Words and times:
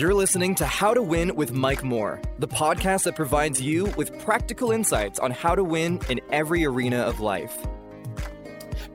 You're 0.00 0.14
listening 0.14 0.54
to 0.54 0.64
How 0.64 0.94
to 0.94 1.02
Win 1.02 1.36
with 1.36 1.52
Mike 1.52 1.84
Moore, 1.84 2.22
the 2.38 2.48
podcast 2.48 3.02
that 3.02 3.14
provides 3.14 3.60
you 3.60 3.84
with 3.98 4.18
practical 4.24 4.70
insights 4.70 5.18
on 5.18 5.30
how 5.30 5.54
to 5.54 5.62
win 5.62 6.00
in 6.08 6.22
every 6.32 6.64
arena 6.64 7.00
of 7.00 7.20
life. 7.20 7.54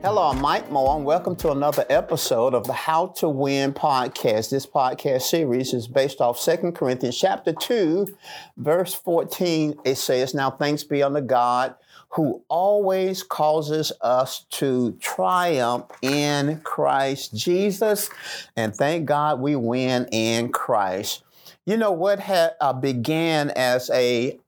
Hello, 0.02 0.24
I'm 0.24 0.40
Mike 0.40 0.68
Moore, 0.68 0.96
and 0.96 1.04
welcome 1.04 1.36
to 1.36 1.52
another 1.52 1.86
episode 1.90 2.54
of 2.54 2.66
the 2.66 2.72
How 2.72 3.06
to 3.18 3.28
Win 3.28 3.72
podcast. 3.72 4.50
This 4.50 4.66
podcast 4.66 5.22
series 5.22 5.72
is 5.72 5.86
based 5.86 6.20
off 6.20 6.44
2 6.44 6.72
Corinthians 6.72 7.16
chapter 7.16 7.52
2, 7.52 8.08
verse 8.56 8.92
14. 8.92 9.76
It 9.84 9.98
says, 9.98 10.34
Now 10.34 10.50
thanks 10.50 10.82
be 10.82 11.04
unto 11.04 11.20
God 11.20 11.76
who 12.10 12.42
always 12.48 13.22
causes 13.22 13.92
us 14.00 14.46
to 14.50 14.92
triumph 15.00 15.86
in 16.02 16.60
Christ 16.60 17.34
Jesus. 17.34 18.10
And 18.56 18.74
thank 18.74 19.06
God 19.06 19.40
we 19.40 19.56
win 19.56 20.06
in 20.12 20.50
Christ. 20.50 21.22
You 21.66 21.76
know 21.76 21.92
what 21.92 22.20
had 22.20 22.52
uh, 22.60 22.72
began 22.72 23.50
as 23.50 23.90
a 23.90 24.38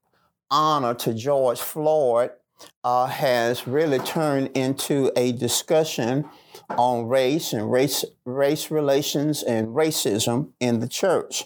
honor 0.51 0.95
to 0.95 1.13
George 1.13 1.59
Floyd 1.59 2.31
uh, 2.85 3.07
has 3.07 3.67
really 3.67 3.99
turned 3.99 4.49
into 4.57 5.13
a 5.17 5.33
discussion 5.33 6.25
on 6.71 7.07
race 7.07 7.53
and 7.53 7.71
race 7.71 8.05
race 8.25 8.71
relations 8.71 9.43
and 9.43 9.69
racism 9.69 10.51
in 10.61 10.81
the 10.81 10.89
church. 10.89 11.45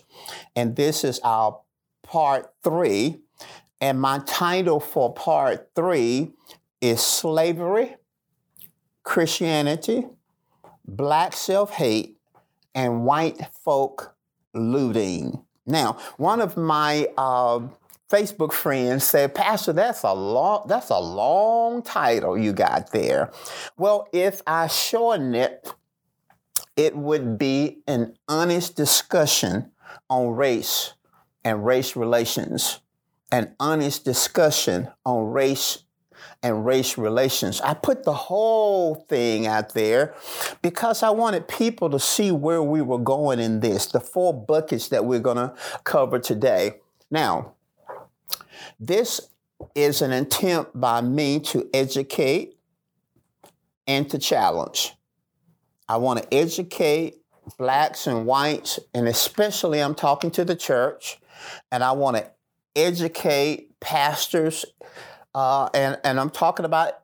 And 0.57 0.77
this 0.77 1.05
is 1.05 1.21
our 1.21 1.61
part 2.03 2.53
three. 2.63 3.22
And 3.83 4.01
my 4.01 4.21
title 4.21 4.79
for 4.79 5.13
part 5.13 5.71
three 5.75 6.31
is 6.81 7.01
Slavery, 7.01 7.97
Christianity, 9.03 10.07
Black 10.87 11.33
Self 11.33 11.73
Hate, 11.73 12.17
and 12.77 13.05
White 13.05 13.45
Folk 13.65 14.15
Looting. 14.55 15.43
Now, 15.67 15.99
one 16.17 16.41
of 16.41 16.57
my 16.57 17.09
uh, 17.19 17.63
Facebook 18.09 18.53
friends 18.53 19.03
said, 19.03 19.35
Pastor, 19.35 19.73
that's 19.73 20.05
a 20.05 20.15
long 20.15 20.65
that's 20.69 20.91
a 20.91 21.01
long 21.01 21.83
title 21.83 22.39
you 22.39 22.53
got 22.53 22.93
there. 22.93 23.33
Well, 23.77 24.07
if 24.13 24.43
I 24.47 24.69
shorten 24.69 25.35
it, 25.35 25.75
it 26.77 26.97
would 26.97 27.37
be 27.37 27.83
an 27.89 28.15
honest 28.29 28.77
discussion 28.77 29.73
on 30.09 30.29
race 30.29 30.95
and 31.43 31.67
race 31.67 31.97
relations 31.97 32.79
an 33.33 33.55
honest 33.59 34.05
discussion 34.05 34.89
on 35.05 35.33
race 35.33 35.85
and 36.43 36.67
race 36.67 36.99
relations. 36.99 37.61
I 37.61 37.75
put 37.75 38.05
the 38.05 38.13
whole 38.13 38.95
thing 39.09 39.47
out 39.47 39.75
there 39.75 40.15
because 40.61 41.03
I 41.03 41.11
wanted 41.11 41.49
people 41.49 41.89
to 41.91 41.99
see 41.99 42.31
where 42.31 42.63
we 42.63 42.83
were 42.83 42.99
going 42.99 43.41
in 43.41 43.61
this, 43.61 43.87
the 43.87 44.01
four 44.01 44.35
buckets 44.35 44.89
that 44.89 45.05
we're 45.05 45.21
going 45.21 45.37
to 45.37 45.55
cover 45.85 46.19
today. 46.19 46.81
Now, 47.11 47.55
this 48.79 49.21
is 49.75 50.03
an 50.03 50.13
attempt 50.13 50.79
by 50.79 51.01
me 51.01 51.41
to 51.41 51.69
educate 51.73 52.59
and 53.87 54.09
to 54.11 54.19
challenge. 54.19 54.95
I 55.89 55.97
want 55.97 56.23
to 56.23 56.35
educate 56.35 57.17
blacks 57.59 58.07
and 58.07 58.27
whites, 58.27 58.79
and 58.95 59.09
especially 59.09 59.81
I'm 59.81 59.95
talking 59.95 60.31
to 60.33 60.45
the 60.45 60.57
church, 60.57 61.19
and 61.71 61.83
I 61.85 61.93
want 61.93 62.17
to 62.17 62.32
educate 62.77 63.79
pastors, 63.81 64.65
uh, 65.35 65.69
and, 65.75 65.99
and 66.05 66.21
I'm 66.21 66.31
talking 66.31 66.65
about 66.65 66.95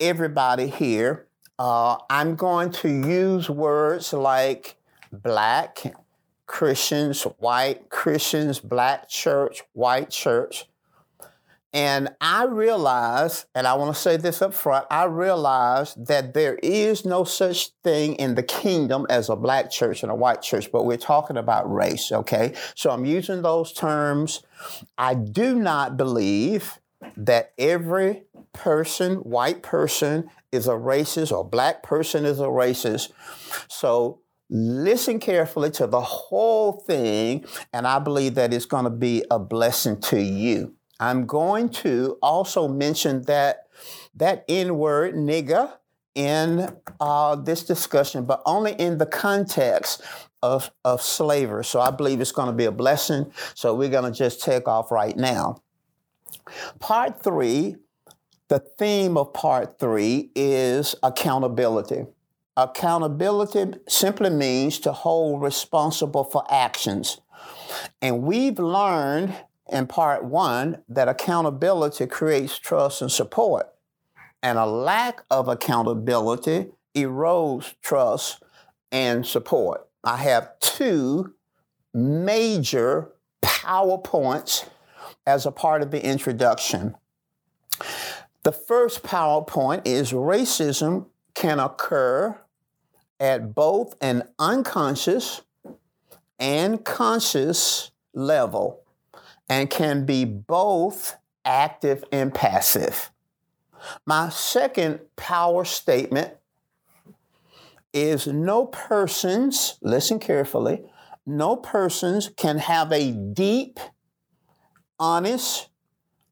everybody 0.00 0.66
here. 0.66 1.26
Uh, 1.58 1.98
I'm 2.10 2.34
going 2.34 2.72
to 2.72 2.88
use 2.88 3.48
words 3.48 4.12
like 4.12 4.76
black 5.12 5.94
Christians, 6.46 7.22
white 7.38 7.88
Christians, 7.88 8.58
black 8.60 9.08
church, 9.08 9.62
white 9.72 10.10
church. 10.10 10.66
And 11.74 12.10
I 12.20 12.44
realize, 12.44 13.46
and 13.54 13.66
I 13.66 13.74
want 13.74 13.94
to 13.94 14.00
say 14.00 14.18
this 14.18 14.42
up 14.42 14.52
front, 14.52 14.86
I 14.90 15.04
realize 15.04 15.94
that 15.94 16.34
there 16.34 16.56
is 16.62 17.06
no 17.06 17.24
such 17.24 17.70
thing 17.82 18.14
in 18.16 18.34
the 18.34 18.42
kingdom 18.42 19.06
as 19.08 19.30
a 19.30 19.36
black 19.36 19.70
church 19.70 20.02
and 20.02 20.12
a 20.12 20.14
white 20.14 20.42
church, 20.42 20.70
but 20.70 20.84
we're 20.84 20.98
talking 20.98 21.38
about 21.38 21.72
race, 21.72 22.12
okay? 22.12 22.54
So 22.74 22.90
I'm 22.90 23.06
using 23.06 23.40
those 23.40 23.72
terms. 23.72 24.42
I 24.98 25.14
do 25.14 25.58
not 25.58 25.96
believe 25.96 26.78
that 27.16 27.52
every 27.56 28.24
person, 28.52 29.16
white 29.16 29.62
person, 29.62 30.30
is 30.52 30.66
a 30.66 30.72
racist 30.72 31.32
or 31.32 31.42
black 31.42 31.82
person 31.82 32.26
is 32.26 32.38
a 32.38 32.44
racist. 32.44 33.12
So 33.68 34.20
listen 34.50 35.18
carefully 35.18 35.70
to 35.70 35.86
the 35.86 36.02
whole 36.02 36.72
thing, 36.72 37.46
and 37.72 37.86
I 37.86 37.98
believe 37.98 38.34
that 38.34 38.52
it's 38.52 38.66
going 38.66 38.84
to 38.84 38.90
be 38.90 39.24
a 39.30 39.38
blessing 39.38 39.98
to 40.02 40.20
you. 40.20 40.74
I'm 41.02 41.26
going 41.26 41.68
to 41.84 42.16
also 42.22 42.68
mention 42.68 43.22
that 43.22 43.66
that 44.14 44.44
N 44.48 44.78
word, 44.78 45.14
nigger, 45.14 45.72
in 46.14 46.68
uh, 47.00 47.34
this 47.34 47.64
discussion, 47.64 48.24
but 48.24 48.40
only 48.46 48.72
in 48.72 48.98
the 48.98 49.06
context 49.06 50.02
of, 50.42 50.70
of 50.84 51.02
slavery. 51.02 51.64
So 51.64 51.80
I 51.80 51.90
believe 51.90 52.20
it's 52.20 52.32
going 52.32 52.48
to 52.48 52.52
be 52.52 52.66
a 52.66 52.72
blessing. 52.72 53.32
So 53.54 53.74
we're 53.74 53.88
going 53.88 54.12
to 54.12 54.16
just 54.16 54.42
take 54.42 54.68
off 54.68 54.90
right 54.92 55.16
now. 55.16 55.62
Part 56.78 57.22
three, 57.22 57.76
the 58.48 58.58
theme 58.58 59.16
of 59.16 59.32
part 59.32 59.78
three 59.78 60.30
is 60.36 60.94
accountability. 61.02 62.06
Accountability 62.56 63.78
simply 63.88 64.30
means 64.30 64.78
to 64.80 64.92
hold 64.92 65.42
responsible 65.42 66.24
for 66.24 66.44
actions. 66.50 67.20
And 68.02 68.22
we've 68.22 68.58
learned 68.58 69.34
in 69.72 69.86
part 69.86 70.22
one 70.24 70.82
that 70.88 71.08
accountability 71.08 72.06
creates 72.06 72.58
trust 72.58 73.00
and 73.00 73.10
support, 73.10 73.72
and 74.42 74.58
a 74.58 74.66
lack 74.66 75.22
of 75.30 75.48
accountability 75.48 76.68
erodes 76.94 77.74
trust 77.82 78.42
and 78.92 79.26
support. 79.26 79.88
I 80.04 80.18
have 80.18 80.60
two 80.60 81.34
major 81.94 83.12
PowerPoints 83.42 84.68
as 85.26 85.46
a 85.46 85.50
part 85.52 85.82
of 85.82 85.90
the 85.90 86.04
introduction. 86.04 86.94
The 88.42 88.52
first 88.52 89.02
PowerPoint 89.02 89.82
is 89.86 90.12
racism 90.12 91.06
can 91.34 91.58
occur 91.58 92.38
at 93.18 93.54
both 93.54 93.94
an 94.00 94.24
unconscious 94.38 95.42
and 96.38 96.84
conscious 96.84 97.92
level 98.12 98.81
and 99.52 99.68
can 99.68 100.06
be 100.06 100.24
both 100.24 101.18
active 101.44 102.02
and 102.10 102.32
passive. 102.32 103.10
My 104.06 104.30
second 104.30 105.00
power 105.16 105.66
statement 105.66 106.32
is 107.92 108.26
no 108.26 108.64
persons, 108.64 109.78
listen 109.82 110.18
carefully, 110.18 110.82
no 111.26 111.56
persons 111.56 112.30
can 112.34 112.56
have 112.60 112.92
a 112.92 113.12
deep, 113.12 113.78
honest, 114.98 115.68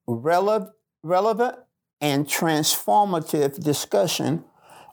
rele- 0.08 0.70
relevant, 1.02 1.58
and 2.00 2.26
transformative 2.26 3.62
discussion 3.62 4.44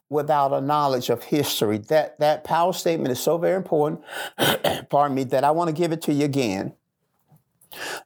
without 0.10 0.52
a 0.52 0.60
knowledge 0.60 1.10
of 1.10 1.24
history. 1.24 1.78
That, 1.78 2.20
that 2.20 2.44
power 2.44 2.74
statement 2.74 3.14
is 3.14 3.22
so 3.22 3.38
very 3.38 3.56
important, 3.56 4.02
pardon 4.90 5.16
me, 5.16 5.24
that 5.24 5.46
I 5.46 5.52
want 5.52 5.70
to 5.70 5.74
give 5.74 5.94
it 5.94 6.02
to 6.02 6.14
you 6.14 6.26
again. 6.26 6.74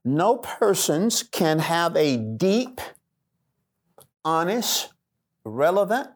No 0.03 0.37
persons 0.37 1.23
can 1.23 1.59
have 1.59 1.95
a 1.95 2.17
deep, 2.17 2.81
honest, 4.25 4.93
relevant, 5.43 6.09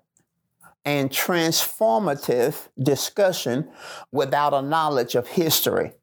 and 0.84 1.10
transformative 1.10 2.68
discussion 2.82 3.70
without 4.12 4.54
a 4.54 4.62
knowledge 4.62 5.16
of 5.16 5.28
history. 5.28 5.94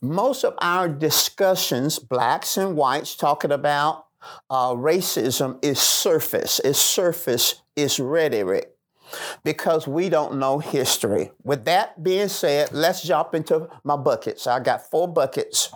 Most 0.00 0.44
of 0.44 0.54
our 0.58 0.88
discussions, 0.88 1.98
blacks 1.98 2.56
and 2.56 2.76
whites, 2.76 3.16
talking 3.16 3.52
about 3.52 4.06
uh, 4.50 4.74
racism 4.74 5.64
is 5.64 5.78
surface, 5.78 6.60
is 6.60 6.78
surface, 6.78 7.62
is 7.74 8.00
rhetoric 8.00 8.72
because 9.44 9.86
we 9.86 10.08
don't 10.08 10.38
know 10.38 10.58
history. 10.58 11.30
With 11.44 11.64
that 11.66 12.02
being 12.02 12.28
said, 12.28 12.72
let's 12.72 13.02
jump 13.02 13.34
into 13.34 13.68
my 13.84 13.96
buckets. 13.96 14.46
I 14.46 14.60
got 14.60 14.90
four 14.90 15.08
buckets. 15.08 15.70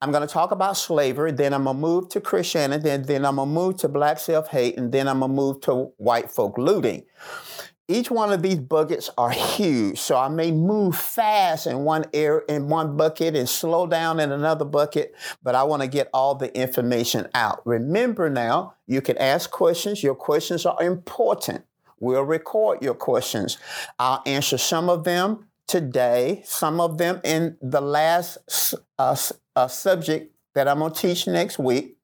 I'm 0.00 0.10
going 0.10 0.26
to 0.26 0.32
talk 0.32 0.50
about 0.50 0.76
slavery, 0.76 1.32
then 1.32 1.52
I'm 1.52 1.64
going 1.64 1.76
to 1.76 1.80
move 1.80 2.08
to 2.10 2.20
Christianity, 2.20 2.82
then, 2.82 3.02
then 3.02 3.24
I'm 3.24 3.36
going 3.36 3.48
to 3.48 3.54
move 3.54 3.76
to 3.78 3.88
black 3.88 4.18
self 4.18 4.48
hate, 4.48 4.76
and 4.78 4.92
then 4.92 5.08
I'm 5.08 5.20
going 5.20 5.30
to 5.30 5.36
move 5.36 5.60
to 5.62 5.92
white 5.96 6.30
folk 6.30 6.58
looting. 6.58 7.04
Each 7.86 8.10
one 8.10 8.32
of 8.32 8.40
these 8.40 8.60
buckets 8.60 9.10
are 9.18 9.30
huge, 9.30 9.98
so 9.98 10.16
I 10.16 10.28
may 10.28 10.50
move 10.50 10.96
fast 10.96 11.66
in 11.66 11.80
one 11.80 12.06
in 12.14 12.68
one 12.68 12.96
bucket 12.96 13.36
and 13.36 13.46
slow 13.46 13.86
down 13.86 14.20
in 14.20 14.32
another 14.32 14.64
bucket, 14.64 15.14
but 15.42 15.54
I 15.54 15.64
want 15.64 15.82
to 15.82 15.88
get 15.88 16.08
all 16.14 16.34
the 16.34 16.54
information 16.58 17.28
out. 17.34 17.60
Remember 17.66 18.30
now, 18.30 18.76
you 18.86 19.02
can 19.02 19.18
ask 19.18 19.50
questions. 19.50 20.02
Your 20.02 20.14
questions 20.14 20.64
are 20.64 20.82
important. 20.82 21.64
We'll 22.00 22.22
record 22.22 22.82
your 22.82 22.94
questions. 22.94 23.58
I'll 23.98 24.22
answer 24.24 24.56
some 24.56 24.88
of 24.88 25.04
them 25.04 25.48
today, 25.66 26.42
some 26.46 26.80
of 26.80 26.96
them 26.96 27.20
in 27.22 27.58
the 27.60 27.82
last 27.82 28.74
uh, 28.98 29.16
uh, 29.56 29.68
subject 29.68 30.32
that 30.54 30.68
I'm 30.68 30.78
going 30.78 30.92
to 30.92 31.00
teach 31.00 31.26
next 31.26 31.58
week. 31.58 31.96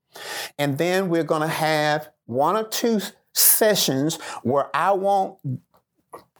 And 0.58 0.76
then 0.78 1.08
we're 1.08 1.24
going 1.24 1.42
to 1.42 1.48
have 1.48 2.08
one 2.26 2.56
or 2.56 2.64
two 2.64 3.00
sessions 3.32 4.16
where 4.42 4.74
I 4.74 4.92
won't 4.92 5.38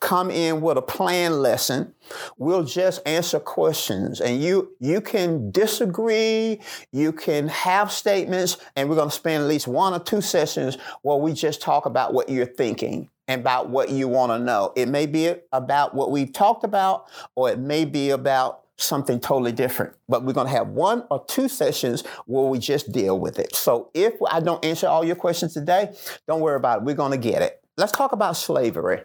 come 0.00 0.30
in 0.30 0.62
with 0.62 0.78
a 0.78 0.82
plan 0.82 1.40
lesson. 1.40 1.94
We'll 2.38 2.64
just 2.64 3.06
answer 3.06 3.38
questions 3.38 4.20
and 4.20 4.42
you 4.42 4.72
you 4.80 5.00
can 5.00 5.50
disagree, 5.50 6.60
you 6.90 7.12
can 7.12 7.48
have 7.48 7.92
statements 7.92 8.56
and 8.74 8.88
we're 8.88 8.96
going 8.96 9.10
to 9.10 9.14
spend 9.14 9.42
at 9.42 9.48
least 9.48 9.68
one 9.68 9.92
or 9.92 9.98
two 9.98 10.22
sessions 10.22 10.78
where 11.02 11.18
we 11.18 11.34
just 11.34 11.60
talk 11.60 11.84
about 11.84 12.14
what 12.14 12.30
you're 12.30 12.46
thinking 12.46 13.10
and 13.28 13.42
about 13.42 13.68
what 13.68 13.90
you 13.90 14.08
want 14.08 14.32
to 14.32 14.38
know. 14.38 14.72
It 14.74 14.88
may 14.88 15.06
be 15.06 15.34
about 15.52 15.94
what 15.94 16.10
we've 16.10 16.32
talked 16.32 16.64
about 16.64 17.06
or 17.36 17.50
it 17.50 17.58
may 17.58 17.84
be 17.84 18.10
about 18.10 18.62
something 18.82 19.20
totally 19.20 19.52
different. 19.52 19.94
But 20.08 20.24
we're 20.24 20.32
going 20.32 20.46
to 20.46 20.52
have 20.52 20.68
one 20.68 21.04
or 21.10 21.24
two 21.26 21.48
sessions 21.48 22.02
where 22.26 22.44
we 22.44 22.58
just 22.58 22.92
deal 22.92 23.18
with 23.18 23.38
it. 23.38 23.54
So 23.54 23.90
if 23.94 24.14
I 24.30 24.40
don't 24.40 24.64
answer 24.64 24.88
all 24.88 25.04
your 25.04 25.16
questions 25.16 25.54
today, 25.54 25.94
don't 26.26 26.40
worry 26.40 26.56
about 26.56 26.78
it. 26.78 26.84
We're 26.84 26.94
going 26.94 27.12
to 27.12 27.18
get 27.18 27.42
it. 27.42 27.62
Let's 27.76 27.92
talk 27.92 28.12
about 28.12 28.36
slavery. 28.36 29.02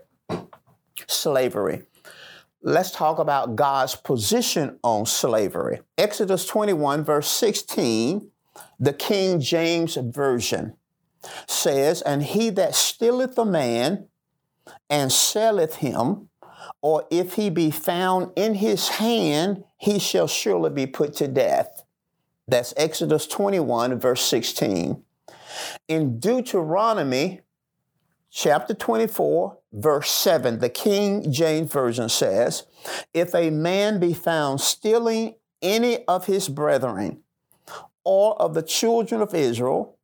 Slavery. 1.07 1.83
Let's 2.61 2.91
talk 2.91 3.19
about 3.19 3.55
God's 3.55 3.95
position 3.95 4.79
on 4.83 5.05
slavery. 5.05 5.81
Exodus 5.97 6.47
21, 6.47 7.03
verse 7.03 7.27
16, 7.27 8.31
the 8.79 8.93
King 8.93 9.39
James 9.39 9.95
Version 9.95 10.75
says, 11.47 12.01
And 12.01 12.23
he 12.23 12.49
that 12.51 12.73
stealeth 12.73 13.37
a 13.37 13.45
man 13.45 14.07
and 14.89 15.11
selleth 15.11 15.75
him, 15.75 16.29
or 16.85 17.03
if 17.09 17.33
he 17.33 17.49
be 17.49 17.71
found 17.71 18.31
in 18.35 18.53
his 18.53 18.89
hand, 18.89 19.63
he 19.75 19.97
shall 19.97 20.27
surely 20.27 20.69
be 20.69 20.85
put 20.85 21.15
to 21.15 21.27
death. 21.27 21.83
That's 22.47 22.75
Exodus 22.77 23.25
21, 23.25 23.99
verse 23.99 24.21
16. 24.21 25.03
In 25.87 26.19
Deuteronomy 26.19 27.41
chapter 28.29 28.75
24, 28.75 29.57
verse 29.73 30.11
7, 30.11 30.59
the 30.59 30.69
King 30.69 31.31
James 31.31 31.71
Version 31.71 32.07
says, 32.07 32.67
If 33.15 33.33
a 33.33 33.49
man 33.49 33.99
be 33.99 34.13
found 34.13 34.61
stealing 34.61 35.37
any 35.63 36.05
of 36.05 36.27
his 36.27 36.49
brethren 36.49 37.23
or 38.03 38.39
of 38.39 38.53
the 38.53 38.61
children 38.61 39.23
of 39.23 39.33
Israel, 39.33 39.94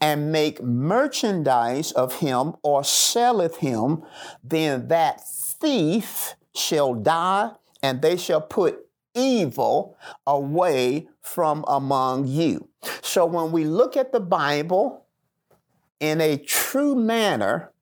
and 0.00 0.30
make 0.30 0.62
merchandise 0.62 1.92
of 1.92 2.20
him 2.20 2.54
or 2.62 2.84
selleth 2.84 3.58
him, 3.58 4.02
then 4.44 4.88
that 4.88 5.26
thief 5.26 6.34
shall 6.54 6.94
die, 6.94 7.50
and 7.82 8.02
they 8.02 8.16
shall 8.16 8.40
put 8.40 8.86
evil 9.14 9.96
away 10.26 11.08
from 11.20 11.64
among 11.66 12.26
you. 12.26 12.68
So 13.02 13.24
when 13.26 13.52
we 13.52 13.64
look 13.64 13.96
at 13.96 14.12
the 14.12 14.20
Bible 14.20 15.06
in 15.98 16.20
a 16.20 16.36
true 16.36 16.94
manner, 16.94 17.72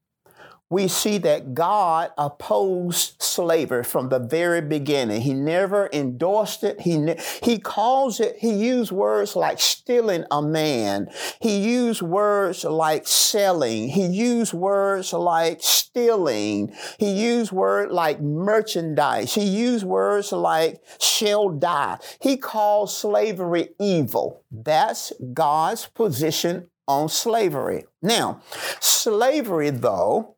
we 0.70 0.88
see 0.88 1.18
that 1.18 1.54
God 1.54 2.10
opposed 2.16 3.22
slavery 3.22 3.84
from 3.84 4.08
the 4.08 4.18
very 4.18 4.60
beginning. 4.60 5.20
He 5.20 5.34
never 5.34 5.90
endorsed 5.92 6.64
it. 6.64 6.80
He, 6.80 6.96
ne- 6.96 7.20
he 7.42 7.58
calls 7.58 8.18
it, 8.18 8.36
he 8.38 8.52
used 8.52 8.90
words 8.90 9.36
like 9.36 9.60
stealing 9.60 10.24
a 10.30 10.42
man. 10.42 11.08
He 11.40 11.58
used 11.58 12.02
words 12.02 12.64
like 12.64 13.06
selling. 13.06 13.88
He 13.90 14.06
used 14.06 14.54
words 14.54 15.12
like 15.12 15.58
stealing. 15.62 16.74
He 16.98 17.12
used 17.12 17.52
words 17.52 17.92
like 17.92 18.20
merchandise. 18.20 19.34
He 19.34 19.44
used 19.44 19.84
words 19.84 20.32
like 20.32 20.82
shall 20.98 21.50
die. 21.50 21.98
He 22.20 22.36
calls 22.36 22.96
slavery 22.96 23.70
evil. 23.78 24.42
That's 24.50 25.12
God's 25.32 25.86
position 25.86 26.70
on 26.86 27.08
slavery. 27.08 27.84
Now, 28.02 28.42
slavery, 28.80 29.70
though, 29.70 30.33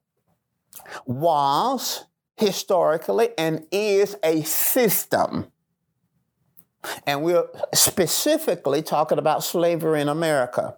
was 1.06 2.04
historically 2.36 3.30
and 3.38 3.66
is 3.70 4.16
a 4.22 4.42
system. 4.42 5.46
And 7.06 7.22
we're 7.22 7.46
specifically 7.74 8.82
talking 8.82 9.18
about 9.18 9.42
slavery 9.42 10.00
in 10.00 10.08
America. 10.08 10.76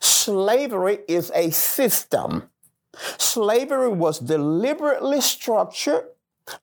Slavery 0.00 0.98
is 1.08 1.32
a 1.34 1.50
system. 1.50 2.50
Slavery 3.16 3.88
was 3.88 4.18
deliberately 4.18 5.20
structured 5.20 6.04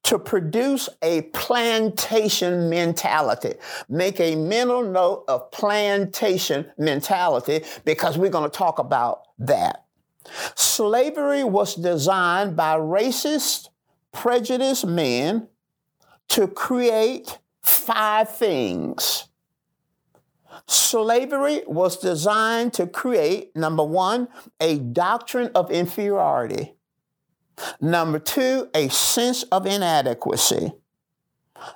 to 0.03 0.19
produce 0.19 0.89
a 1.01 1.23
plantation 1.33 2.69
mentality. 2.69 3.53
Make 3.87 4.19
a 4.19 4.35
mental 4.35 4.83
note 4.83 5.25
of 5.27 5.51
plantation 5.51 6.71
mentality 6.77 7.63
because 7.85 8.17
we're 8.17 8.31
going 8.31 8.49
to 8.49 8.55
talk 8.55 8.79
about 8.79 9.23
that. 9.39 9.84
Slavery 10.55 11.43
was 11.43 11.75
designed 11.75 12.55
by 12.55 12.77
racist, 12.77 13.69
prejudiced 14.11 14.85
men 14.85 15.47
to 16.29 16.47
create 16.47 17.39
five 17.61 18.29
things. 18.35 19.27
Slavery 20.67 21.61
was 21.67 21.97
designed 21.97 22.73
to 22.73 22.87
create, 22.87 23.55
number 23.55 23.83
one, 23.83 24.27
a 24.59 24.79
doctrine 24.79 25.51
of 25.53 25.69
inferiority. 25.69 26.75
Number 27.79 28.19
two, 28.19 28.69
a 28.73 28.89
sense 28.89 29.43
of 29.43 29.65
inadequacy. 29.65 30.73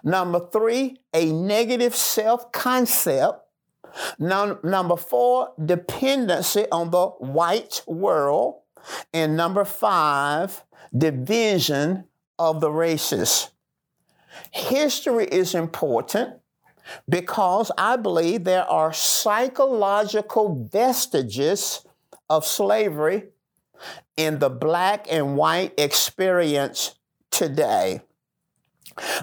Number 0.04 0.50
three, 0.52 0.98
a 1.14 1.32
negative 1.32 1.96
self 1.96 2.52
concept 2.52 3.49
number 4.18 4.98
four, 4.98 5.54
dependency 5.64 6.66
on 6.72 6.92
the 6.92 7.08
white 7.08 7.82
world. 7.88 8.62
And 9.14 9.36
number 9.36 9.66
five, 9.66 10.64
division 10.96 12.06
of 12.38 12.62
the 12.62 12.72
races. 12.72 13.50
History 14.52 15.26
is 15.26 15.54
important 15.54 16.36
because 17.08 17.72
I 17.78 17.98
believe 17.98 18.44
there 18.46 18.70
are 18.70 18.94
psychological 18.94 20.68
vestiges 20.72 21.86
of 22.30 22.46
slavery 22.46 23.26
in 24.18 24.40
the 24.40 24.50
black 24.50 25.08
and 25.12 25.36
white 25.38 25.74
experience 25.78 26.96
today. 27.32 28.02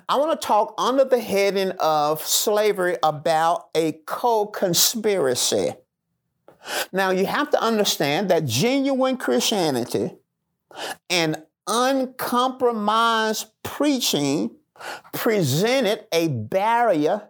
I 0.08 0.17
want 0.17 0.40
to 0.40 0.46
talk 0.46 0.75
under 0.78 1.05
the 1.05 1.20
heading 1.20 1.73
of 1.81 2.23
slavery 2.23 2.96
about 3.02 3.69
a 3.75 3.93
co 4.06 4.47
conspiracy. 4.47 5.75
Now, 6.92 7.11
you 7.11 7.26
have 7.26 7.50
to 7.50 7.62
understand 7.62 8.28
that 8.30 8.45
genuine 8.45 9.16
Christianity 9.16 10.16
and 11.09 11.42
uncompromised 11.66 13.49
preaching 13.62 14.50
presented 15.12 16.06
a 16.12 16.28
barrier 16.28 17.28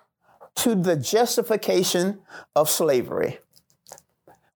to 0.56 0.74
the 0.74 0.96
justification 0.96 2.20
of 2.54 2.70
slavery. 2.70 3.38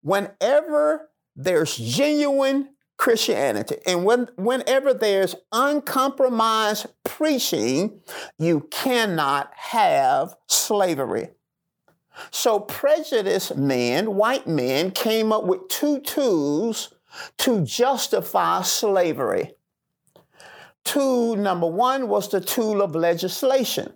Whenever 0.03 1.11
there's 1.37 1.77
genuine 1.77 2.71
Christianity. 3.01 3.77
And 3.87 4.05
when, 4.05 4.29
whenever 4.37 4.93
there's 4.93 5.35
uncompromised 5.53 6.87
preaching, 7.03 8.03
you 8.39 8.69
cannot 8.71 9.51
have 9.57 10.35
slavery. 10.49 11.31
So 12.31 12.61
prejudiced 12.61 13.57
men, 13.57 14.17
white 14.17 14.47
men, 14.47 14.91
came 14.91 15.33
up 15.33 15.45
with 15.45 15.67
two 15.69 16.01
tools 16.01 16.93
to 17.39 17.65
justify 17.65 18.61
slavery. 18.61 19.53
Tool 20.85 21.37
number 21.37 21.69
one 21.69 22.07
was 22.07 22.29
the 22.29 22.43
tool 22.43 22.83
of 22.83 22.95
legislation, 22.95 23.95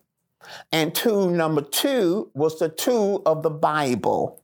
and 0.72 0.94
tool 0.94 1.28
number 1.28 1.60
two 1.60 2.30
was 2.32 2.58
the 2.58 2.70
tool 2.70 3.20
of 3.26 3.42
the 3.42 3.50
Bible. 3.50 4.43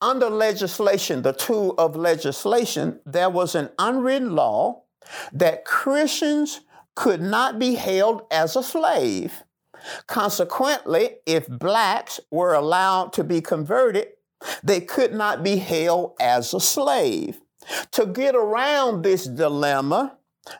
Under 0.00 0.30
legislation, 0.30 1.22
the 1.22 1.32
tool 1.32 1.74
of 1.78 1.96
legislation, 1.96 3.00
there 3.04 3.30
was 3.30 3.54
an 3.54 3.70
unwritten 3.78 4.34
law 4.34 4.82
that 5.32 5.64
Christians 5.64 6.60
could 6.94 7.20
not 7.20 7.58
be 7.58 7.74
held 7.74 8.22
as 8.30 8.56
a 8.56 8.62
slave. 8.62 9.42
Consequently, 10.06 11.16
if 11.26 11.46
blacks 11.48 12.18
were 12.30 12.54
allowed 12.54 13.12
to 13.12 13.24
be 13.24 13.40
converted, 13.40 14.08
they 14.62 14.80
could 14.80 15.14
not 15.14 15.42
be 15.42 15.56
held 15.56 16.14
as 16.20 16.52
a 16.52 16.60
slave. 16.60 17.40
To 17.92 18.06
get 18.06 18.34
around 18.34 19.02
this 19.02 19.24
dilemma, 19.24 20.16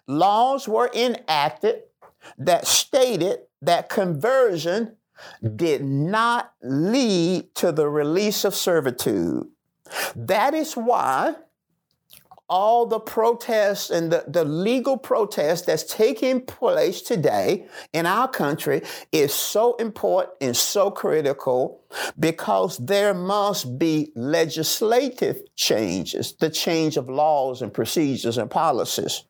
laws 0.06 0.68
were 0.68 0.90
enacted 0.94 1.82
that 2.36 2.66
stated 2.66 3.40
that 3.62 3.88
conversion 3.88 4.96
did 5.56 5.84
not 5.84 6.52
lead 6.62 7.54
to 7.56 7.72
the 7.72 7.88
release 7.88 8.44
of 8.44 8.54
servitude. 8.54 9.46
That 10.14 10.54
is 10.54 10.74
why 10.74 11.34
all 12.48 12.86
the 12.86 12.98
protests 12.98 13.90
and 13.90 14.10
the, 14.10 14.24
the 14.26 14.44
legal 14.44 14.96
protests 14.96 15.62
that's 15.62 15.84
taking 15.84 16.40
place 16.40 17.02
today 17.02 17.66
in 17.92 18.06
our 18.06 18.26
country 18.26 18.82
is 19.12 19.34
so 19.34 19.74
important 19.76 20.34
and 20.40 20.56
so 20.56 20.90
critical 20.90 21.82
because 22.18 22.78
there 22.78 23.12
must 23.12 23.78
be 23.78 24.12
legislative 24.14 25.42
changes, 25.56 26.34
the 26.36 26.48
change 26.48 26.96
of 26.96 27.10
laws 27.10 27.60
and 27.60 27.72
procedures 27.72 28.38
and 28.38 28.50
policies. 28.50 29.24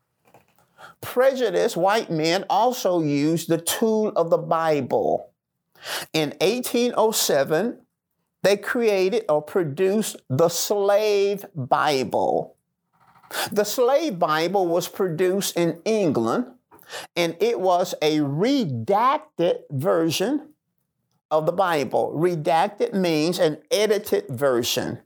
Prejudice, 1.01 1.77
white 1.77 2.11
men 2.11 2.45
also 2.49 3.01
used 3.01 3.49
the 3.49 3.59
tool 3.59 4.09
of 4.15 4.31
the 4.31 4.39
Bible. 4.39 5.33
In 6.13 6.31
1807, 6.41 7.79
they 8.43 8.57
created 8.57 9.25
or 9.29 9.43
produced 9.43 10.17
the 10.29 10.49
Slave 10.49 11.45
Bible. 11.55 12.57
The 13.53 13.65
Slave 13.65 14.19
Bible 14.19 14.67
was 14.67 14.89
produced 14.89 15.57
in 15.57 15.81
England 15.85 16.47
and 17.17 17.37
it 17.41 17.61
was 17.61 17.95
a 18.01 18.19
redacted 18.19 19.61
version 19.71 20.49
of 21.31 21.47
the 21.47 21.53
Bible. 21.53 22.13
Redacted 22.17 22.95
means 22.95 23.39
an 23.39 23.59
edited 23.71 24.29
version, 24.29 25.01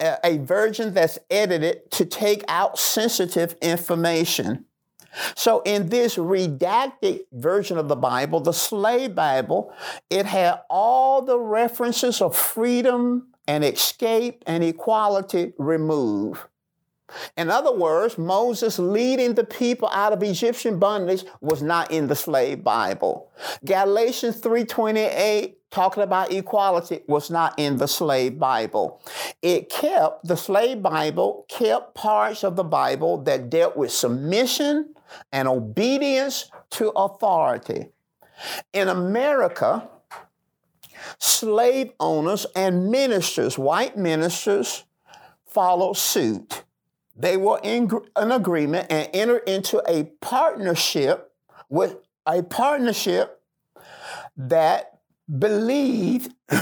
a 0.00 0.38
version 0.38 0.94
that's 0.94 1.18
edited 1.30 1.90
to 1.92 2.04
take 2.04 2.42
out 2.48 2.78
sensitive 2.78 3.54
information. 3.62 4.64
So, 5.34 5.62
in 5.64 5.88
this 5.88 6.16
redacted 6.16 7.24
version 7.32 7.78
of 7.78 7.88
the 7.88 7.96
Bible, 7.96 8.40
the 8.40 8.52
slave 8.52 9.14
Bible, 9.14 9.72
it 10.08 10.26
had 10.26 10.60
all 10.70 11.22
the 11.22 11.38
references 11.38 12.20
of 12.20 12.36
freedom 12.36 13.28
and 13.46 13.64
escape 13.64 14.44
and 14.46 14.62
equality 14.62 15.52
removed. 15.58 16.40
In 17.36 17.50
other 17.50 17.72
words, 17.72 18.18
Moses 18.18 18.78
leading 18.78 19.34
the 19.34 19.44
people 19.44 19.88
out 19.92 20.12
of 20.12 20.22
Egyptian 20.22 20.78
bondage 20.78 21.24
was 21.40 21.62
not 21.62 21.90
in 21.90 22.06
the 22.06 22.14
slave 22.14 22.62
Bible. 22.62 23.30
Galatians 23.64 24.40
3:28 24.40 25.59
talking 25.70 26.02
about 26.02 26.32
equality 26.32 27.02
was 27.06 27.30
not 27.30 27.54
in 27.58 27.76
the 27.76 27.86
slave 27.86 28.38
Bible. 28.38 29.02
It 29.42 29.68
kept 29.68 30.26
the 30.26 30.36
slave 30.36 30.82
Bible 30.82 31.46
kept 31.48 31.94
parts 31.94 32.44
of 32.44 32.56
the 32.56 32.64
Bible 32.64 33.22
that 33.22 33.50
dealt 33.50 33.76
with 33.76 33.92
submission 33.92 34.94
and 35.32 35.48
obedience 35.48 36.50
to 36.70 36.90
authority. 36.90 37.88
In 38.72 38.88
America, 38.88 39.88
slave 41.18 41.92
owners 42.00 42.46
and 42.56 42.90
ministers, 42.90 43.58
white 43.58 43.96
ministers, 43.96 44.84
followed 45.46 45.96
suit 45.96 46.64
they 47.20 47.36
were 47.36 47.60
in 47.62 47.90
an 48.16 48.32
agreement 48.32 48.86
and 48.90 49.08
entered 49.12 49.42
into 49.46 49.82
a 49.86 50.04
partnership 50.20 51.32
with 51.68 51.96
a 52.26 52.42
partnership 52.42 53.42
that 54.36 54.99
believed 55.38 56.32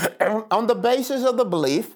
on 0.51 0.67
the 0.67 0.75
basis 0.75 1.25
of 1.25 1.37
the 1.37 1.45
belief 1.45 1.95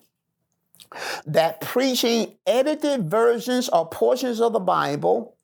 that 1.26 1.60
preaching 1.60 2.36
edited 2.46 3.08
versions 3.08 3.68
or 3.68 3.88
portions 3.88 4.40
of 4.40 4.52
the 4.52 4.60
Bible 4.60 5.36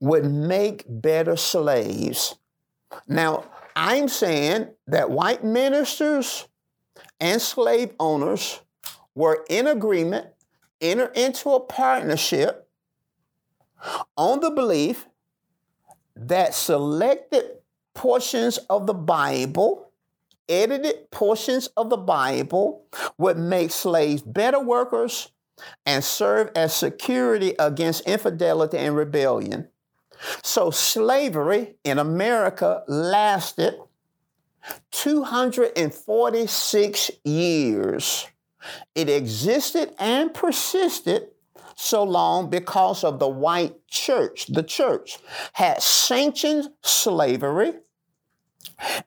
would 0.00 0.24
make 0.24 0.84
better 0.88 1.36
slaves. 1.36 2.34
Now, 3.06 3.44
I'm 3.74 4.08
saying 4.08 4.68
that 4.86 5.10
white 5.10 5.44
ministers 5.44 6.46
and 7.20 7.40
slave 7.40 7.92
owners 7.98 8.60
were 9.14 9.44
in 9.48 9.66
agreement 9.66 10.26
enter 10.80 11.06
into 11.14 11.50
a 11.50 11.60
partnership 11.60 12.68
on 14.16 14.40
the 14.40 14.50
belief 14.50 15.06
that 16.16 16.54
selected 16.54 17.44
portions 17.94 18.58
of 18.68 18.86
the 18.86 18.94
Bible, 18.94 19.91
edited 20.48 21.10
portions 21.10 21.68
of 21.76 21.90
the 21.90 21.96
Bible, 21.96 22.86
would 23.18 23.38
make 23.38 23.70
slaves 23.70 24.22
better 24.22 24.60
workers 24.60 25.30
and 25.86 26.02
serve 26.02 26.50
as 26.56 26.74
security 26.74 27.54
against 27.58 28.00
infidelity 28.02 28.78
and 28.78 28.96
rebellion. 28.96 29.68
So 30.42 30.70
slavery 30.70 31.76
in 31.84 31.98
America 31.98 32.82
lasted 32.86 33.74
246 34.92 37.10
years. 37.24 38.28
It 38.94 39.08
existed 39.08 39.92
and 39.98 40.32
persisted 40.32 41.26
so 41.74 42.04
long 42.04 42.50
because 42.50 43.02
of 43.02 43.18
the 43.18 43.28
white 43.28 43.88
church. 43.88 44.46
The 44.46 44.62
church 44.62 45.18
had 45.54 45.82
sanctioned 45.82 46.70
slavery, 46.82 47.72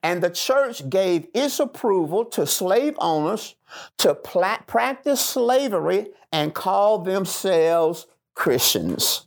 and 0.02 0.22
the 0.22 0.30
church 0.30 0.88
gave 0.88 1.28
its 1.34 1.60
approval 1.60 2.24
to 2.26 2.46
slave 2.46 2.94
owners 2.98 3.56
to 3.98 4.14
practice 4.14 5.20
slavery 5.20 6.08
and 6.32 6.54
call 6.54 6.98
themselves 6.98 8.06
Christians. 8.34 9.26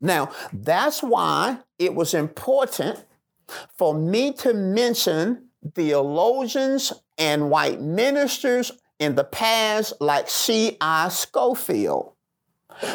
Now, 0.00 0.30
that's 0.52 1.02
why 1.02 1.58
it 1.78 1.94
was 1.94 2.14
important 2.14 3.04
for 3.76 3.94
me 3.94 4.32
to 4.34 4.52
mention 4.54 5.48
theologians 5.74 6.92
and 7.18 7.50
white 7.50 7.80
ministers 7.80 8.72
in 8.98 9.14
the 9.14 9.24
past, 9.24 9.94
like 10.00 10.28
C.I. 10.28 11.08
Scofield, 11.08 12.12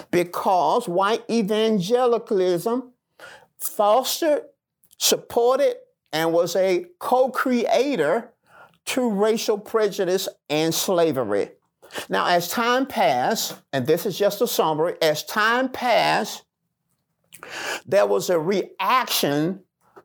because 0.09 0.87
white 0.87 1.23
evangelicalism 1.29 2.91
fostered, 3.57 4.43
supported, 4.97 5.75
and 6.13 6.33
was 6.33 6.55
a 6.55 6.85
co 6.99 7.29
creator 7.29 8.31
to 8.85 9.09
racial 9.09 9.57
prejudice 9.57 10.27
and 10.49 10.73
slavery. 10.73 11.51
Now, 12.09 12.27
as 12.27 12.47
time 12.47 12.85
passed, 12.85 13.55
and 13.73 13.85
this 13.85 14.05
is 14.05 14.17
just 14.17 14.41
a 14.41 14.47
summary, 14.47 14.95
as 15.01 15.23
time 15.23 15.69
passed, 15.69 16.43
there 17.85 18.05
was 18.05 18.29
a 18.29 18.39
reaction 18.39 19.61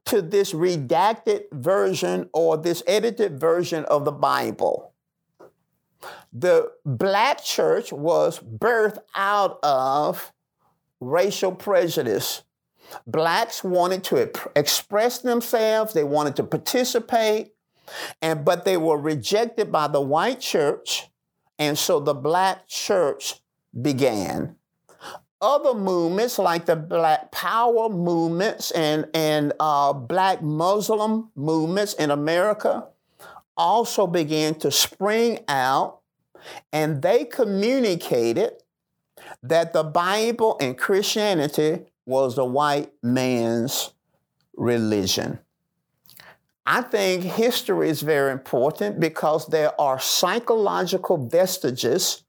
to 0.06 0.22
this 0.22 0.52
redacted 0.52 1.44
version 1.52 2.28
or 2.32 2.56
this 2.56 2.82
edited 2.86 3.38
version 3.40 3.84
of 3.86 4.04
the 4.04 4.12
Bible. 4.12 4.92
The 6.32 6.72
black 6.84 7.42
church 7.42 7.92
was 7.92 8.38
birthed 8.38 8.98
out 9.14 9.58
of 9.62 10.32
racial 11.00 11.52
prejudice. 11.52 12.42
Blacks 13.06 13.64
wanted 13.64 14.04
to 14.04 14.30
express 14.54 15.18
themselves, 15.18 15.92
they 15.92 16.04
wanted 16.04 16.36
to 16.36 16.44
participate, 16.44 17.52
and 18.20 18.44
but 18.44 18.64
they 18.64 18.76
were 18.76 18.98
rejected 18.98 19.70
by 19.70 19.88
the 19.88 20.00
white 20.00 20.40
church, 20.40 21.08
and 21.58 21.78
so 21.78 22.00
the 22.00 22.14
black 22.14 22.66
church 22.66 23.40
began. 23.80 24.56
Other 25.40 25.74
movements 25.74 26.38
like 26.38 26.64
the 26.64 26.76
Black 26.76 27.30
Power 27.30 27.90
movements 27.90 28.70
and, 28.70 29.06
and 29.12 29.52
uh, 29.60 29.92
Black 29.92 30.42
Muslim 30.42 31.30
movements 31.36 31.92
in 31.92 32.10
America 32.10 32.86
also 33.54 34.06
began 34.06 34.54
to 34.56 34.70
spring 34.70 35.40
out, 35.46 36.00
and 36.72 37.02
they 37.02 37.26
communicated 37.26 38.52
that 39.42 39.74
the 39.74 39.84
Bible 39.84 40.56
and 40.58 40.76
Christianity 40.76 41.84
was 42.06 42.36
the 42.36 42.44
white 42.44 42.92
man's 43.02 43.92
religion. 44.56 45.38
I 46.64 46.82
think 46.82 47.22
history 47.22 47.90
is 47.90 48.02
very 48.02 48.32
important 48.32 48.98
because 48.98 49.46
there 49.46 49.78
are 49.80 50.00
psychological 50.00 51.28
vestiges 51.28 52.24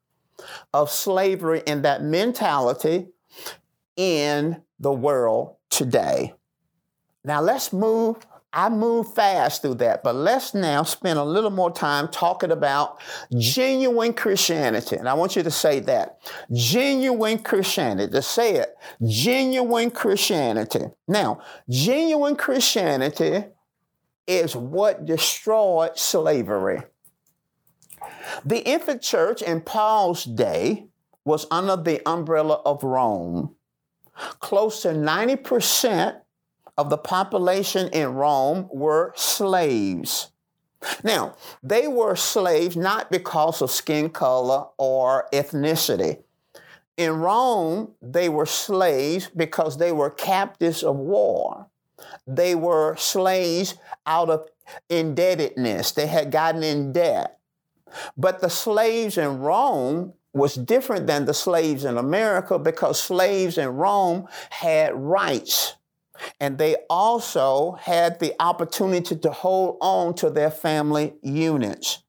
of 0.73 0.91
slavery 0.91 1.63
and 1.65 1.83
that 1.85 2.03
mentality 2.03 3.07
in 3.95 4.61
the 4.79 4.91
world 4.91 5.55
today. 5.69 6.33
Now 7.23 7.41
let's 7.41 7.73
move. 7.73 8.17
I 8.57 8.69
move 8.69 9.13
fast 9.13 9.61
through 9.61 9.75
that, 9.75 10.01
but 10.03 10.15
let's 10.15 10.55
now 10.55 10.81
spend 10.81 11.19
a 11.19 11.23
little 11.23 11.51
more 11.51 11.69
time 11.69 12.07
talking 12.07 12.49
about 12.49 12.99
genuine 13.37 14.13
Christianity. 14.13 14.95
And 14.95 15.07
I 15.07 15.13
want 15.13 15.35
you 15.35 15.43
to 15.43 15.51
say 15.51 15.79
that 15.81 16.17
genuine 16.51 17.37
Christianity, 17.37 18.11
to 18.11 18.21
say 18.23 18.55
it, 18.55 18.75
genuine 19.07 19.91
Christianity. 19.91 20.85
Now, 21.07 21.39
genuine 21.69 22.35
Christianity 22.35 23.45
is 24.25 24.55
what 24.55 25.05
destroyed 25.05 25.95
slavery. 25.95 26.81
The 28.43 28.67
infant 28.67 29.03
church 29.03 29.43
in 29.43 29.61
Paul's 29.61 30.23
day 30.23 30.87
was 31.25 31.45
under 31.51 31.75
the 31.75 32.01
umbrella 32.09 32.55
of 32.65 32.83
Rome. 32.83 33.53
Close 34.39 34.81
to 34.81 34.87
90% 34.89 36.21
of 36.77 36.89
the 36.89 36.97
population 36.97 37.89
in 37.89 38.13
Rome 38.13 38.69
were 38.71 39.13
slaves. 39.15 40.31
Now, 41.03 41.35
they 41.63 41.87
were 41.87 42.15
slaves 42.15 42.77
not 42.77 43.11
because 43.11 43.61
of 43.61 43.71
skin 43.71 44.09
color 44.09 44.65
or 44.77 45.27
ethnicity. 45.33 46.21
In 46.97 47.13
Rome, 47.13 47.93
they 48.01 48.29
were 48.29 48.45
slaves 48.45 49.29
because 49.35 49.77
they 49.77 49.91
were 49.91 50.09
captives 50.09 50.83
of 50.83 50.95
war. 50.95 51.67
They 52.25 52.55
were 52.55 52.95
slaves 52.95 53.75
out 54.05 54.29
of 54.29 54.47
indebtedness. 54.89 55.91
They 55.91 56.07
had 56.07 56.31
gotten 56.31 56.63
in 56.63 56.91
debt. 56.91 57.39
But 58.17 58.41
the 58.41 58.49
slaves 58.49 59.17
in 59.17 59.39
Rome 59.39 60.13
was 60.33 60.55
different 60.55 61.07
than 61.07 61.25
the 61.25 61.33
slaves 61.33 61.85
in 61.85 61.97
America 61.97 62.59
because 62.59 63.01
slaves 63.01 63.57
in 63.57 63.69
Rome 63.69 64.27
had 64.49 64.93
rights. 64.95 65.75
And 66.39 66.57
they 66.57 66.77
also 66.89 67.73
had 67.73 68.19
the 68.19 68.33
opportunity 68.39 69.15
to 69.15 69.31
hold 69.31 69.77
on 69.81 70.15
to 70.15 70.29
their 70.29 70.51
family 70.51 71.15
units. 71.21 72.03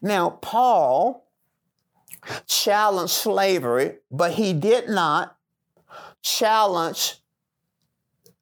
Now, 0.00 0.30
Paul 0.30 1.28
challenged 2.46 3.12
slavery, 3.12 3.96
but 4.10 4.32
he 4.32 4.52
did 4.52 4.88
not 4.88 5.36
challenge 6.22 7.16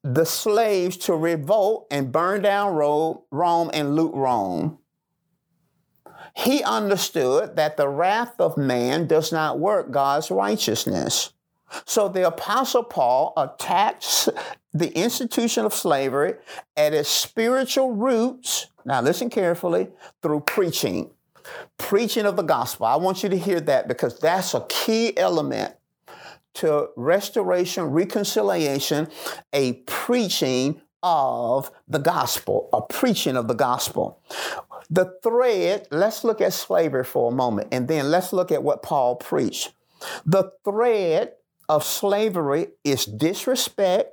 the 0.03 0.25
slaves 0.25 0.97
to 0.97 1.13
revolt 1.13 1.87
and 1.91 2.11
burn 2.11 2.41
down 2.41 2.73
Rome 2.75 3.71
and 3.73 3.95
loot 3.95 4.13
Rome. 4.13 4.79
He 6.35 6.63
understood 6.63 7.55
that 7.55 7.77
the 7.77 7.89
wrath 7.89 8.39
of 8.39 8.57
man 8.57 9.05
does 9.05 9.31
not 9.31 9.59
work 9.59 9.91
God's 9.91 10.31
righteousness. 10.31 11.33
So 11.85 12.07
the 12.07 12.27
Apostle 12.27 12.83
Paul 12.83 13.33
attacks 13.37 14.29
the 14.73 14.89
institution 14.97 15.65
of 15.65 15.73
slavery 15.73 16.35
at 16.77 16.93
its 16.93 17.09
spiritual 17.09 17.93
roots. 17.93 18.67
Now, 18.85 19.01
listen 19.01 19.29
carefully 19.29 19.89
through 20.21 20.41
preaching, 20.41 21.11
preaching 21.77 22.25
of 22.25 22.35
the 22.35 22.43
gospel. 22.43 22.85
I 22.85 22.95
want 22.95 23.23
you 23.23 23.29
to 23.29 23.37
hear 23.37 23.59
that 23.61 23.87
because 23.87 24.19
that's 24.19 24.53
a 24.53 24.65
key 24.69 25.17
element 25.17 25.75
to 26.53 26.89
restoration, 26.95 27.85
reconciliation, 27.85 29.07
a 29.53 29.73
preaching 29.85 30.81
of 31.03 31.71
the 31.87 31.97
gospel, 31.97 32.69
a 32.73 32.81
preaching 32.81 33.35
of 33.35 33.47
the 33.47 33.53
gospel. 33.53 34.21
The 34.89 35.17
thread, 35.23 35.87
let's 35.91 36.23
look 36.23 36.41
at 36.41 36.53
slavery 36.53 37.05
for 37.05 37.31
a 37.31 37.35
moment, 37.35 37.69
and 37.71 37.87
then 37.87 38.11
let's 38.11 38.33
look 38.33 38.51
at 38.51 38.61
what 38.61 38.83
Paul 38.83 39.15
preached. 39.15 39.73
The 40.25 40.51
thread 40.65 41.33
of 41.71 41.85
slavery 41.85 42.67
is 42.83 43.05
disrespect, 43.05 44.11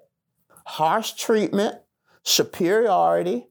harsh 0.65 1.15
treatment, 1.15 1.75
superiority, 2.23 3.49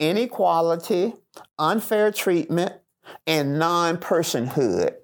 inequality, 0.00 1.14
unfair 1.56 2.10
treatment, 2.10 2.72
and 3.24 3.56
non 3.56 3.98
personhood. 3.98 4.96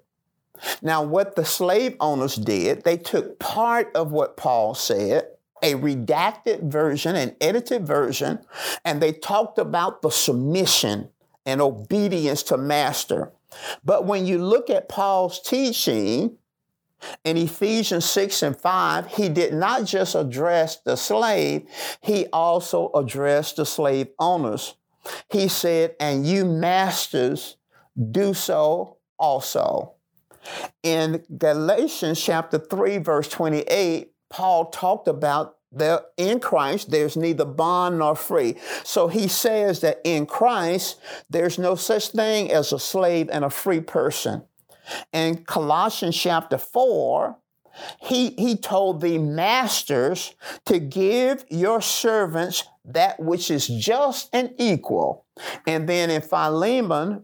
Now, 0.81 1.03
what 1.03 1.37
the 1.37 1.45
slave 1.45 1.95
owners 2.01 2.35
did, 2.35 2.83
they 2.83 2.97
took 2.97 3.39
part 3.39 3.95
of 3.95 4.11
what 4.11 4.35
Paul 4.35 4.75
said, 4.75 5.23
a 5.61 5.75
redacted 5.75 6.69
version, 6.69 7.15
an 7.15 7.37
edited 7.39 7.87
version, 7.87 8.39
and 8.83 9.01
they 9.01 9.13
talked 9.13 9.57
about 9.57 10.01
the 10.01 10.09
submission 10.11 11.07
and 11.45 11.61
obedience 11.61 12.43
to 12.43 12.57
master. 12.57 13.31
But 13.85 14.05
when 14.05 14.25
you 14.25 14.43
look 14.43 14.69
at 14.69 14.89
Paul's 14.89 15.39
teaching 15.39 16.39
in 17.23 17.37
Ephesians 17.37 18.05
6 18.05 18.43
and 18.43 18.57
5, 18.57 19.07
he 19.07 19.29
did 19.29 19.53
not 19.53 19.85
just 19.85 20.15
address 20.15 20.77
the 20.77 20.95
slave, 20.95 21.67
he 22.01 22.27
also 22.33 22.91
addressed 22.93 23.57
the 23.57 23.65
slave 23.65 24.07
owners. 24.19 24.75
He 25.29 25.47
said, 25.47 25.95
And 25.99 26.25
you 26.25 26.45
masters 26.45 27.57
do 28.11 28.33
so 28.33 28.97
also. 29.17 29.93
In 30.81 31.23
Galatians 31.37 32.21
chapter 32.21 32.59
3, 32.59 32.97
verse 32.97 33.29
28, 33.29 34.11
Paul 34.29 34.65
talked 34.65 35.07
about 35.07 35.57
that 35.75 36.11
in 36.17 36.39
Christ 36.39 36.91
there's 36.91 37.17
neither 37.17 37.45
bond 37.45 37.99
nor 37.99 38.15
free. 38.15 38.55
So 38.83 39.07
he 39.07 39.27
says 39.27 39.81
that 39.81 40.01
in 40.03 40.25
Christ 40.25 40.99
there's 41.29 41.57
no 41.57 41.75
such 41.75 42.09
thing 42.09 42.51
as 42.51 42.71
a 42.71 42.79
slave 42.79 43.29
and 43.31 43.43
a 43.43 43.49
free 43.49 43.81
person. 43.81 44.43
In 45.11 45.43
Colossians 45.45 46.17
chapter 46.17 46.57
4, 46.57 47.37
he, 48.01 48.31
he 48.31 48.55
told 48.55 49.01
the 49.01 49.17
masters 49.17 50.35
to 50.65 50.79
give 50.79 51.45
your 51.49 51.81
servants 51.81 52.63
that 52.85 53.19
which 53.19 53.49
is 53.49 53.67
just 53.67 54.29
and 54.33 54.53
equal. 54.57 55.25
And 55.65 55.89
then 55.89 56.09
in 56.09 56.21
Philemon, 56.21 57.23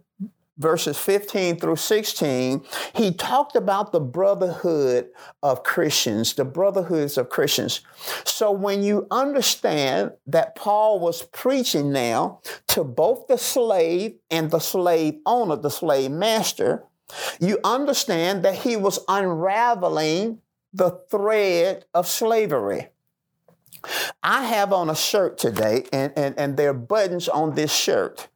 verses 0.57 0.97
15 0.97 1.57
through 1.57 1.75
16, 1.77 2.63
he 2.93 3.13
talked 3.13 3.55
about 3.55 3.91
the 3.91 3.99
brotherhood 3.99 5.09
of 5.41 5.63
Christians, 5.63 6.33
the 6.33 6.45
brotherhoods 6.45 7.17
of 7.17 7.29
Christians. 7.29 7.81
So 8.25 8.51
when 8.51 8.83
you 8.83 9.07
understand 9.09 10.11
that 10.27 10.55
Paul 10.55 10.99
was 10.99 11.23
preaching 11.23 11.91
now 11.91 12.41
to 12.67 12.83
both 12.83 13.27
the 13.27 13.37
slave 13.37 14.15
and 14.29 14.51
the 14.51 14.59
slave 14.59 15.19
owner, 15.25 15.55
the 15.55 15.71
slave 15.71 16.11
master, 16.11 16.83
you 17.39 17.59
understand 17.63 18.43
that 18.43 18.55
he 18.55 18.75
was 18.75 18.99
unraveling 19.07 20.41
the 20.73 21.01
thread 21.09 21.85
of 21.93 22.07
slavery. 22.07 22.89
I 24.21 24.45
have 24.45 24.73
on 24.73 24.89
a 24.89 24.95
shirt 24.95 25.37
today, 25.37 25.85
and, 25.91 26.11
and, 26.15 26.37
and 26.37 26.57
there 26.57 26.71
are 26.71 26.73
buttons 26.73 27.29
on 27.29 27.55
this 27.55 27.73
shirt. 27.73 28.27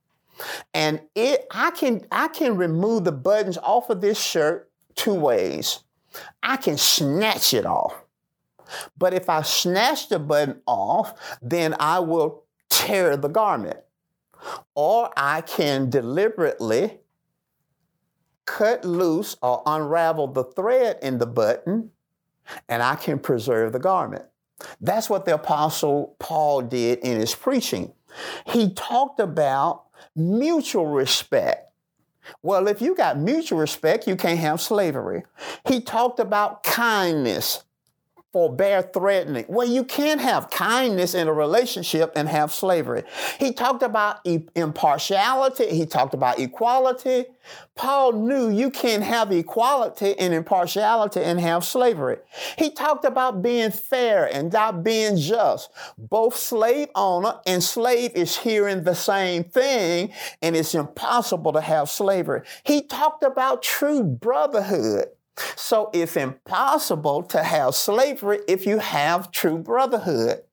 And 0.74 1.02
it 1.16 1.46
I 1.52 1.72
can 1.72 2.06
I 2.12 2.28
can 2.28 2.58
remove 2.58 3.04
the 3.04 3.12
buttons 3.12 3.58
off 3.60 3.90
of 3.90 4.02
this 4.02 4.20
shirt 4.20 4.70
two 4.96 5.14
ways. 5.14 5.80
I 6.42 6.58
can 6.58 6.78
snatch 6.78 7.54
it 7.54 7.66
off. 7.66 8.04
But 8.98 9.14
if 9.14 9.30
I 9.30 9.42
snatch 9.44 10.10
the 10.10 10.20
button 10.20 10.62
off, 10.66 11.38
then 11.42 11.76
I 11.80 12.00
will 12.00 12.44
tear 12.70 13.16
the 13.18 13.28
garment. 13.28 13.80
Or 14.76 15.12
I 15.16 15.42
can 15.42 15.90
deliberately 15.90 17.00
cut 18.46 18.86
loose 18.86 19.36
or 19.42 19.62
unravel 19.66 20.28
the 20.28 20.44
thread 20.44 21.00
in 21.02 21.18
the 21.18 21.26
button 21.26 21.92
and 22.68 22.84
I 22.84 22.96
can 22.96 23.20
preserve 23.20 23.74
the 23.74 23.80
garment. 23.80 24.26
That's 24.80 25.10
what 25.10 25.26
the 25.26 25.36
Apostle 25.36 26.16
Paul 26.20 26.62
did 26.62 27.00
in 27.00 27.20
his 27.20 27.36
preaching. 27.36 27.94
He 28.48 28.72
talked 28.74 29.20
about 29.20 29.84
mutual 30.16 30.88
respect. 30.88 31.72
Well, 32.42 32.68
if 32.68 32.82
you 32.82 32.96
got 32.96 33.18
mutual 33.18 33.60
respect, 33.60 34.08
you 34.08 34.16
can't 34.16 34.40
have 34.40 34.62
slavery. 34.62 35.24
He 35.68 35.82
talked 35.82 36.20
about 36.20 36.64
kindness 36.64 37.64
forbear 38.34 38.82
threatening. 38.82 39.46
Well, 39.48 39.68
you 39.68 39.84
can't 39.84 40.20
have 40.20 40.50
kindness 40.50 41.14
in 41.14 41.28
a 41.28 41.34
relationship 41.34 42.12
and 42.16 42.28
have 42.28 42.52
slavery. 42.52 43.04
He 43.40 43.54
talked 43.54 43.84
about 43.84 44.22
e- 44.26 44.48
impartiality. 44.56 45.68
He 45.68 45.86
talked 45.86 46.16
about 46.16 46.40
equality. 46.40 47.26
Paul 47.76 48.14
knew 48.14 48.50
you 48.50 48.72
can't 48.72 49.04
have 49.04 49.32
equality 49.32 50.18
and 50.18 50.34
impartiality 50.34 51.22
and 51.22 51.40
have 51.40 51.64
slavery. 51.64 52.18
He 52.58 52.72
talked 52.72 53.06
about 53.06 53.44
being 53.44 53.70
fair 53.72 54.26
and 54.34 54.52
not 54.52 54.84
being 54.84 55.16
just. 55.18 55.70
Both 55.98 56.36
slave 56.36 56.90
owner 56.96 57.40
and 57.46 57.64
slave 57.64 58.14
is 58.16 58.38
hearing 58.38 58.84
the 58.84 58.96
same 58.96 59.44
thing, 59.44 60.12
and 60.42 60.56
it's 60.56 60.74
impossible 60.74 61.54
to 61.54 61.62
have 61.62 61.90
slavery. 61.90 62.42
He 62.64 62.82
talked 62.82 63.24
about 63.24 63.62
true 63.62 64.04
brotherhood. 64.04 65.10
So 65.56 65.90
it's 65.94 66.16
impossible 66.16 67.24
to 67.24 67.44
have 67.44 67.76
slavery 67.76 68.40
if 68.48 68.66
you 68.66 68.80
have 68.80 69.32
true 69.32 69.58
brotherhood. 69.58 70.44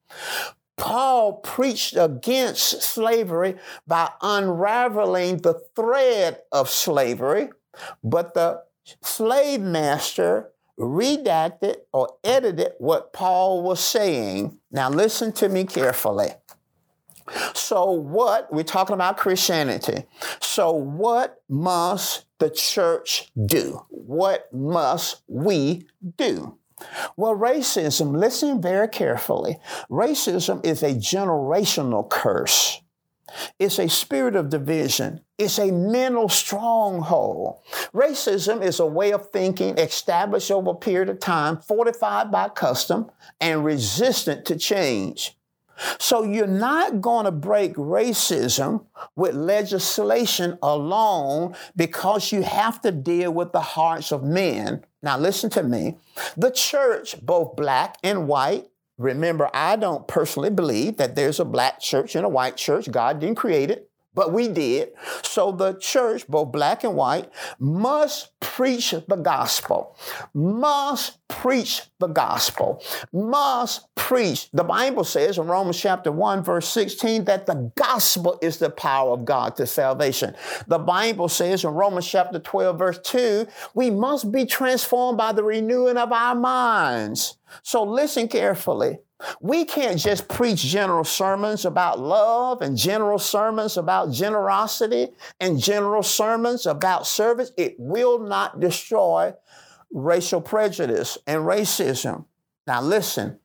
Paul 0.77 1.35
preached 1.35 1.95
against 1.97 2.83
slavery 2.83 3.57
by 3.87 4.11
unraveling 4.23 5.39
the 5.39 5.61
thread 5.77 6.39
of 6.51 6.71
slavery, 6.71 7.51
but 8.03 8.33
the 8.33 8.63
slave 9.03 9.61
master 9.61 10.51
redacted 10.79 11.77
or 11.93 12.09
edited 12.25 12.73
what 12.79 13.13
Paul 13.13 13.63
was 13.63 13.81
saying. 13.81 14.59
Now, 14.71 14.89
listen 14.89 15.33
to 15.33 15.51
me 15.51 15.65
carefully. 15.65 16.31
So, 17.55 17.91
what 17.91 18.53
we're 18.53 18.65
talking 18.65 18.95
about 18.95 19.19
Christianity. 19.19 20.05
So, 20.41 20.73
what 20.73 21.43
must 21.49 22.25
the 22.41 22.51
church 22.51 23.31
do? 23.47 23.87
What 23.89 24.53
must 24.53 25.23
we 25.29 25.87
do? 26.17 26.59
Well, 27.17 27.37
racism, 27.37 28.17
listen 28.19 28.61
very 28.61 28.89
carefully. 28.89 29.59
Racism 29.91 30.65
is 30.65 30.83
a 30.83 30.95
generational 30.95 32.09
curse. 32.09 32.81
It's 33.59 33.79
a 33.79 33.89
spirit 33.89 34.35
of 34.35 34.49
division. 34.51 35.21
It's 35.39 35.59
a 35.59 35.71
mental 35.71 36.29
stronghold. 36.29 37.61
Racism 37.95 38.63
is 38.63 38.81
a 38.81 38.87
way 38.87 39.13
of 39.13 39.31
thinking 39.31 39.79
established 39.79 40.51
over 40.51 40.71
a 40.71 40.75
period 40.75 41.09
of 41.09 41.21
time, 41.21 41.59
fortified 41.59 42.33
by 42.33 42.49
custom, 42.49 43.11
and 43.41 43.65
resistant 43.65 44.45
to 44.47 44.57
change. 44.57 45.37
So 45.99 46.25
you're 46.25 46.47
not 46.47 47.01
going 47.01 47.25
to 47.25 47.31
break 47.31 47.75
racism 47.75 48.85
with 49.17 49.35
legislation 49.35 50.59
alone 50.63 51.55
because 51.77 52.33
you 52.33 52.43
have 52.43 52.81
to 52.83 52.93
deal 52.93 53.33
with 53.33 53.53
the 53.53 53.61
hearts 53.61 54.13
of 54.13 54.23
men. 54.23 54.85
Now, 55.03 55.19
listen 55.19 55.51
to 55.51 55.63
me. 55.63 55.97
The 56.37 56.51
church, 56.51 57.25
both 57.25 57.57
black 57.57 57.97
and 58.03 58.29
white, 58.29 58.67
remember, 58.99 59.51
I 59.55 59.77
don't 59.77 60.07
personally 60.07 60.51
believe 60.51 60.99
that 60.99 61.17
there's 61.17 61.41
a 61.41 61.45
black 61.45 61.81
church 61.81 62.15
and 62.15 62.27
a 62.27 62.29
white 62.29 62.57
church. 62.57 62.91
God 62.91 63.21
didn't 63.21 63.37
create 63.37 63.71
it 63.71 63.90
but 64.15 64.33
we 64.33 64.49
did. 64.49 64.91
So 65.23 65.53
the 65.53 65.75
church, 65.75 66.27
both 66.27 66.53
black 66.53 66.85
and 66.85 66.95
white, 66.95 67.31
must 67.59 68.39
preach 68.41 68.91
the 68.91 69.17
gospel, 69.17 69.97
must 70.35 71.19
preach 71.29 71.83
the 71.99 72.09
gospel, 72.09 72.83
must 73.13 73.95
preach. 73.95 74.51
The 74.53 74.65
Bible 74.65 75.05
says 75.05 75.39
in 75.39 75.47
Romans 75.47 75.81
chapter 75.81 76.11
1, 76.11 76.43
verse 76.43 76.69
16, 76.69 77.25
that 77.25 77.47
the 77.47 77.73
gospel 77.77 78.39
is 78.43 78.59
the 78.59 78.71
power 78.71 79.13
of 79.13 79.25
God 79.25 79.57
to 79.57 79.67
salvation. 79.67 80.35
The 80.67 80.79
Bible 80.79 81.29
says 81.29 81.65
in 81.65 81.71
Romans 81.71 82.07
chapter 82.07 82.39
12, 82.39 82.79
verse 82.79 82.99
2, 83.05 83.47
we 83.75 83.91
must 83.91 84.33
be 84.33 84.45
transformed 84.45 85.19
by 85.19 85.33
the 85.33 85.45
renewing 85.45 85.97
of 85.97 86.13
our 86.13 86.35
minds. 86.35 87.39
So 87.63 87.85
listen 87.85 88.29
carefully. 88.29 88.99
We 89.41 89.65
can't 89.65 89.99
just 89.99 90.29
preach 90.29 90.63
general 90.63 91.05
sermons 91.05 91.65
about 91.65 91.99
love 91.99 92.63
and 92.63 92.77
general 92.77 93.19
sermons 93.19 93.77
about 93.77 94.13
generosity 94.13 95.09
and 95.41 95.59
general 95.59 96.03
sermons 96.03 96.67
about 96.67 97.07
service. 97.07 97.53
It 97.57 97.77
will 97.79 98.19
not 98.19 98.61
destroy 98.61 99.35
racial 99.93 100.41
prejudice 100.41 101.19
and 101.27 101.43
racism. 101.43 102.25
Now, 102.67 102.81
listen, 102.81 103.39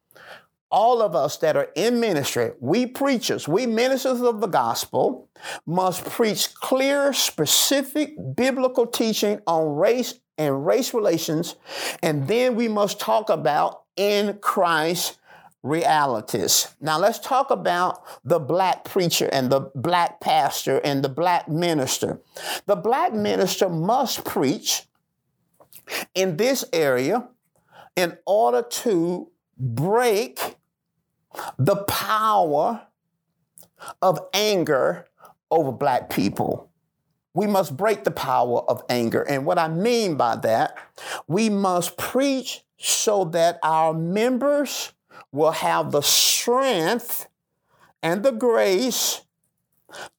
all 0.71 1.01
of 1.01 1.15
us 1.15 1.37
that 1.37 1.55
are 1.55 1.69
in 1.75 1.99
ministry, 1.99 2.51
we 2.59 2.85
preachers, 2.85 3.47
we 3.47 3.65
ministers 3.65 4.21
of 4.21 4.41
the 4.41 4.47
gospel, 4.47 5.29
must 5.65 6.03
preach 6.05 6.53
clear, 6.55 7.13
specific 7.13 8.15
biblical 8.35 8.85
teaching 8.85 9.39
on 9.47 9.75
race 9.75 10.19
and 10.37 10.65
race 10.65 10.93
relations. 10.93 11.55
And 12.03 12.27
then 12.27 12.55
we 12.55 12.67
must 12.67 12.99
talk 12.99 13.29
about 13.29 13.83
in 13.95 14.37
Christ 14.41 15.17
realities. 15.65 16.75
Now 16.79 16.99
let's 16.99 17.17
talk 17.19 17.49
about 17.49 18.03
the 18.23 18.39
black 18.39 18.85
preacher 18.85 19.27
and 19.31 19.51
the 19.51 19.71
black 19.73 20.21
pastor 20.21 20.79
and 20.83 21.03
the 21.03 21.09
black 21.09 21.49
minister. 21.49 22.21
The 22.67 22.75
black 22.75 23.13
minister 23.13 23.67
must 23.67 24.23
preach 24.23 24.83
in 26.13 26.37
this 26.37 26.63
area 26.71 27.27
in 27.95 28.17
order 28.27 28.61
to 28.61 29.31
break 29.57 30.55
the 31.57 31.77
power 31.85 32.87
of 34.01 34.19
anger 34.33 35.07
over 35.49 35.71
black 35.71 36.09
people. 36.09 36.69
We 37.33 37.47
must 37.47 37.75
break 37.75 38.03
the 38.03 38.11
power 38.11 38.59
of 38.69 38.83
anger. 38.87 39.23
And 39.23 39.45
what 39.45 39.57
I 39.57 39.67
mean 39.67 40.15
by 40.15 40.35
that, 40.37 40.77
we 41.27 41.49
must 41.49 41.97
preach 41.97 42.63
so 42.77 43.25
that 43.25 43.59
our 43.63 43.93
members 43.93 44.93
will 45.31 45.51
have 45.51 45.91
the 45.91 46.01
strength 46.01 47.27
and 48.01 48.23
the 48.23 48.31
grace 48.31 49.21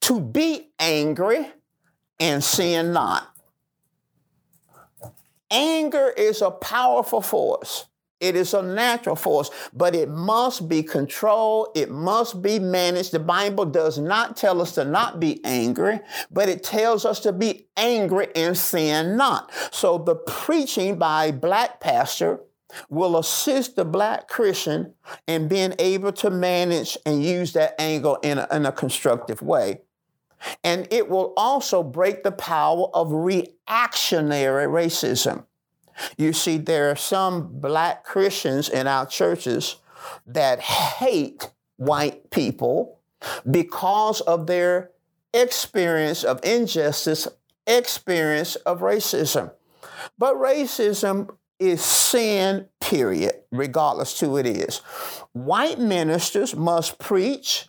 to 0.01 0.19
be 0.19 0.69
angry 0.79 1.47
and 2.19 2.43
sin 2.43 2.93
not. 2.93 3.27
Anger 5.49 6.09
is 6.09 6.41
a 6.41 6.51
powerful 6.51 7.21
force. 7.21 7.85
It 8.19 8.35
is 8.35 8.55
a 8.55 8.63
natural 8.63 9.15
force, 9.15 9.51
but 9.73 9.93
it 9.93 10.09
must 10.09 10.67
be 10.67 10.81
controlled. 10.81 11.69
It 11.75 11.91
must 11.91 12.41
be 12.41 12.57
managed. 12.57 13.11
The 13.11 13.19
Bible 13.19 13.65
does 13.65 13.99
not 13.99 14.35
tell 14.35 14.59
us 14.59 14.73
to 14.73 14.83
not 14.83 15.19
be 15.19 15.39
angry, 15.45 15.99
but 16.31 16.49
it 16.49 16.63
tells 16.63 17.05
us 17.05 17.19
to 17.21 17.31
be 17.31 17.67
angry 17.77 18.29
and 18.35 18.57
sin 18.57 19.17
not. 19.17 19.51
So 19.71 19.99
the 19.99 20.15
preaching 20.15 20.97
by 20.97 21.31
black 21.31 21.79
pastor 21.79 22.39
will 22.89 23.17
assist 23.17 23.75
the 23.75 23.85
black 23.85 24.27
Christian 24.27 24.93
in 25.27 25.47
being 25.47 25.73
able 25.79 26.11
to 26.13 26.29
manage 26.29 26.97
and 27.05 27.23
use 27.23 27.53
that 27.53 27.79
angle 27.79 28.15
in 28.17 28.37
a, 28.37 28.47
in 28.51 28.65
a 28.65 28.71
constructive 28.71 29.41
way. 29.41 29.81
And 30.63 30.87
it 30.91 31.09
will 31.09 31.33
also 31.35 31.83
break 31.83 32.23
the 32.23 32.31
power 32.31 32.89
of 32.93 33.11
reactionary 33.11 34.67
racism. 34.67 35.45
You 36.17 36.33
see, 36.33 36.57
there 36.57 36.91
are 36.91 36.95
some 36.95 37.59
black 37.59 38.03
Christians 38.03 38.69
in 38.69 38.87
our 38.87 39.05
churches 39.05 39.77
that 40.27 40.59
hate 40.59 41.51
white 41.77 42.29
people 42.29 42.99
because 43.49 44.21
of 44.21 44.47
their 44.47 44.91
experience 45.33 46.23
of 46.23 46.39
injustice, 46.43 47.27
experience 47.65 48.55
of 48.57 48.81
racism. 48.81 49.51
But 50.17 50.35
racism 50.35 51.35
is 51.59 51.83
sin, 51.83 52.67
period, 52.79 53.33
regardless 53.51 54.17
to 54.19 54.37
it 54.37 54.45
is. 54.45 54.77
White 55.33 55.79
ministers 55.79 56.55
must 56.55 56.99
preach 56.99 57.67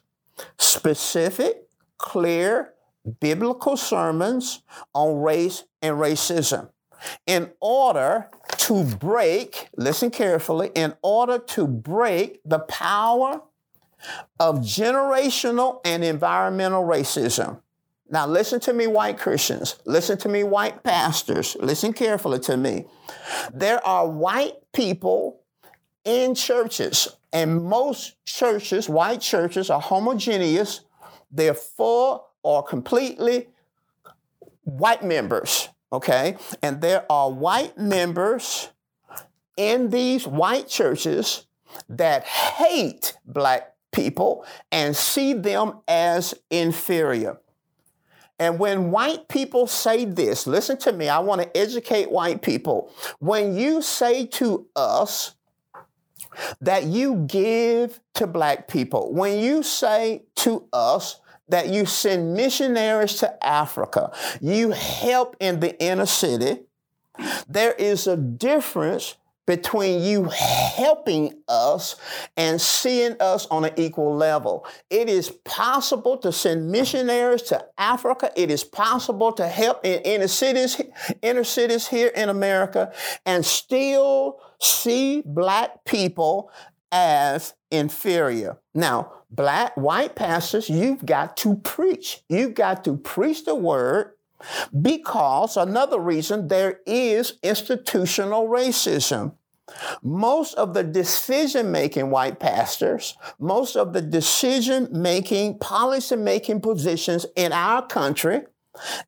specific, 0.58 1.68
clear, 1.98 2.74
biblical 3.20 3.76
sermons 3.76 4.62
on 4.94 5.20
race 5.20 5.64
and 5.82 5.96
racism 5.96 6.70
in 7.26 7.50
order 7.60 8.28
to 8.56 8.84
break, 8.84 9.68
listen 9.76 10.10
carefully, 10.10 10.70
in 10.74 10.94
order 11.02 11.38
to 11.38 11.66
break 11.66 12.40
the 12.44 12.58
power 12.58 13.40
of 14.38 14.56
generational 14.58 15.80
and 15.84 16.04
environmental 16.04 16.82
racism. 16.82 17.60
Now, 18.10 18.26
listen 18.26 18.60
to 18.60 18.72
me, 18.72 18.86
white 18.86 19.18
Christians. 19.18 19.76
Listen 19.84 20.16
to 20.18 20.28
me, 20.28 20.42
white 20.42 20.82
pastors. 20.82 21.56
Listen 21.60 21.92
carefully 21.92 22.38
to 22.40 22.56
me. 22.56 22.86
There 23.52 23.86
are 23.86 24.08
white 24.08 24.54
people 24.72 25.40
in 26.04 26.34
churches, 26.34 27.08
and 27.32 27.62
most 27.64 28.16
churches, 28.24 28.88
white 28.88 29.20
churches, 29.20 29.68
are 29.68 29.80
homogeneous. 29.80 30.80
They're 31.30 31.52
full 31.52 32.28
or 32.42 32.62
completely 32.62 33.48
white 34.62 35.04
members, 35.04 35.68
okay? 35.92 36.36
And 36.62 36.80
there 36.80 37.04
are 37.10 37.30
white 37.30 37.76
members 37.76 38.70
in 39.58 39.90
these 39.90 40.26
white 40.26 40.68
churches 40.68 41.46
that 41.90 42.24
hate 42.24 43.18
black 43.26 43.74
people 43.92 44.46
and 44.72 44.96
see 44.96 45.34
them 45.34 45.80
as 45.86 46.34
inferior. 46.50 47.38
And 48.38 48.58
when 48.58 48.90
white 48.90 49.28
people 49.28 49.66
say 49.66 50.04
this, 50.04 50.46
listen 50.46 50.76
to 50.78 50.92
me, 50.92 51.08
I 51.08 51.18
want 51.18 51.42
to 51.42 51.56
educate 51.56 52.10
white 52.10 52.42
people. 52.42 52.92
When 53.18 53.56
you 53.56 53.82
say 53.82 54.26
to 54.26 54.66
us 54.76 55.34
that 56.60 56.84
you 56.84 57.26
give 57.26 58.00
to 58.14 58.26
black 58.26 58.68
people, 58.68 59.12
when 59.12 59.38
you 59.40 59.62
say 59.62 60.22
to 60.36 60.68
us 60.72 61.20
that 61.48 61.68
you 61.68 61.86
send 61.86 62.34
missionaries 62.34 63.14
to 63.18 63.46
Africa, 63.46 64.12
you 64.40 64.70
help 64.70 65.36
in 65.40 65.60
the 65.60 65.80
inner 65.82 66.06
city, 66.06 66.60
there 67.48 67.72
is 67.72 68.06
a 68.06 68.16
difference 68.16 69.16
between 69.48 70.02
you 70.02 70.24
helping 70.24 71.32
us 71.48 71.96
and 72.36 72.60
seeing 72.60 73.16
us 73.18 73.46
on 73.46 73.64
an 73.64 73.72
equal 73.78 74.14
level. 74.14 74.66
It 74.90 75.08
is 75.08 75.30
possible 75.30 76.18
to 76.18 76.30
send 76.32 76.70
missionaries 76.70 77.40
to 77.44 77.64
Africa. 77.78 78.30
It 78.36 78.50
is 78.50 78.62
possible 78.62 79.32
to 79.32 79.48
help 79.48 79.86
in 79.86 80.02
inner 80.02 80.28
cities, 80.28 80.78
inner 81.22 81.44
cities 81.44 81.88
here 81.88 82.08
in 82.08 82.28
America 82.28 82.92
and 83.24 83.42
still 83.42 84.38
see 84.60 85.22
black 85.24 85.82
people 85.86 86.50
as 86.92 87.54
inferior. 87.70 88.58
Now, 88.74 89.14
black, 89.30 89.74
white 89.78 90.14
pastors, 90.14 90.68
you've 90.68 91.06
got 91.06 91.38
to 91.38 91.56
preach. 91.56 92.22
You've 92.28 92.52
got 92.52 92.84
to 92.84 92.98
preach 92.98 93.46
the 93.46 93.54
word 93.54 94.12
because 94.80 95.56
another 95.56 95.98
reason 95.98 96.48
there 96.48 96.80
is 96.86 97.38
institutional 97.42 98.48
racism. 98.48 99.32
Most 100.02 100.54
of 100.54 100.74
the 100.74 100.82
decision 100.82 101.70
making 101.70 102.10
white 102.10 102.40
pastors, 102.40 103.16
most 103.38 103.76
of 103.76 103.92
the 103.92 104.02
decision 104.02 104.88
making, 104.90 105.58
policy 105.58 106.16
making 106.16 106.60
positions 106.60 107.26
in 107.36 107.52
our 107.52 107.86
country, 107.86 108.42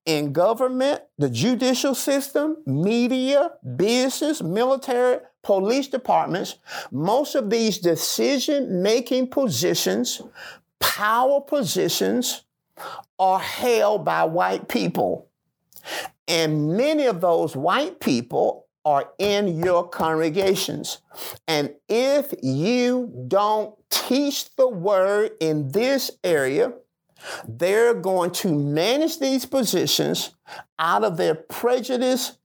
in 0.05 0.33
government, 0.33 1.03
the 1.18 1.31
judicial 1.31 1.94
system, 1.94 2.57
media, 2.66 3.53
business, 3.77 4.42
military, 4.42 5.20
police 5.42 5.88
departments, 5.88 6.57
most 6.90 7.35
of 7.35 7.51
these 7.51 7.79
decision 7.79 8.83
making 8.83 9.29
positions, 9.29 10.20
power 10.79 11.40
positions, 11.40 12.42
are 13.18 13.38
held 13.38 14.05
by 14.05 14.25
white 14.25 14.68
people. 14.68 15.29
And 16.27 16.77
many 16.77 17.07
of 17.07 17.20
those 17.20 17.57
white 17.57 18.01
people 18.01 18.66
are 18.85 19.11
in 19.19 19.62
your 19.62 19.88
congregations. 19.88 20.99
And 21.47 21.75
if 21.88 22.33
you 22.43 23.27
don't 23.29 23.75
teach 23.90 24.55
the 24.57 24.69
word 24.69 25.33
in 25.40 25.71
this 25.73 26.11
area, 26.25 26.73
they're 27.47 27.95
going 27.95 28.31
to 28.31 28.55
manage 28.55 29.19
these 29.19 29.45
positions 29.45 30.35
out 30.79 31.05
of 31.05 31.16
their 31.16 31.35
prejudice, 31.35 32.38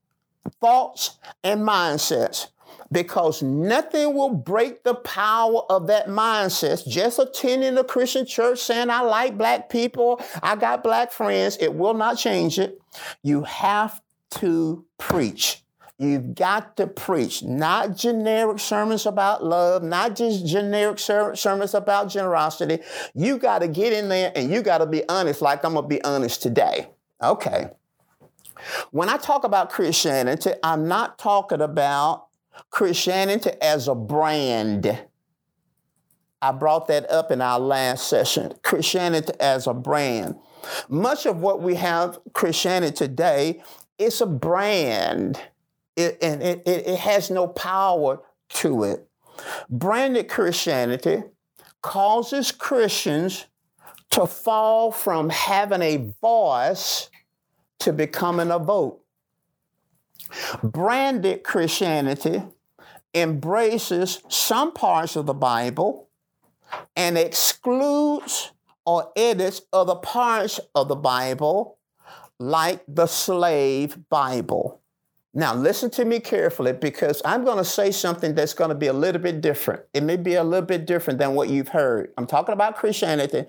thoughts, 0.60 1.18
and 1.44 1.62
mindsets 1.62 2.48
because 2.92 3.42
nothing 3.42 4.14
will 4.14 4.34
break 4.34 4.84
the 4.84 4.96
power 4.96 5.62
of 5.70 5.88
that 5.88 6.08
mindset. 6.08 6.88
Just 6.88 7.20
attending 7.20 7.78
a 7.78 7.84
Christian 7.84 8.26
church 8.26 8.60
saying, 8.60 8.90
I 8.90 9.02
like 9.02 9.38
black 9.38 9.70
people, 9.70 10.22
I 10.44 10.56
got 10.56 10.84
black 10.84 11.12
friends, 11.12 11.58
it 11.60 11.74
will 11.74 11.94
not 11.94 12.18
change 12.18 12.60
it. 12.60 12.80
You 13.24 13.44
have 13.44 14.02
to 14.32 14.86
preach. 14.98 15.65
You've 15.98 16.36
got 16.36 16.76
to 16.78 16.88
preach, 16.88 17.42
not 17.42 17.96
generic 17.96 18.60
sermons 18.60 19.06
about 19.06 19.46
love, 19.46 19.82
not 19.82 20.16
just 20.16 20.46
generic 20.46 21.00
ser- 21.00 21.36
sermons 21.36 21.74
about 21.74 22.10
generosity. 22.10 22.80
You 23.14 23.38
got 23.38 23.60
to 23.60 23.70
get 23.70 23.94
in 23.94 24.10
there 24.10 24.32
and 24.36 24.52
you 24.52 24.62
got 24.62 24.80
to 24.80 24.86
be 24.86 25.08
honest, 25.08 25.42
like 25.42 25.64
I'm 25.64 25.74
going 25.74 25.86
to 25.86 25.90
be 25.90 26.04
honest 26.04 26.42
today. 26.42 26.90
Okay. 27.24 27.70
When 28.92 29.08
I 29.08 29.18
talk 29.18 29.46
about 29.46 29.70
Christianity, 29.70 30.52
I'm 30.64 30.88
not 30.88 31.18
talking 31.18 31.62
about 31.62 32.28
Christianity 32.70 33.52
as 33.62 33.88
a 33.88 33.96
brand. 33.96 35.06
I 36.42 36.52
brought 36.52 36.88
that 36.88 37.10
up 37.10 37.32
in 37.32 37.42
our 37.42 37.60
last 37.60 38.08
session. 38.08 38.54
Christianity 38.64 39.34
as 39.40 39.66
a 39.66 39.74
brand. 39.74 40.36
Much 40.90 41.26
of 41.26 41.38
what 41.38 41.62
we 41.62 41.76
have 41.76 42.20
Christianity 42.34 42.94
today 42.94 43.64
is 43.98 44.20
a 44.22 44.26
brand, 44.26 45.40
it, 45.96 46.18
and 46.22 46.42
it, 46.42 46.64
it, 46.66 46.88
it 46.88 47.00
has 47.00 47.30
no 47.30 47.48
power 47.48 48.22
to 48.50 48.84
it. 48.84 49.08
Branded 49.70 50.30
Christianity 50.30 51.24
causes 51.82 52.52
Christians 52.52 53.46
to 54.12 54.26
fall 54.26 54.92
from 54.92 55.30
having 55.30 55.82
a 55.82 56.14
voice 56.22 57.10
to 57.80 57.94
becoming 57.94 58.52
a 58.52 58.60
vote. 58.60 59.02
Branded 60.64 61.44
Christianity 61.44 62.42
embraces 63.14 64.22
some 64.30 64.74
parts 64.74 65.16
of 65.16 65.26
the 65.26 65.34
Bible 65.34 66.10
and 66.96 67.18
excludes 67.18 68.52
or 68.86 69.12
edits 69.16 69.62
other 69.74 69.96
parts 69.96 70.60
of 70.74 70.88
the 70.88 70.96
Bible, 70.96 71.78
like 72.40 72.84
the 72.88 73.08
slave 73.08 73.98
Bible. 74.10 74.82
Now, 75.38 75.54
listen 75.54 75.90
to 75.92 76.06
me 76.06 76.22
carefully 76.22 76.72
because 76.72 77.22
I'm 77.26 77.44
going 77.44 77.58
to 77.58 77.66
say 77.66 77.92
something 77.92 78.34
that's 78.36 78.54
going 78.54 78.70
to 78.70 78.76
be 78.76 78.88
a 78.88 78.94
little 78.94 79.22
bit 79.22 79.42
different. 79.42 79.84
It 79.94 80.02
may 80.02 80.16
be 80.16 80.36
a 80.36 80.44
little 80.46 80.66
bit 80.66 80.86
different 80.86 81.20
than 81.20 81.36
what 81.36 81.50
you've 81.50 81.68
heard. 81.68 82.14
I'm 82.18 82.26
talking 82.26 82.54
about 82.54 82.78
Christianity 82.78 83.44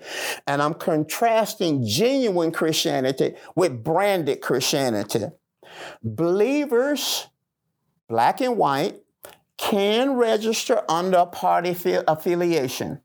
and 0.45 0.61
I'm 0.61 0.73
contrasting 0.73 1.87
genuine 1.87 2.51
Christianity 2.51 3.35
with 3.55 3.85
branded 3.85 4.41
Christianity. 4.41 5.27
Believers, 6.03 7.27
black 8.09 8.41
and 8.41 8.57
white, 8.57 9.01
can 9.57 10.15
register 10.15 10.83
under 10.89 11.19
a 11.19 11.25
party 11.25 11.73
affiliation. 12.05 12.99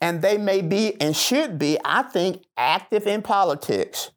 And 0.00 0.22
they 0.22 0.38
may 0.38 0.60
be 0.60 1.00
and 1.00 1.16
should 1.16 1.56
be, 1.56 1.78
I 1.84 2.02
think, 2.02 2.42
active 2.56 3.06
in 3.06 3.22
politics. 3.22 4.10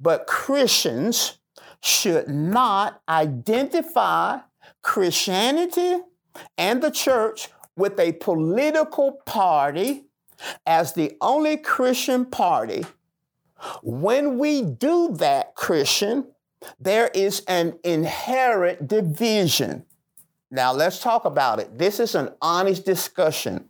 But 0.00 0.26
Christians 0.26 1.39
should 1.82 2.28
not 2.28 3.02
identify 3.08 4.38
Christianity 4.82 5.98
and 6.56 6.82
the 6.82 6.90
church 6.90 7.48
with 7.76 7.98
a 7.98 8.12
political 8.12 9.12
party 9.24 10.04
as 10.66 10.92
the 10.92 11.16
only 11.20 11.56
Christian 11.56 12.24
party. 12.24 12.84
When 13.82 14.38
we 14.38 14.62
do 14.62 15.14
that, 15.16 15.54
Christian, 15.54 16.26
there 16.78 17.08
is 17.14 17.42
an 17.46 17.78
inherent 17.84 18.88
division. 18.88 19.84
Now, 20.50 20.72
let's 20.72 21.00
talk 21.00 21.24
about 21.24 21.60
it. 21.60 21.78
This 21.78 22.00
is 22.00 22.14
an 22.14 22.30
honest 22.42 22.84
discussion. 22.84 23.68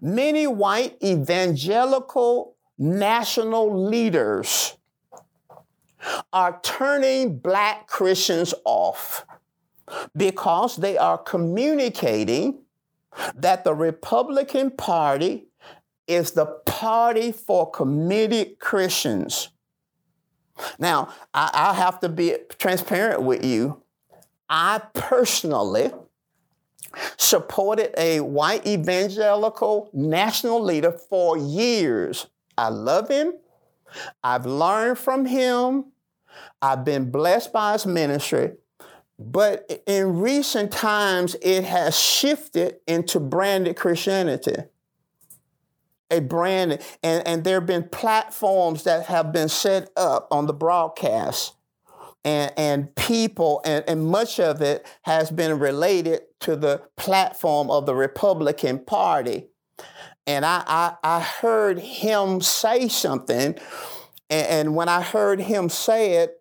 Many 0.00 0.46
white 0.46 0.96
evangelical 1.02 2.56
national 2.78 3.88
leaders 3.88 4.76
are 6.32 6.60
turning 6.62 7.38
black 7.38 7.86
Christians 7.86 8.54
off 8.64 9.26
because 10.16 10.76
they 10.76 10.96
are 10.98 11.18
communicating 11.18 12.60
that 13.34 13.64
the 13.64 13.74
Republican 13.74 14.70
Party 14.70 15.46
is 16.06 16.32
the 16.32 16.46
party 16.66 17.32
for 17.32 17.70
committed 17.70 18.58
Christians. 18.58 19.48
Now, 20.78 21.12
I, 21.34 21.74
have 21.74 22.00
to 22.00 22.08
be 22.08 22.36
transparent 22.58 23.22
with 23.22 23.44
you. 23.44 23.82
I 24.48 24.80
personally 24.94 25.90
supported 27.16 27.92
a 27.98 28.20
white 28.20 28.66
evangelical 28.66 29.90
national 29.92 30.62
leader 30.62 30.92
for 30.92 31.36
years. 31.36 32.26
I 32.56 32.68
love 32.68 33.08
him. 33.08 33.34
I've 34.22 34.46
learned 34.46 34.98
from 34.98 35.26
him. 35.26 35.92
I've 36.60 36.84
been 36.84 37.10
blessed 37.10 37.52
by 37.52 37.72
his 37.72 37.86
ministry. 37.86 38.52
But 39.18 39.82
in 39.86 40.20
recent 40.20 40.72
times, 40.72 41.36
it 41.40 41.64
has 41.64 41.98
shifted 41.98 42.76
into 42.86 43.18
branded 43.18 43.76
Christianity. 43.76 44.56
A 46.10 46.20
brand, 46.20 46.78
and, 47.02 47.26
and 47.26 47.42
there 47.42 47.58
have 47.58 47.66
been 47.66 47.88
platforms 47.88 48.84
that 48.84 49.06
have 49.06 49.32
been 49.32 49.48
set 49.48 49.90
up 49.96 50.28
on 50.30 50.46
the 50.46 50.52
broadcast 50.52 51.54
and, 52.26 52.52
and 52.56 52.94
people, 52.96 53.62
and, 53.64 53.84
and 53.86 54.04
much 54.04 54.40
of 54.40 54.60
it 54.60 54.84
has 55.02 55.30
been 55.30 55.58
related 55.60 56.22
to 56.40 56.56
the 56.56 56.82
platform 56.96 57.70
of 57.70 57.86
the 57.86 57.94
Republican 57.94 58.80
Party. 58.80 59.46
And 60.26 60.44
I, 60.44 60.64
I, 60.66 60.94
I 61.02 61.20
heard 61.20 61.78
him 61.78 62.40
say 62.40 62.88
something, 62.88 63.56
and, 64.28 64.46
and 64.46 64.74
when 64.74 64.88
I 64.88 65.02
heard 65.02 65.40
him 65.40 65.68
say 65.68 66.14
it, 66.14 66.40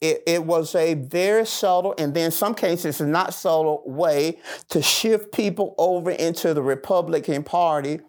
it, 0.00 0.22
it, 0.26 0.44
was 0.44 0.74
a 0.74 0.94
very 0.94 1.46
subtle, 1.46 1.94
and 1.96 2.12
then 2.12 2.30
some 2.30 2.54
cases 2.54 3.00
not 3.00 3.32
subtle 3.32 3.82
way 3.86 4.38
to 4.68 4.82
shift 4.82 5.32
people 5.32 5.74
over 5.78 6.10
into 6.10 6.52
the 6.52 6.62
Republican 6.62 7.42
Party 7.42 8.00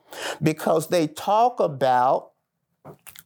because 0.44 0.90
they 0.90 1.08
talk 1.08 1.62
about 1.62 2.32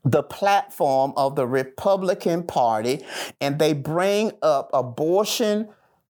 the 0.04 0.22
platform 0.22 1.12
of 1.16 1.36
the 1.36 1.46
Republican 1.46 2.42
Party 2.44 3.04
and 3.40 3.58
they 3.58 3.72
bring 3.72 4.32
up 4.40 4.70
abortion 4.72 5.68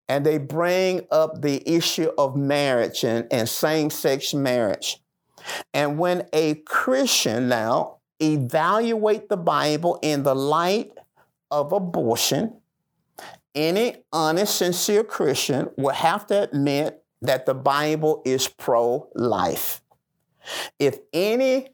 and 0.09 0.25
they 0.25 0.39
bring 0.39 1.07
up 1.11 1.41
the 1.43 1.69
issue 1.69 2.11
of 2.19 2.37
marriage 2.37 3.05
and, 3.05 3.27
and 3.31 3.49
same 3.49 3.91
sex 3.91 4.35
marriage. 4.35 5.01
And 5.73 5.99
when 5.99 6.27
a 6.33 6.57
Christian 6.57 7.49
now 7.49 7.99
evaluate 8.21 9.29
the 9.29 9.37
Bible 9.37 9.99
in 10.03 10.23
the 10.23 10.35
light 10.35 10.93
of 11.51 11.73
abortion, 11.73 12.61
any 13.55 13.97
honest, 14.13 14.57
sincere 14.57 15.05
Christian 15.05 15.71
will 15.77 15.95
have 15.95 16.27
to 16.29 16.43
admit 16.43 17.03
that 17.23 17.47
the 17.47 17.55
Bible 17.55 18.23
is 18.25 18.49
pro 18.49 19.09
life. 19.15 19.83
If 20.79 20.99
any 21.13 21.69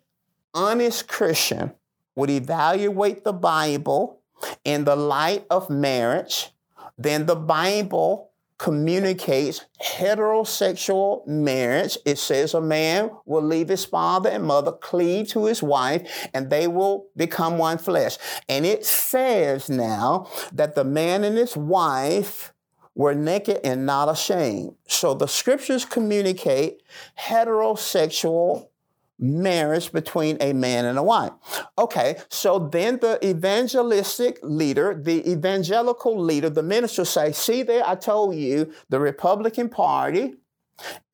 honest 0.54 1.06
Christian 1.06 1.72
would 2.14 2.30
evaluate 2.30 3.24
the 3.24 3.32
Bible 3.32 4.20
in 4.64 4.84
the 4.84 4.96
light 4.96 5.46
of 5.50 5.70
marriage, 5.70 6.50
then 6.98 7.26
the 7.26 7.36
Bible 7.36 8.30
communicates 8.58 9.64
heterosexual 9.82 11.26
marriage. 11.26 11.98
It 12.04 12.18
says 12.18 12.54
a 12.54 12.60
man 12.60 13.10
will 13.24 13.42
leave 13.42 13.68
his 13.68 13.84
father 13.84 14.30
and 14.30 14.44
mother, 14.44 14.72
cleave 14.72 15.28
to 15.28 15.46
his 15.46 15.62
wife, 15.62 16.28
and 16.32 16.50
they 16.50 16.66
will 16.66 17.06
become 17.16 17.58
one 17.58 17.78
flesh. 17.78 18.16
And 18.48 18.64
it 18.64 18.84
says 18.86 19.68
now 19.68 20.28
that 20.52 20.74
the 20.74 20.84
man 20.84 21.24
and 21.24 21.36
his 21.36 21.56
wife 21.56 22.52
were 22.94 23.14
naked 23.14 23.60
and 23.62 23.84
not 23.84 24.08
ashamed. 24.08 24.74
So 24.88 25.12
the 25.12 25.28
scriptures 25.28 25.84
communicate 25.84 26.82
heterosexual 27.18 28.68
marriage 29.18 29.92
between 29.92 30.36
a 30.40 30.52
man 30.52 30.84
and 30.84 30.98
a 30.98 31.02
wife. 31.02 31.32
Okay, 31.78 32.18
so 32.28 32.58
then 32.58 32.98
the 32.98 33.24
evangelistic 33.26 34.38
leader, 34.42 34.94
the 34.94 35.30
evangelical 35.30 36.18
leader, 36.18 36.50
the 36.50 36.62
minister 36.62 37.04
say, 37.04 37.32
see 37.32 37.62
there, 37.62 37.82
I 37.86 37.94
told 37.94 38.34
you, 38.34 38.72
the 38.88 39.00
Republican 39.00 39.68
Party 39.68 40.34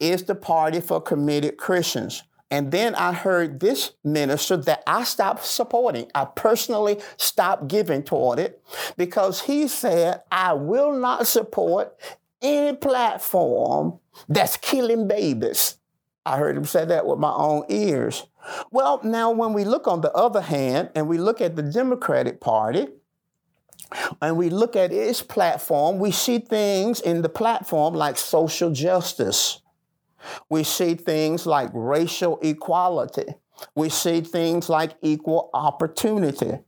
is 0.00 0.24
the 0.24 0.34
party 0.34 0.80
for 0.80 1.00
committed 1.00 1.56
Christians. 1.56 2.24
And 2.50 2.70
then 2.70 2.94
I 2.96 3.14
heard 3.14 3.60
this 3.60 3.92
minister 4.04 4.58
that 4.58 4.82
I 4.86 5.04
stopped 5.04 5.46
supporting. 5.46 6.10
I 6.14 6.26
personally 6.26 7.00
stopped 7.16 7.66
giving 7.68 8.02
toward 8.02 8.38
it 8.38 8.62
because 8.98 9.40
he 9.40 9.68
said, 9.68 10.20
I 10.30 10.52
will 10.52 10.92
not 10.92 11.26
support 11.26 11.98
any 12.42 12.76
platform 12.76 14.00
that's 14.28 14.58
killing 14.58 15.08
babies. 15.08 15.78
I 16.24 16.36
heard 16.38 16.56
him 16.56 16.64
say 16.64 16.84
that 16.84 17.06
with 17.06 17.18
my 17.18 17.32
own 17.32 17.64
ears. 17.68 18.26
Well, 18.70 19.00
now 19.02 19.30
when 19.30 19.52
we 19.52 19.64
look 19.64 19.88
on 19.88 20.00
the 20.00 20.12
other 20.12 20.40
hand 20.40 20.90
and 20.94 21.08
we 21.08 21.18
look 21.18 21.40
at 21.40 21.56
the 21.56 21.62
Democratic 21.62 22.40
Party, 22.40 22.88
and 24.20 24.36
we 24.36 24.48
look 24.48 24.74
at 24.76 24.92
its 24.92 25.22
platform, 25.22 25.98
we 25.98 26.10
see 26.10 26.38
things 26.38 27.00
in 27.00 27.22
the 27.22 27.28
platform 27.28 27.94
like 27.94 28.16
social 28.16 28.70
justice. 28.70 29.60
We 30.48 30.64
see 30.64 30.94
things 30.94 31.46
like 31.46 31.70
racial 31.72 32.38
equality. 32.40 33.34
We 33.74 33.88
see 33.88 34.20
things 34.20 34.68
like 34.68 34.94
equal 35.02 35.50
opportunity. 35.52 36.60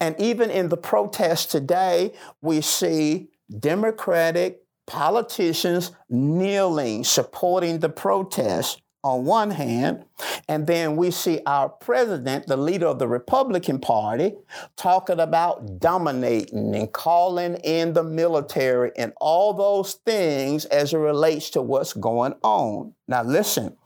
And 0.00 0.14
even 0.20 0.50
in 0.50 0.68
the 0.68 0.76
protests 0.76 1.46
today, 1.46 2.12
we 2.40 2.60
see 2.60 3.30
Democratic 3.58 4.63
politicians 4.86 5.92
kneeling, 6.08 7.04
supporting 7.04 7.78
the 7.78 7.88
protest 7.88 8.82
on 9.04 9.26
one 9.26 9.50
hand, 9.50 10.02
and 10.48 10.66
then 10.66 10.96
we 10.96 11.10
see 11.10 11.40
our 11.44 11.68
president, 11.68 12.46
the 12.46 12.56
leader 12.56 12.86
of 12.86 12.98
the 12.98 13.06
Republican 13.06 13.78
Party, 13.78 14.34
talking 14.76 15.20
about 15.20 15.78
dominating 15.78 16.74
and 16.74 16.90
calling 16.90 17.56
in 17.56 17.92
the 17.92 18.02
military 18.02 18.92
and 18.96 19.12
all 19.20 19.52
those 19.52 19.94
things 20.06 20.64
as 20.66 20.94
it 20.94 20.96
relates 20.96 21.50
to 21.50 21.60
what's 21.60 21.92
going 21.92 22.34
on. 22.42 22.94
Now, 23.06 23.22
listen, 23.22 23.76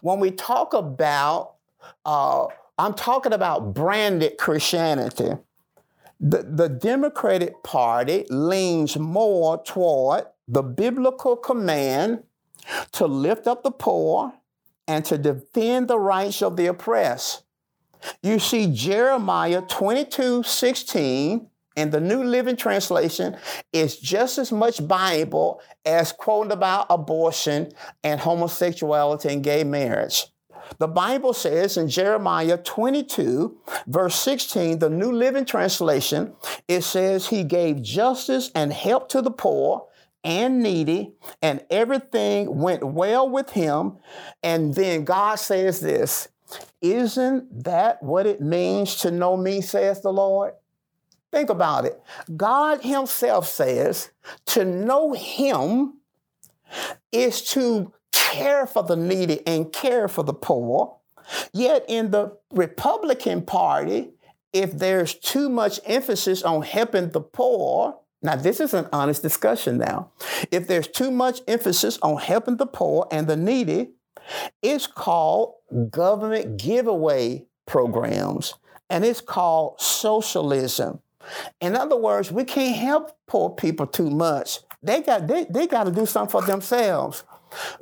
when 0.00 0.18
we 0.18 0.32
talk 0.32 0.74
about, 0.74 1.54
uh, 2.04 2.46
I'm 2.76 2.94
talking 2.94 3.32
about 3.32 3.74
branded 3.74 4.38
Christianity. 4.38 5.34
The, 6.18 6.42
the 6.42 6.68
Democratic 6.68 7.62
Party 7.62 8.26
leans 8.28 8.96
more 8.96 9.62
toward 9.62 10.24
the 10.46 10.62
biblical 10.62 11.36
command 11.36 12.24
to 12.92 13.06
lift 13.06 13.46
up 13.46 13.62
the 13.62 13.70
poor 13.70 14.32
and 14.86 15.04
to 15.04 15.18
defend 15.18 15.88
the 15.88 15.98
rights 15.98 16.42
of 16.42 16.56
the 16.56 16.66
oppressed. 16.66 17.44
You 18.22 18.38
see 18.38 18.72
Jeremiah 18.72 19.62
22 19.62 20.42
16 20.42 21.48
in 21.76 21.90
the 21.90 22.00
New 22.00 22.22
Living 22.22 22.56
Translation 22.56 23.36
is 23.72 23.96
just 23.98 24.38
as 24.38 24.52
much 24.52 24.86
Bible 24.86 25.60
as 25.84 26.12
quoting 26.12 26.52
about 26.52 26.86
abortion 26.90 27.72
and 28.02 28.20
homosexuality 28.20 29.30
and 29.30 29.42
gay 29.42 29.64
marriage. 29.64 30.26
The 30.78 30.88
Bible 30.88 31.34
says 31.34 31.76
in 31.76 31.88
Jeremiah 31.88 32.56
22, 32.56 33.58
verse 33.86 34.14
16, 34.16 34.78
the 34.78 34.88
New 34.88 35.12
Living 35.12 35.44
Translation, 35.44 36.34
it 36.68 36.82
says, 36.82 37.28
He 37.28 37.44
gave 37.44 37.82
justice 37.82 38.50
and 38.54 38.72
help 38.72 39.08
to 39.10 39.20
the 39.20 39.30
poor 39.30 39.86
and 40.24 40.62
needy, 40.62 41.12
and 41.42 41.64
everything 41.70 42.58
went 42.58 42.82
well 42.82 43.28
with 43.28 43.50
him. 43.50 43.98
And 44.42 44.74
then 44.74 45.04
God 45.04 45.36
says 45.36 45.80
this 45.80 46.28
Isn't 46.80 47.64
that 47.64 48.02
what 48.02 48.26
it 48.26 48.40
means 48.40 48.96
to 48.96 49.10
know 49.10 49.36
me, 49.36 49.60
says 49.60 50.00
the 50.00 50.12
Lord? 50.12 50.54
Think 51.34 51.50
about 51.50 51.84
it. 51.84 52.00
God 52.36 52.82
Himself 52.82 53.48
says 53.48 54.10
to 54.46 54.64
know 54.64 55.14
Him 55.14 55.94
is 57.10 57.42
to 57.50 57.92
care 58.12 58.66
for 58.66 58.84
the 58.84 58.96
needy 58.96 59.44
and 59.44 59.72
care 59.72 60.06
for 60.06 60.22
the 60.22 60.32
poor. 60.32 60.96
Yet 61.52 61.84
in 61.88 62.12
the 62.12 62.36
Republican 62.52 63.42
Party, 63.42 64.10
if 64.52 64.70
there's 64.78 65.14
too 65.14 65.48
much 65.48 65.80
emphasis 65.84 66.44
on 66.44 66.62
helping 66.62 67.10
the 67.10 67.20
poor, 67.20 67.98
now, 68.24 68.36
this 68.36 68.58
is 68.58 68.72
an 68.72 68.88
honest 68.90 69.20
discussion 69.20 69.76
now. 69.76 70.10
If 70.50 70.66
there's 70.66 70.88
too 70.88 71.10
much 71.10 71.42
emphasis 71.46 71.98
on 72.00 72.16
helping 72.16 72.56
the 72.56 72.66
poor 72.66 73.06
and 73.12 73.26
the 73.26 73.36
needy, 73.36 73.90
it's 74.62 74.86
called 74.86 75.56
government 75.90 76.56
giveaway 76.56 77.44
programs 77.66 78.54
and 78.88 79.04
it's 79.04 79.20
called 79.20 79.78
socialism. 79.78 81.00
In 81.60 81.76
other 81.76 81.96
words, 81.96 82.32
we 82.32 82.44
can't 82.44 82.76
help 82.76 83.14
poor 83.26 83.50
people 83.50 83.86
too 83.86 84.08
much. 84.08 84.60
They 84.82 85.02
got, 85.02 85.26
they, 85.26 85.44
they 85.44 85.66
got 85.66 85.84
to 85.84 85.90
do 85.90 86.06
something 86.06 86.32
for 86.32 86.46
themselves. 86.46 87.24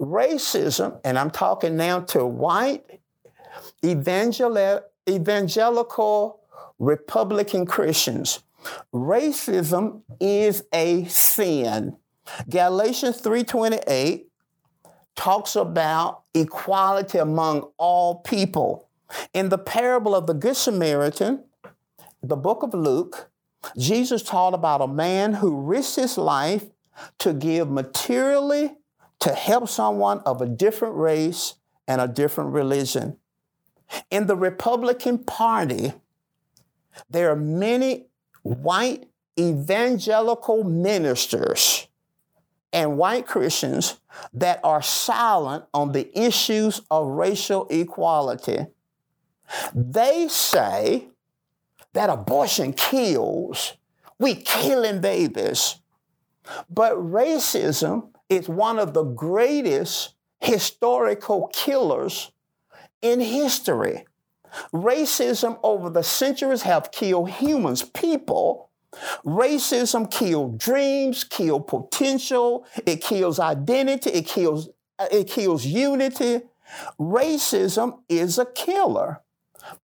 Racism, 0.01 1.01
and 1.05 1.21
I'm 1.21 1.31
talking 1.31 1.77
now 1.77 2.01
to 2.01 2.27
white 2.27 2.85
evangel- 3.85 4.83
evangelical 5.09 6.41
Republican 6.81 7.65
Christians 7.65 8.41
Racism 8.93 10.03
is 10.21 10.65
a 10.73 11.05
sin. 11.05 11.97
Galatians 12.49 13.21
3:28 13.21 14.27
talks 15.15 15.57
about 15.57 16.23
equality 16.35 17.19
among 17.19 17.69
all 17.77 18.17
people. 18.17 18.89
In 19.35 19.49
the 19.51 19.59
parable 19.59 20.15
of 20.15 20.27
the 20.27 20.35
Good 20.35 20.57
Samaritan, 20.57 21.45
the 22.23 22.37
book 22.37 22.63
of 22.63 22.73
Luke, 22.73 23.31
Jesus 23.77 24.23
taught 24.23 24.55
about 24.55 24.81
a 24.81 24.89
man 24.89 25.35
who 25.35 25.61
risked 25.61 25.97
his 25.97 26.17
life 26.17 26.67
to 27.19 27.33
give 27.33 27.71
materially 27.71 28.77
to 29.21 29.33
help 29.35 29.69
someone 29.69 30.21
of 30.21 30.41
a 30.41 30.47
different 30.47 30.97
race 30.97 31.55
and 31.87 32.01
a 32.01 32.09
different 32.09 32.51
religion. 32.51 33.19
In 34.11 34.27
the 34.27 34.37
Republican 34.37 35.19
Party, 35.19 35.93
there 37.11 37.31
are 37.31 37.37
many 37.37 38.07
white 38.43 39.09
evangelical 39.39 40.65
ministers 40.65 41.89
and 42.73 42.97
white 42.97 43.27
Christians 43.27 44.01
that 44.33 44.61
are 44.65 44.83
silent 44.83 45.65
on 45.75 45.93
the 45.93 46.11
issues 46.19 46.81
of 46.91 47.07
racial 47.09 47.67
equality. 47.69 48.67
They 49.75 50.29
say 50.29 51.09
that 51.93 52.11
abortion 52.11 52.73
kills, 52.73 53.75
we 54.19 54.35
killing 54.37 55.01
babies. 55.01 55.77
But 56.71 56.95
racism 56.95 58.09
is 58.29 58.49
one 58.49 58.79
of 58.79 58.95
the 58.95 59.05
greatest 59.05 60.15
historical 60.41 61.49
killers 61.53 62.33
in 63.01 63.21
history. 63.21 64.07
Racism 64.73 65.59
over 65.63 65.91
the 65.91 66.03
centuries 66.03 66.63
have 66.63 66.93
killed 66.93 67.31
humans, 67.31 67.83
people. 67.83 68.71
Racism 69.25 70.11
kills 70.11 70.59
dreams, 70.59 71.25
kills 71.25 71.65
potential, 71.67 72.67
it 72.87 73.01
kills 73.01 73.39
identity, 73.39 74.11
it 74.11 74.27
kills, 74.27 74.69
it 75.11 75.29
kills 75.29 75.65
unity. 75.65 76.43
Racism 76.99 78.01
is 78.09 78.39
a 78.39 78.45
killer. 78.47 79.23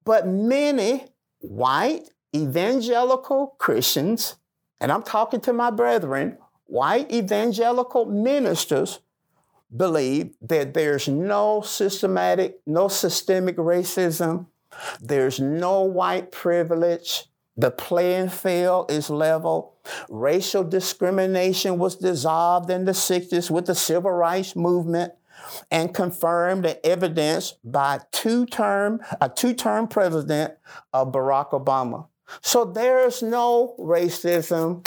But 0.04 0.26
many 0.26 1.06
white 1.38 2.10
evangelical 2.34 3.54
Christians, 3.58 4.36
and 4.80 4.92
I'm 4.92 5.02
talking 5.02 5.40
to 5.42 5.52
my 5.52 5.70
brethren, 5.70 6.36
white 6.66 7.10
evangelical 7.10 8.04
ministers 8.04 9.00
believe 9.74 10.34
that 10.42 10.74
there's 10.74 11.08
no 11.08 11.62
systematic, 11.62 12.60
no 12.66 12.88
systemic 12.88 13.56
racism 13.56 14.46
there's 15.00 15.40
no 15.40 15.82
white 15.82 16.32
privilege. 16.32 17.24
The 17.56 17.70
playing 17.70 18.28
field 18.28 18.90
is 18.90 19.10
level. 19.10 19.74
Racial 20.08 20.62
discrimination 20.62 21.78
was 21.78 21.96
dissolved 21.96 22.70
in 22.70 22.84
the 22.84 22.92
60s 22.92 23.50
with 23.50 23.66
the 23.66 23.74
civil 23.74 24.12
rights 24.12 24.54
movement 24.54 25.12
and 25.70 25.94
confirmed 25.94 26.66
and 26.66 26.78
evidenced 26.84 27.58
by 27.64 28.00
two-term, 28.12 29.00
a 29.20 29.28
two-term 29.28 29.88
president 29.88 30.54
of 30.92 31.12
Barack 31.12 31.50
Obama. 31.50 32.06
So 32.40 32.64
there's 32.64 33.22
no 33.22 33.74
racism. 33.78 34.86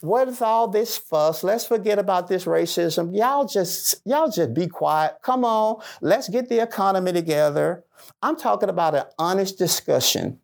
What 0.00 0.28
is 0.28 0.40
all 0.40 0.68
this 0.68 0.96
fuss? 0.96 1.42
Let's 1.42 1.66
forget 1.66 1.98
about 1.98 2.28
this 2.28 2.44
racism. 2.44 3.16
Y'all 3.16 3.46
just 3.46 4.00
y'all 4.04 4.30
just 4.30 4.54
be 4.54 4.66
quiet. 4.68 5.16
Come 5.22 5.44
on, 5.44 5.82
let's 6.00 6.28
get 6.28 6.48
the 6.48 6.62
economy 6.62 7.12
together. 7.12 7.84
I'm 8.22 8.36
talking 8.36 8.68
about 8.68 8.94
an 8.94 9.04
honest 9.18 9.58
discussion. 9.58 10.40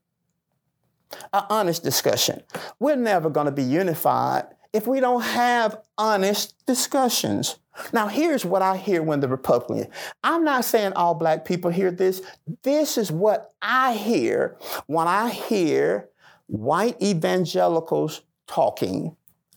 An 1.32 1.44
honest 1.48 1.84
discussion. 1.84 2.42
We're 2.80 2.96
never 2.96 3.30
going 3.30 3.46
to 3.46 3.52
be 3.52 3.62
unified 3.62 4.46
if 4.72 4.88
we 4.88 4.98
don't 4.98 5.22
have 5.22 5.80
honest 5.96 6.54
discussions. 6.66 7.56
Now, 7.92 8.08
here's 8.08 8.44
what 8.44 8.62
I 8.62 8.76
hear 8.76 9.02
when 9.02 9.20
the 9.20 9.28
Republican, 9.28 9.90
I'm 10.22 10.44
not 10.44 10.64
saying 10.64 10.92
all 10.94 11.14
black 11.14 11.44
people 11.44 11.70
hear 11.70 11.90
this. 11.90 12.22
This 12.62 12.98
is 12.98 13.10
what 13.10 13.52
I 13.62 13.94
hear 13.94 14.56
when 14.86 15.06
I 15.06 15.30
hear 15.30 16.08
white 16.46 17.00
evangelicals 17.02 18.22
talking. 18.46 19.16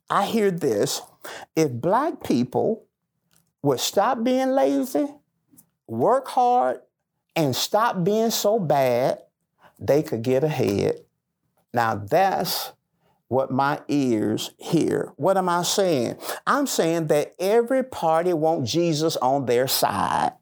I 0.10 0.26
hear 0.26 0.52
this. 0.52 1.02
If 1.56 1.72
black 1.72 2.24
people 2.24 2.86
would 3.64 3.80
stop 3.80 4.24
being 4.24 4.52
lazy, 4.52 5.08
work 5.88 6.28
hard, 6.30 6.82
and 7.36 7.56
stop 7.56 8.04
being 8.04 8.32
so 8.32 8.60
bad, 8.60 9.20
they 9.80 10.04
could 10.04 10.22
get 10.24 10.44
ahead. 10.44 11.02
Now 11.74 11.96
that's 11.96 12.74
what 13.30 13.52
my 13.52 13.82
ears 13.90 14.52
hear. 14.58 15.14
What 15.18 15.38
am 15.38 15.50
I 15.50 15.64
saying? 15.64 16.18
I'm 16.48 16.68
saying 16.68 17.08
that 17.08 17.36
every 17.40 17.84
party 17.84 18.34
wants 18.34 18.72
Jesus 18.72 19.18
on 19.18 19.46
their 19.46 19.68
side. 19.68 20.34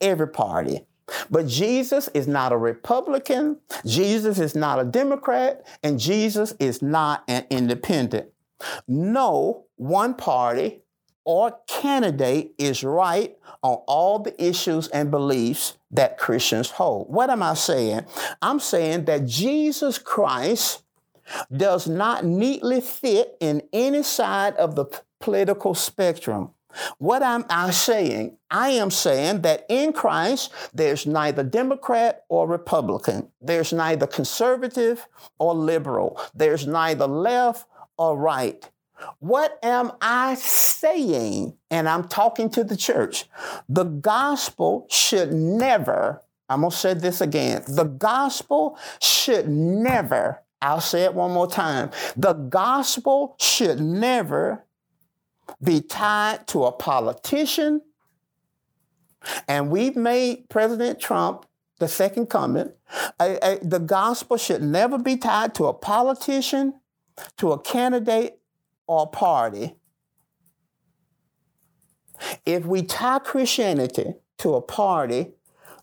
every 0.00 0.28
party. 0.28 0.86
But 1.30 1.46
Jesus 1.46 2.08
is 2.14 2.26
not 2.26 2.52
a 2.52 2.56
Republican, 2.56 3.58
Jesus 3.84 4.38
is 4.38 4.54
not 4.54 4.80
a 4.80 4.84
Democrat, 4.84 5.64
and 5.82 6.00
Jesus 6.00 6.54
is 6.58 6.82
not 6.82 7.22
an 7.28 7.46
independent. 7.50 8.28
No 8.88 9.66
one 9.76 10.14
party 10.14 10.82
or 11.24 11.58
candidate 11.68 12.54
is 12.58 12.84
right 12.84 13.36
on 13.62 13.74
all 13.86 14.20
the 14.20 14.42
issues 14.42 14.88
and 14.88 15.10
beliefs 15.10 15.76
that 15.90 16.18
Christians 16.18 16.70
hold. 16.70 17.12
What 17.12 17.30
am 17.30 17.42
I 17.42 17.54
saying? 17.54 18.06
I'm 18.40 18.60
saying 18.60 19.06
that 19.06 19.26
Jesus 19.26 19.98
Christ 19.98 20.82
does 21.54 21.88
not 21.88 22.24
neatly 22.24 22.80
fit 22.80 23.36
in 23.40 23.62
any 23.72 24.02
side 24.04 24.54
of 24.56 24.76
the 24.76 24.86
political 25.20 25.74
spectrum. 25.74 26.50
What 26.98 27.22
am 27.22 27.44
I 27.48 27.70
saying? 27.70 28.38
I 28.50 28.70
am 28.70 28.90
saying 28.90 29.42
that 29.42 29.66
in 29.68 29.92
Christ, 29.92 30.52
there's 30.72 31.06
neither 31.06 31.42
Democrat 31.42 32.24
or 32.28 32.46
Republican. 32.46 33.28
There's 33.40 33.72
neither 33.72 34.06
conservative 34.06 35.06
or 35.38 35.54
liberal. 35.54 36.20
There's 36.34 36.66
neither 36.66 37.06
left 37.06 37.66
or 37.98 38.16
right. 38.16 38.68
What 39.18 39.58
am 39.62 39.92
I 40.00 40.34
saying? 40.36 41.56
And 41.70 41.88
I'm 41.88 42.08
talking 42.08 42.48
to 42.50 42.64
the 42.64 42.76
church. 42.76 43.26
The 43.68 43.84
gospel 43.84 44.86
should 44.88 45.32
never, 45.32 46.22
I'm 46.48 46.60
going 46.60 46.70
to 46.70 46.76
say 46.76 46.94
this 46.94 47.20
again. 47.20 47.62
The 47.68 47.84
gospel 47.84 48.78
should 49.00 49.48
never, 49.48 50.42
I'll 50.62 50.80
say 50.80 51.04
it 51.04 51.14
one 51.14 51.32
more 51.32 51.50
time. 51.50 51.90
The 52.16 52.32
gospel 52.32 53.36
should 53.38 53.80
never 53.80 54.64
be 55.62 55.80
tied 55.80 56.46
to 56.48 56.64
a 56.64 56.72
politician. 56.72 57.82
And 59.48 59.70
we've 59.70 59.96
made 59.96 60.48
President 60.48 61.00
Trump 61.00 61.46
the 61.78 61.88
second 61.88 62.26
coming. 62.26 62.72
the 63.18 63.82
gospel 63.84 64.36
should 64.36 64.62
never 64.62 64.98
be 64.98 65.16
tied 65.16 65.54
to 65.56 65.66
a 65.66 65.74
politician, 65.74 66.74
to 67.38 67.52
a 67.52 67.58
candidate, 67.58 68.38
or 68.86 69.02
a 69.02 69.06
party. 69.06 69.74
If 72.46 72.64
we 72.64 72.82
tie 72.82 73.18
Christianity 73.18 74.14
to 74.38 74.54
a 74.54 74.62
party, 74.62 75.32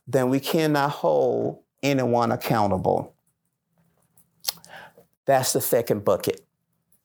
then 0.07 0.29
we 0.29 0.39
cannot 0.39 0.91
hold 0.91 1.59
anyone 1.81 2.31
accountable. 2.31 3.13
That's 5.25 5.53
the 5.53 5.61
second 5.61 6.03
bucket. 6.03 6.45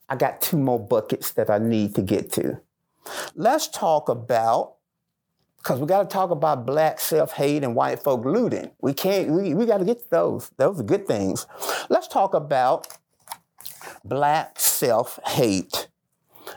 I 0.09 0.17
got 0.17 0.41
two 0.41 0.57
more 0.57 0.79
buckets 0.81 1.33
that 1.33 1.51
I 1.51 1.59
need 1.59 1.95
to 1.97 2.03
get 2.03 2.33
to. 2.33 2.61
Let's 3.35 3.69
talk 3.69 4.09
about, 4.09 4.77
because 5.59 5.81
we 5.81 5.87
got 5.87 6.09
to 6.09 6.13
talk 6.13 6.31
about 6.31 6.67
black 6.67 7.01
self 7.01 7.33
hate 7.33 7.63
and 7.63 7.75
white 7.75 8.03
folk 8.03 8.25
looting. 8.25 8.71
We 8.81 8.95
can't, 8.95 9.31
we, 9.31 9.55
we 9.55 9.67
got 9.67 9.79
to 9.79 9.85
get 9.85 9.99
to 9.99 10.11
those. 10.11 10.51
Those 10.57 10.81
are 10.81 10.85
good 10.85 11.07
things. 11.07 11.47
Let's 11.89 12.09
talk 12.09 12.35
about 12.35 12.87
black 14.05 14.59
self 14.59 15.19
hate. 15.27 15.89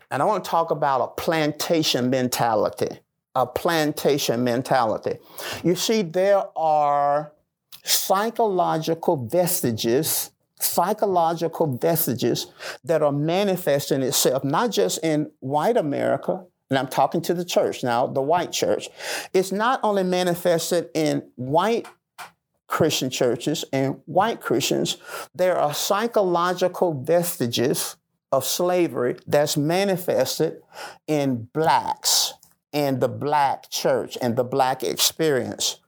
And 0.09 0.21
I 0.21 0.25
want 0.25 0.43
to 0.43 0.49
talk 0.49 0.71
about 0.71 1.01
a 1.01 1.07
plantation 1.07 2.09
mentality. 2.09 2.99
A 3.35 3.45
plantation 3.45 4.43
mentality. 4.43 5.17
You 5.63 5.75
see, 5.75 6.01
there 6.01 6.43
are 6.57 7.31
psychological 7.83 9.25
vestiges 9.25 10.31
psychological 10.63 11.77
vestiges 11.77 12.47
that 12.83 13.01
are 13.01 13.11
manifesting 13.11 14.01
itself, 14.01 14.43
not 14.43 14.71
just 14.71 14.99
in 15.03 15.31
white 15.39 15.77
America, 15.77 16.45
and 16.69 16.79
I'm 16.79 16.87
talking 16.87 17.21
to 17.23 17.33
the 17.33 17.43
church 17.43 17.83
now, 17.83 18.07
the 18.07 18.21
white 18.21 18.53
church. 18.53 18.89
It's 19.33 19.51
not 19.51 19.81
only 19.83 20.03
manifested 20.03 20.89
in 20.93 21.23
white 21.35 21.85
Christian 22.67 23.09
churches 23.09 23.65
and 23.73 23.99
white 24.05 24.39
Christians, 24.39 24.97
there 25.35 25.57
are 25.57 25.73
psychological 25.73 26.93
vestiges 27.03 27.97
of 28.31 28.45
slavery 28.45 29.17
that's 29.27 29.57
manifested 29.57 30.61
in 31.07 31.49
blacks 31.53 32.33
and 32.71 33.01
the 33.01 33.09
black 33.09 33.69
church 33.69 34.17
and 34.21 34.37
the 34.37 34.45
black 34.45 34.83
experience. 34.83 35.81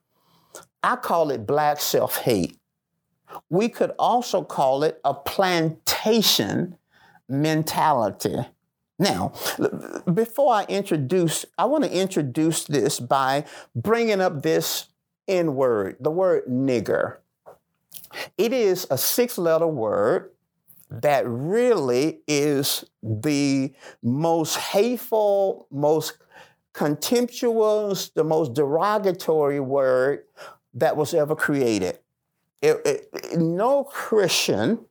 I 0.84 0.98
call 0.98 1.32
it 1.32 1.48
black 1.48 1.80
self 1.80 2.18
hate. 2.18 2.58
We 3.50 3.70
could 3.70 3.92
also 4.00 4.44
call 4.44 4.84
it 4.84 5.00
a 5.04 5.14
plantation 5.14 6.78
mentality. 7.30 8.36
Now, 9.00 9.34
before 10.14 10.54
I 10.54 10.66
introduce, 10.66 11.46
I 11.58 11.66
want 11.66 11.84
to 11.84 11.92
introduce 11.92 12.66
this 12.66 13.00
by 13.00 13.46
bringing 13.76 14.22
up 14.22 14.44
this 14.44 14.88
N 15.28 15.56
word, 15.56 15.98
the 16.00 16.12
word 16.12 16.46
nigger. 16.48 17.18
It 18.38 18.54
is 18.54 18.86
a 18.92 18.98
six 18.98 19.38
letter 19.38 19.68
word 19.68 20.32
that 20.90 21.28
really 21.28 22.20
is 22.28 22.86
the 23.02 23.74
most 24.04 24.58
hateful, 24.58 25.68
most 25.72 26.18
contemptuous, 26.74 28.10
the 28.10 28.24
most 28.24 28.54
derogatory 28.54 29.60
word 29.60 30.24
that 30.76 30.96
was 30.96 31.14
ever 31.14 31.36
created 31.36 32.00
it, 32.64 32.82
it, 32.86 33.38
no 33.38 33.84
Christian 33.84 34.86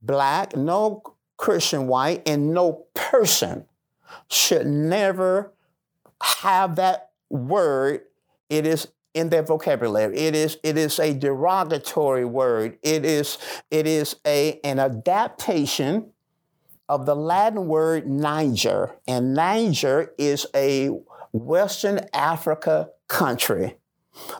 black, 0.00 0.56
no 0.56 1.02
Christian 1.36 1.86
white, 1.86 2.26
and 2.26 2.54
no 2.54 2.86
person 2.94 3.66
should 4.30 4.66
never 4.66 5.52
have 6.22 6.76
that 6.76 7.10
word. 7.28 8.00
It 8.48 8.66
is 8.66 8.88
in 9.12 9.28
their 9.28 9.42
vocabulary. 9.42 10.16
It 10.16 10.34
is 10.34 10.56
it 10.62 10.78
is 10.78 10.98
a 10.98 11.12
derogatory 11.12 12.24
word. 12.24 12.78
It 12.82 13.04
is 13.04 13.36
it 13.70 13.86
is 13.86 14.16
a 14.26 14.58
an 14.64 14.78
adaptation 14.78 16.10
of 16.88 17.04
the 17.04 17.14
Latin 17.14 17.66
word 17.66 18.08
Niger, 18.08 18.96
and 19.06 19.34
Niger 19.34 20.12
is 20.16 20.46
a 20.54 20.88
Western 21.32 22.00
Africa 22.14 22.88
country 23.08 23.76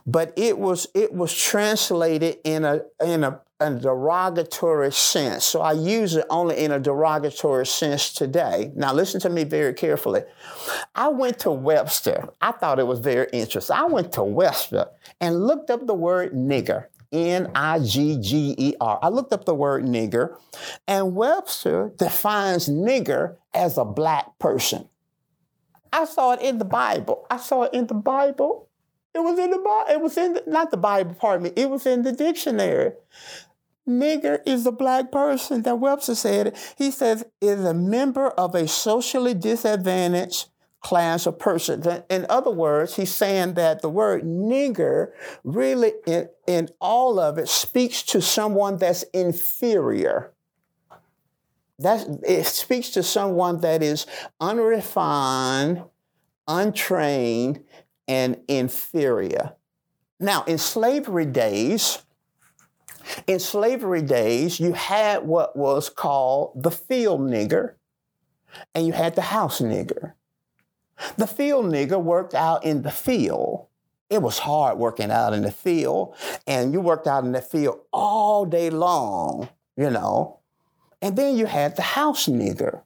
but 0.07 0.33
it 0.37 0.59
was 0.59 0.87
it 0.95 1.13
was 1.13 1.35
translated 1.35 2.39
in 2.45 2.65
a 2.65 2.83
in 3.05 3.25
a, 3.25 3.41
a, 3.61 3.75
derogatory 3.75 4.93
sense. 4.93 5.45
So 5.45 5.61
I 5.61 5.73
use 5.73 6.17
it 6.17 6.27
only 6.31 6.59
in 6.59 6.71
a 6.73 6.79
derogatory 6.79 7.67
sense 7.67 8.13
today. 8.13 8.73
Now 8.75 8.93
listen 8.93 9.21
to 9.21 9.31
me 9.31 9.45
very 9.45 9.75
carefully. 9.75 10.23
I 10.95 11.09
went 11.09 11.39
to 11.41 11.51
Webster. 11.51 12.29
I 12.41 12.53
thought 12.53 12.79
it 12.79 12.87
was 12.87 13.01
very 13.01 13.29
interesting. 13.33 13.77
I 13.77 13.85
went 13.85 14.13
to 14.13 14.23
Webster 14.23 14.89
and 15.21 15.47
looked 15.47 15.71
up 15.71 15.87
the 15.87 15.95
word 15.95 16.33
nigger. 16.33 16.87
N 17.13 17.51
I 17.55 17.79
G 17.81 18.19
G 18.19 18.55
E 18.57 18.75
R. 18.81 18.99
I 19.03 19.09
looked 19.09 19.35
up 19.35 19.45
the 19.45 19.55
word 19.55 19.85
nigger, 19.85 20.39
and 20.89 21.15
Webster 21.15 21.93
defines 21.99 22.71
nigger 22.71 23.37
as 23.53 23.77
a 23.77 23.85
black 23.85 24.39
person. 24.39 24.89
I 25.93 26.07
saw 26.07 26.33
it 26.33 26.41
in 26.41 26.57
the 26.57 26.65
Bible. 26.65 27.27
I 27.31 27.37
saw 27.37 27.65
it 27.65 27.75
in 27.75 27.87
the 27.87 27.95
Bible. 27.95 28.71
It 29.15 29.21
was 29.21 29.39
in 29.39 29.51
the 29.51 29.85
It 29.91 30.01
was 30.01 30.17
in 30.17 30.35
the, 30.35 30.45
not 30.47 30.71
the 30.71 30.77
Bible, 30.77 31.15
pardon 31.15 31.45
me. 31.45 31.53
It 31.55 31.69
was 31.69 31.87
in 31.87 32.03
the 32.03 32.13
dictionary. 32.13 32.93
Nigger 33.87 34.39
is 34.47 34.65
a 34.65 34.73
black 34.73 35.11
person 35.11 35.63
that 35.63 35.81
Webster 35.81 36.15
said. 36.15 36.57
He 36.79 36.91
says 36.91 37.25
is 37.41 37.65
a 37.65 37.75
member 37.75 38.29
of 38.29 38.55
a 38.55 38.69
socially 38.69 39.35
disadvantaged 39.35 40.49
class 40.81 41.27
of 41.27 41.39
persons. 41.39 41.87
In 42.11 42.27
other 42.29 42.51
words, 42.51 42.97
he's 42.97 43.13
saying 43.13 43.55
that 43.55 43.83
the 43.83 43.89
word 43.89 44.23
nigger 44.25 45.13
really, 45.45 45.93
in, 46.07 46.29
in 46.47 46.69
all 46.81 47.19
of 47.19 47.39
it, 47.39 47.49
speaks 47.49 48.03
to 48.05 48.21
someone 48.21 48.77
that's 48.79 49.05
inferior. 49.15 50.33
That 51.79 52.07
it 52.27 52.47
speaks 52.47 52.91
to 52.91 53.03
someone 53.03 53.61
that 53.61 53.83
is 53.83 54.07
unrefined, 54.41 55.83
untrained, 56.47 57.65
and 58.09 58.41
inferior. 58.49 59.55
Now, 60.21 60.45
in 60.45 60.59
slavery 60.59 61.27
days, 61.27 62.03
in 63.27 63.41
slavery 63.41 64.03
days, 64.03 64.61
you 64.61 64.73
had 64.73 65.27
what 65.27 65.57
was 65.57 65.89
called 65.89 66.63
the 66.63 66.71
field 66.71 67.21
nigger 67.21 67.75
and 68.75 68.87
you 68.87 68.93
had 68.93 69.15
the 69.15 69.23
house 69.23 69.61
nigger. 69.61 70.13
The 71.17 71.27
field 71.27 71.67
nigger 71.67 72.01
worked 72.01 72.35
out 72.35 72.65
in 72.65 72.83
the 72.83 72.91
field. 72.91 73.67
It 74.11 74.23
was 74.23 74.39
hard 74.39 74.79
working 74.79 75.11
out 75.11 75.33
in 75.33 75.43
the 75.43 75.51
field, 75.51 76.15
and 76.47 76.73
you 76.73 76.81
worked 76.81 77.07
out 77.07 77.25
in 77.25 77.33
the 77.33 77.41
field 77.41 77.81
all 77.93 78.45
day 78.45 78.69
long, 78.69 79.49
you 79.77 79.89
know. 79.89 80.41
And 81.01 81.17
then 81.17 81.37
you 81.37 81.47
had 81.47 81.77
the 81.77 81.83
house 81.83 82.27
nigger. 82.27 82.83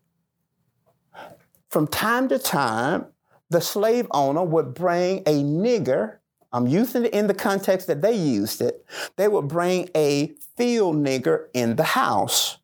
From 1.68 1.88
time 1.88 2.28
to 2.28 2.38
time, 2.38 3.06
the 3.50 3.60
slave 3.60 4.06
owner 4.10 4.42
would 4.42 4.74
bring 4.74 5.18
a 5.20 5.42
nigger, 5.42 6.18
I'm 6.52 6.66
using 6.66 7.04
it 7.04 7.12
in 7.12 7.26
the 7.26 7.34
context 7.34 7.86
that 7.86 8.02
they 8.02 8.14
used 8.14 8.60
it, 8.60 8.84
they 9.16 9.28
would 9.28 9.48
bring 9.48 9.90
a 9.94 10.32
field 10.56 10.96
nigger 10.96 11.46
in 11.54 11.76
the 11.76 11.84
house. 11.84 12.58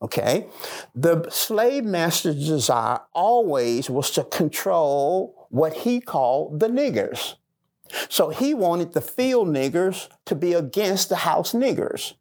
Okay? 0.00 0.48
The 0.94 1.28
slave 1.30 1.84
master's 1.84 2.46
desire 2.46 3.00
always 3.12 3.90
was 3.90 4.10
to 4.12 4.24
control 4.24 5.46
what 5.50 5.72
he 5.72 6.00
called 6.00 6.60
the 6.60 6.68
niggers. 6.68 7.34
So 8.08 8.28
he 8.28 8.54
wanted 8.54 8.92
the 8.92 9.00
field 9.00 9.48
niggers 9.48 10.08
to 10.26 10.34
be 10.34 10.52
against 10.52 11.08
the 11.08 11.16
house 11.16 11.52
niggers. 11.52 12.14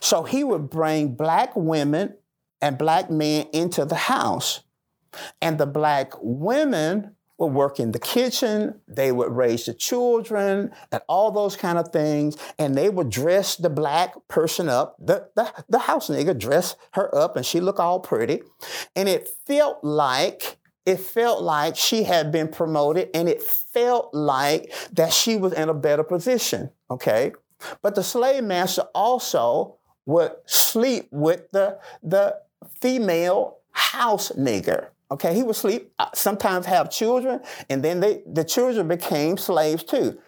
So 0.00 0.24
he 0.24 0.44
would 0.44 0.68
bring 0.68 1.14
black 1.14 1.54
women 1.54 2.16
and 2.60 2.78
black 2.78 3.10
men 3.10 3.46
into 3.52 3.84
the 3.84 3.96
house. 3.96 4.62
And 5.40 5.58
the 5.58 5.66
black 5.66 6.12
women 6.20 7.16
would 7.42 7.54
work 7.54 7.80
in 7.80 7.90
the 7.90 7.98
kitchen, 7.98 8.80
they 8.86 9.10
would 9.10 9.32
raise 9.32 9.66
the 9.66 9.74
children, 9.74 10.70
and 10.92 11.02
all 11.08 11.32
those 11.32 11.56
kind 11.56 11.76
of 11.76 11.88
things. 11.88 12.36
And 12.58 12.76
they 12.76 12.88
would 12.88 13.10
dress 13.10 13.56
the 13.56 13.68
black 13.68 14.14
person 14.28 14.68
up, 14.68 14.96
the, 14.98 15.28
the, 15.34 15.52
the 15.68 15.80
house 15.80 16.08
nigga 16.08 16.38
dress 16.38 16.76
her 16.92 17.12
up, 17.14 17.36
and 17.36 17.44
she 17.44 17.60
look 17.60 17.80
all 17.80 17.98
pretty. 17.98 18.42
And 18.94 19.08
it 19.08 19.28
felt 19.46 19.82
like 19.82 20.58
it 20.86 20.98
felt 20.98 21.42
like 21.42 21.76
she 21.76 22.04
had 22.04 22.32
been 22.32 22.48
promoted 22.48 23.08
and 23.14 23.28
it 23.28 23.40
felt 23.40 24.12
like 24.12 24.72
that 24.92 25.12
she 25.12 25.36
was 25.36 25.52
in 25.52 25.68
a 25.68 25.74
better 25.74 26.02
position. 26.02 26.70
Okay. 26.90 27.32
But 27.82 27.94
the 27.94 28.02
slave 28.02 28.42
master 28.42 28.82
also 28.92 29.76
would 30.06 30.32
sleep 30.46 31.06
with 31.12 31.48
the, 31.50 31.78
the 32.02 32.38
female 32.80 33.58
house 33.70 34.32
nigger. 34.32 34.88
Okay, 35.12 35.34
he 35.34 35.42
would 35.42 35.56
sleep, 35.56 35.92
uh, 35.98 36.06
sometimes 36.14 36.64
have 36.64 36.90
children, 36.90 37.40
and 37.68 37.84
then 37.84 38.00
they, 38.00 38.22
the 38.26 38.44
children 38.44 38.88
became 38.88 39.36
slaves 39.36 39.84
too. 39.84 40.18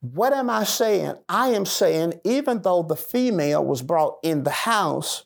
What 0.00 0.32
am 0.32 0.48
I 0.48 0.62
saying? 0.62 1.14
I 1.28 1.48
am 1.48 1.66
saying, 1.66 2.20
even 2.24 2.62
though 2.62 2.84
the 2.84 2.94
female 2.94 3.64
was 3.64 3.82
brought 3.82 4.18
in 4.22 4.44
the 4.44 4.50
house, 4.50 5.24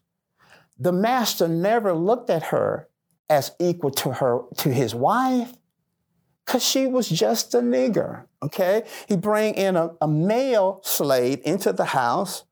the 0.79 0.93
master 0.93 1.47
never 1.47 1.93
looked 1.93 2.31
at 2.31 2.45
her 2.45 2.89
as 3.29 3.53
equal 3.59 3.91
to 3.91 4.13
her 4.13 4.41
to 4.59 4.73
his 4.73 4.95
wife 4.95 5.53
because 6.45 6.65
she 6.65 6.87
was 6.87 7.09
just 7.09 7.55
a 7.55 7.59
nigger 7.59 8.25
okay 8.41 8.85
he 9.09 9.17
bring 9.17 9.55
in 9.55 9.75
a, 9.75 9.91
a 10.01 10.07
male 10.07 10.81
slave 10.85 11.41
into 11.45 11.73
the 11.73 11.87
house 11.87 12.45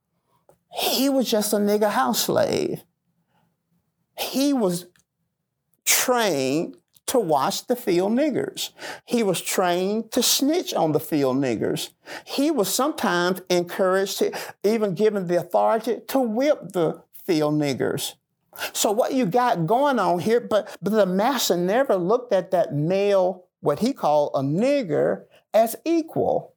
he 0.72 1.08
was 1.08 1.30
just 1.30 1.52
a 1.52 1.58
nigger 1.58 1.90
house 1.90 2.24
slave 2.24 2.82
he 4.18 4.52
was 4.52 4.86
trained 5.84 6.76
to 7.06 7.18
watch 7.18 7.66
the 7.66 7.76
field 7.76 8.12
niggers. 8.12 8.70
He 9.04 9.22
was 9.22 9.40
trained 9.40 10.10
to 10.12 10.22
snitch 10.22 10.72
on 10.72 10.92
the 10.92 11.00
field 11.00 11.36
niggers. 11.36 11.90
He 12.24 12.50
was 12.50 12.72
sometimes 12.72 13.42
encouraged 13.50 14.18
to, 14.18 14.32
even 14.62 14.94
given 14.94 15.26
the 15.26 15.36
authority 15.36 16.00
to 16.08 16.18
whip 16.18 16.72
the 16.72 17.02
field 17.24 17.54
niggers. 17.54 18.14
So 18.72 18.92
what 18.92 19.12
you 19.12 19.26
got 19.26 19.66
going 19.66 19.98
on 19.98 20.20
here, 20.20 20.40
but, 20.40 20.76
but 20.80 20.92
the 20.92 21.06
master 21.06 21.56
never 21.56 21.96
looked 21.96 22.32
at 22.32 22.50
that 22.52 22.72
male, 22.72 23.44
what 23.60 23.80
he 23.80 23.92
called 23.92 24.30
a 24.34 24.40
nigger, 24.40 25.24
as 25.52 25.76
equal. 25.84 26.54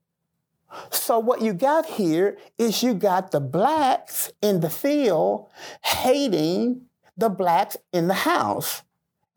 So 0.92 1.20
what 1.20 1.42
you 1.42 1.54
got 1.54 1.86
here 1.86 2.38
is 2.58 2.84
you 2.84 2.94
got 2.94 3.32
the 3.32 3.40
blacks 3.40 4.32
in 4.42 4.60
the 4.60 4.70
field 4.70 5.50
hating 5.84 6.82
the 7.16 7.30
blacks 7.30 7.78
in 7.92 8.08
the 8.08 8.14
house. 8.14 8.84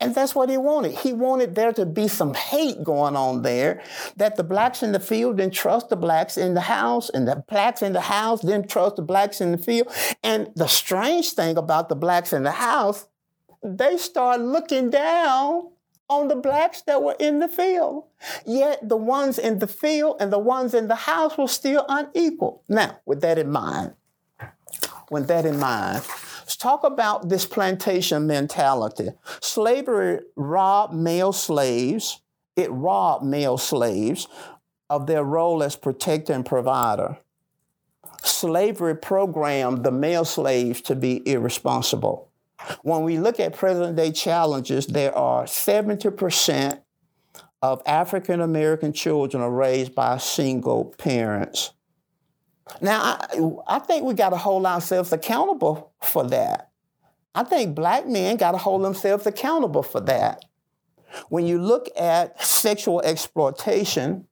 And 0.01 0.15
that's 0.15 0.33
what 0.33 0.49
he 0.49 0.57
wanted. 0.57 0.93
He 0.97 1.13
wanted 1.13 1.53
there 1.53 1.71
to 1.73 1.85
be 1.85 2.07
some 2.07 2.33
hate 2.33 2.83
going 2.83 3.15
on 3.15 3.43
there, 3.43 3.83
that 4.17 4.35
the 4.35 4.43
blacks 4.43 4.81
in 4.81 4.91
the 4.91 4.99
field 4.99 5.37
didn't 5.37 5.53
trust 5.53 5.89
the 5.89 5.95
blacks 5.95 6.37
in 6.37 6.55
the 6.55 6.61
house, 6.61 7.09
and 7.09 7.27
the 7.27 7.43
blacks 7.47 7.83
in 7.83 7.93
the 7.93 8.01
house 8.01 8.41
didn't 8.41 8.67
trust 8.69 8.95
the 8.95 9.03
blacks 9.03 9.39
in 9.39 9.51
the 9.51 9.59
field. 9.59 9.87
And 10.23 10.49
the 10.55 10.67
strange 10.67 11.33
thing 11.33 11.55
about 11.55 11.87
the 11.87 11.95
blacks 11.95 12.33
in 12.33 12.41
the 12.41 12.51
house, 12.51 13.05
they 13.63 13.95
start 13.97 14.41
looking 14.41 14.89
down 14.89 15.69
on 16.09 16.27
the 16.27 16.35
blacks 16.35 16.81
that 16.81 17.01
were 17.01 17.15
in 17.19 17.39
the 17.39 17.47
field. 17.47 18.05
Yet 18.45 18.89
the 18.89 18.97
ones 18.97 19.37
in 19.37 19.59
the 19.59 19.67
field 19.67 20.17
and 20.19 20.33
the 20.33 20.39
ones 20.39 20.73
in 20.73 20.87
the 20.87 20.95
house 20.95 21.37
were 21.37 21.47
still 21.47 21.85
unequal. 21.87 22.63
Now, 22.67 22.99
with 23.05 23.21
that 23.21 23.37
in 23.37 23.51
mind, 23.51 23.93
with 25.09 25.27
that 25.27 25.45
in 25.45 25.59
mind, 25.59 26.03
talk 26.61 26.83
about 26.83 27.27
this 27.27 27.45
plantation 27.45 28.27
mentality. 28.27 29.09
Slavery 29.41 30.19
robbed 30.35 30.93
male 30.93 31.33
slaves, 31.33 32.21
it 32.55 32.69
robbed 32.71 33.25
male 33.25 33.57
slaves 33.57 34.27
of 34.89 35.07
their 35.07 35.23
role 35.23 35.63
as 35.63 35.75
protector 35.75 36.33
and 36.33 36.45
provider. 36.45 37.17
Slavery 38.23 38.95
programmed 38.95 39.83
the 39.83 39.91
male 39.91 40.25
slaves 40.25 40.81
to 40.81 40.95
be 40.95 41.27
irresponsible. 41.27 42.29
When 42.83 43.01
we 43.01 43.17
look 43.17 43.39
at 43.39 43.55
present 43.55 43.95
day 43.95 44.11
challenges, 44.11 44.85
there 44.85 45.17
are 45.17 45.45
70% 45.45 46.79
of 47.63 47.81
African 47.87 48.39
American 48.39 48.93
children 48.93 49.41
are 49.41 49.49
raised 49.49 49.95
by 49.95 50.17
single 50.17 50.93
parents. 50.99 51.71
Now, 52.79 53.01
I, 53.01 53.51
I 53.67 53.79
think 53.79 54.05
we 54.05 54.13
got 54.13 54.29
to 54.29 54.37
hold 54.37 54.65
ourselves 54.65 55.11
accountable 55.11 55.91
for 56.01 56.23
that. 56.29 56.71
I 57.33 57.43
think 57.43 57.75
black 57.75 58.07
men 58.07 58.37
got 58.37 58.51
to 58.51 58.57
hold 58.57 58.83
themselves 58.83 59.25
accountable 59.25 59.83
for 59.83 60.01
that. 60.01 60.45
When 61.29 61.45
you 61.45 61.61
look 61.61 61.87
at 61.97 62.41
sexual 62.41 63.01
exploitation, 63.01 64.27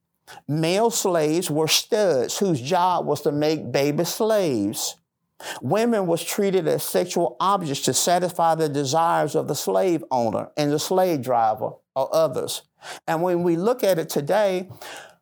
male 0.48 0.90
slaves 0.90 1.50
were 1.50 1.68
studs 1.68 2.38
whose 2.38 2.60
job 2.60 3.06
was 3.06 3.22
to 3.22 3.32
make 3.32 3.72
baby 3.72 4.04
slaves. 4.04 4.96
Women 5.62 6.06
was 6.06 6.22
treated 6.22 6.68
as 6.68 6.82
sexual 6.82 7.36
objects 7.40 7.82
to 7.82 7.94
satisfy 7.94 8.54
the 8.54 8.68
desires 8.68 9.34
of 9.34 9.48
the 9.48 9.54
slave 9.54 10.04
owner 10.10 10.50
and 10.56 10.70
the 10.70 10.78
slave 10.78 11.22
driver 11.22 11.72
or 11.96 12.14
others. 12.14 12.62
And 13.06 13.22
when 13.22 13.42
we 13.42 13.56
look 13.56 13.82
at 13.82 13.98
it 13.98 14.10
today, 14.10 14.68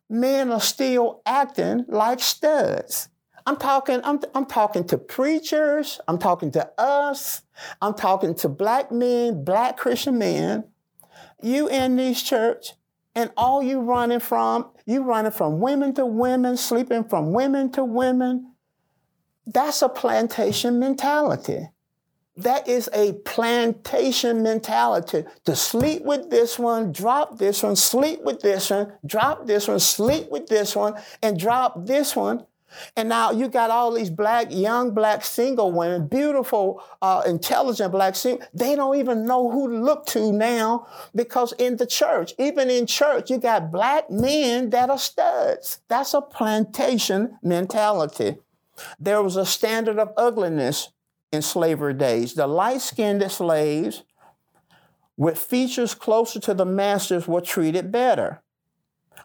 men 0.09 0.51
are 0.51 0.61
still 0.61 1.21
acting 1.25 1.85
like 1.87 2.19
studs. 2.19 3.09
I'm 3.45 3.57
talking, 3.57 4.01
I'm, 4.03 4.19
I'm 4.35 4.45
talking 4.45 4.83
to 4.85 4.97
preachers, 4.97 5.99
I'm 6.07 6.17
talking 6.17 6.51
to 6.51 6.69
us, 6.77 7.41
I'm 7.81 7.93
talking 7.93 8.35
to 8.35 8.49
black 8.49 8.91
men, 8.91 9.43
black 9.43 9.77
Christian 9.77 10.17
men. 10.17 10.65
You 11.41 11.67
in 11.67 11.95
these 11.95 12.21
church, 12.21 12.73
and 13.15 13.31
all 13.37 13.63
you 13.63 13.79
running 13.79 14.19
from, 14.19 14.69
you 14.85 15.03
running 15.03 15.31
from 15.31 15.59
women 15.59 15.93
to 15.95 16.05
women, 16.05 16.57
sleeping 16.57 17.03
from 17.05 17.33
women 17.33 17.71
to 17.71 17.83
women. 17.83 18.53
That's 19.47 19.81
a 19.81 19.89
plantation 19.89 20.79
mentality. 20.79 21.69
That 22.39 22.69
is 22.69 22.89
a 22.93 23.13
plantation 23.25 24.41
mentality 24.41 25.25
to 25.43 25.57
sleep 25.57 26.03
with 26.03 26.29
this 26.29 26.57
one, 26.57 26.93
drop 26.93 27.37
this 27.37 27.63
one, 27.63 27.75
sleep 27.75 28.21
with 28.23 28.39
this 28.39 28.69
one, 28.69 28.93
drop 29.05 29.45
this 29.45 29.67
one, 29.67 29.79
sleep 29.79 30.29
with 30.31 30.47
this 30.47 30.73
one, 30.73 30.93
and 31.21 31.37
drop 31.37 31.85
this 31.85 32.15
one. 32.15 32.45
And 32.95 33.09
now 33.09 33.31
you 33.31 33.49
got 33.49 33.71
all 33.71 33.91
these 33.91 34.09
black, 34.09 34.47
young 34.51 34.91
black 34.91 35.25
single 35.25 35.73
women, 35.73 36.07
beautiful, 36.07 36.81
uh, 37.01 37.23
intelligent 37.25 37.91
black 37.91 38.15
single. 38.15 38.47
They 38.53 38.73
don't 38.73 38.95
even 38.95 39.25
know 39.25 39.51
who 39.51 39.67
to 39.67 39.75
look 39.75 40.05
to 40.07 40.31
now 40.31 40.87
because 41.13 41.51
in 41.53 41.75
the 41.75 41.87
church, 41.87 42.33
even 42.37 42.69
in 42.69 42.85
church, 42.85 43.29
you 43.29 43.37
got 43.37 43.69
black 43.69 44.09
men 44.09 44.69
that 44.69 44.89
are 44.89 44.97
studs. 44.97 45.81
That's 45.89 46.13
a 46.13 46.21
plantation 46.21 47.37
mentality. 47.43 48.37
There 48.97 49.21
was 49.21 49.35
a 49.35 49.45
standard 49.45 49.99
of 49.99 50.13
ugliness 50.15 50.89
in 51.31 51.41
slavery 51.41 51.93
days. 51.93 52.33
The 52.33 52.47
light 52.47 52.81
skinned 52.81 53.29
slaves 53.31 54.03
with 55.17 55.37
features 55.37 55.93
closer 55.93 56.39
to 56.39 56.53
the 56.53 56.65
masters 56.65 57.27
were 57.27 57.41
treated 57.41 57.91
better. 57.91 58.41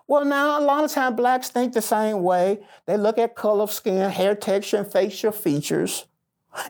Well, 0.07 0.25
now 0.25 0.59
a 0.59 0.61
lot 0.61 0.85
of 0.85 0.91
times 0.91 1.17
blacks 1.17 1.49
think 1.49 1.73
the 1.73 1.81
same 1.81 2.23
way. 2.23 2.61
They 2.87 2.97
look 2.97 3.17
at 3.17 3.35
color 3.35 3.63
of 3.63 3.73
skin, 3.73 4.11
hair 4.11 4.35
texture, 4.35 4.79
and 4.79 4.91
facial 4.91 5.33
features. 5.33 6.07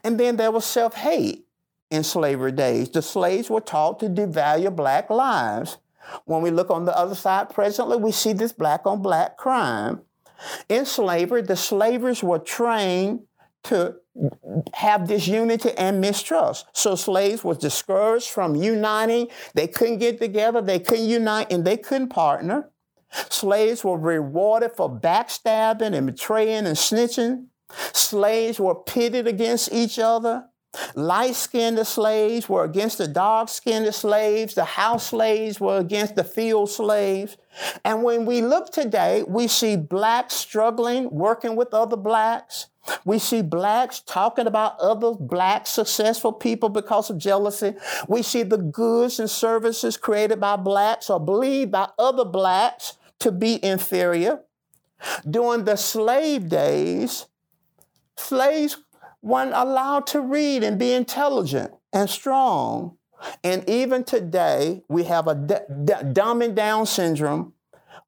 And 0.04 0.20
then 0.20 0.36
there 0.36 0.50
was 0.50 0.64
self 0.64 0.94
hate 0.94 1.46
in 1.90 2.04
slavery 2.04 2.52
days. 2.52 2.90
The 2.90 3.02
slaves 3.02 3.50
were 3.50 3.60
taught 3.60 4.00
to 4.00 4.08
devalue 4.08 4.74
black 4.74 5.10
lives. 5.10 5.78
When 6.26 6.42
we 6.42 6.50
look 6.50 6.70
on 6.70 6.84
the 6.84 6.96
other 6.96 7.14
side 7.14 7.50
presently, 7.50 7.96
we 7.96 8.12
see 8.12 8.34
this 8.34 8.52
black 8.52 8.86
on 8.86 9.02
black 9.02 9.36
crime. 9.36 10.02
In 10.68 10.84
slavery, 10.84 11.42
the 11.42 11.56
slavers 11.56 12.22
were 12.22 12.38
trained 12.38 13.20
to 13.64 13.96
have 14.74 15.08
disunity 15.08 15.72
and 15.76 16.00
mistrust. 16.00 16.66
So 16.72 16.94
slaves 16.94 17.42
were 17.42 17.54
discouraged 17.54 18.30
from 18.30 18.54
uniting. 18.54 19.28
They 19.54 19.66
couldn't 19.66 19.98
get 19.98 20.18
together, 20.18 20.62
they 20.62 20.78
couldn't 20.78 21.08
unite, 21.08 21.50
and 21.52 21.64
they 21.64 21.76
couldn't 21.76 22.08
partner. 22.08 22.70
Slaves 23.30 23.84
were 23.84 23.98
rewarded 23.98 24.72
for 24.72 24.90
backstabbing 24.90 25.94
and 25.94 26.06
betraying 26.06 26.66
and 26.66 26.76
snitching. 26.76 27.46
Slaves 27.92 28.58
were 28.60 28.74
pitted 28.74 29.26
against 29.26 29.72
each 29.72 29.98
other. 29.98 30.46
Light 30.94 31.34
skinned 31.36 31.86
slaves 31.86 32.48
were 32.48 32.64
against 32.64 32.98
the 32.98 33.06
dark 33.06 33.48
skinned 33.48 33.92
slaves. 33.94 34.54
The 34.54 34.64
house 34.64 35.06
slaves 35.08 35.60
were 35.60 35.78
against 35.78 36.16
the 36.16 36.24
field 36.24 36.70
slaves. 36.70 37.36
And 37.84 38.02
when 38.02 38.26
we 38.26 38.42
look 38.42 38.72
today, 38.72 39.24
we 39.26 39.46
see 39.46 39.76
blacks 39.76 40.34
struggling, 40.34 41.10
working 41.10 41.54
with 41.54 41.72
other 41.72 41.96
blacks. 41.96 42.66
We 43.04 43.18
see 43.18 43.42
blacks 43.42 44.00
talking 44.00 44.46
about 44.46 44.78
other 44.78 45.12
black 45.14 45.66
successful 45.66 46.32
people 46.32 46.68
because 46.68 47.10
of 47.10 47.18
jealousy. 47.18 47.74
We 48.08 48.22
see 48.22 48.42
the 48.42 48.58
goods 48.58 49.18
and 49.18 49.30
services 49.30 49.96
created 49.96 50.40
by 50.40 50.56
blacks 50.56 51.10
or 51.10 51.20
believed 51.20 51.70
by 51.72 51.88
other 51.98 52.24
blacks 52.24 52.98
to 53.20 53.32
be 53.32 53.64
inferior. 53.64 54.40
During 55.28 55.64
the 55.64 55.76
slave 55.76 56.48
days, 56.48 57.26
slaves 58.16 58.78
weren't 59.22 59.52
allowed 59.54 60.06
to 60.08 60.20
read 60.20 60.62
and 60.62 60.78
be 60.78 60.92
intelligent 60.92 61.72
and 61.92 62.08
strong. 62.08 62.96
And 63.42 63.68
even 63.68 64.04
today, 64.04 64.82
we 64.88 65.04
have 65.04 65.26
a 65.26 65.34
d- 65.34 65.54
d- 65.84 65.94
dumbing 66.12 66.54
down 66.54 66.86
syndrome 66.86 67.54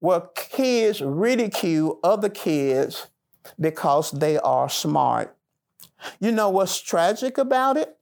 where 0.00 0.20
kids 0.34 1.00
ridicule 1.00 1.98
other 2.04 2.28
kids 2.28 3.06
because 3.60 4.10
they 4.10 4.38
are 4.38 4.68
smart. 4.68 5.36
You 6.20 6.32
know 6.32 6.50
what's 6.50 6.80
tragic 6.80 7.38
about 7.38 7.76
it? 7.76 7.95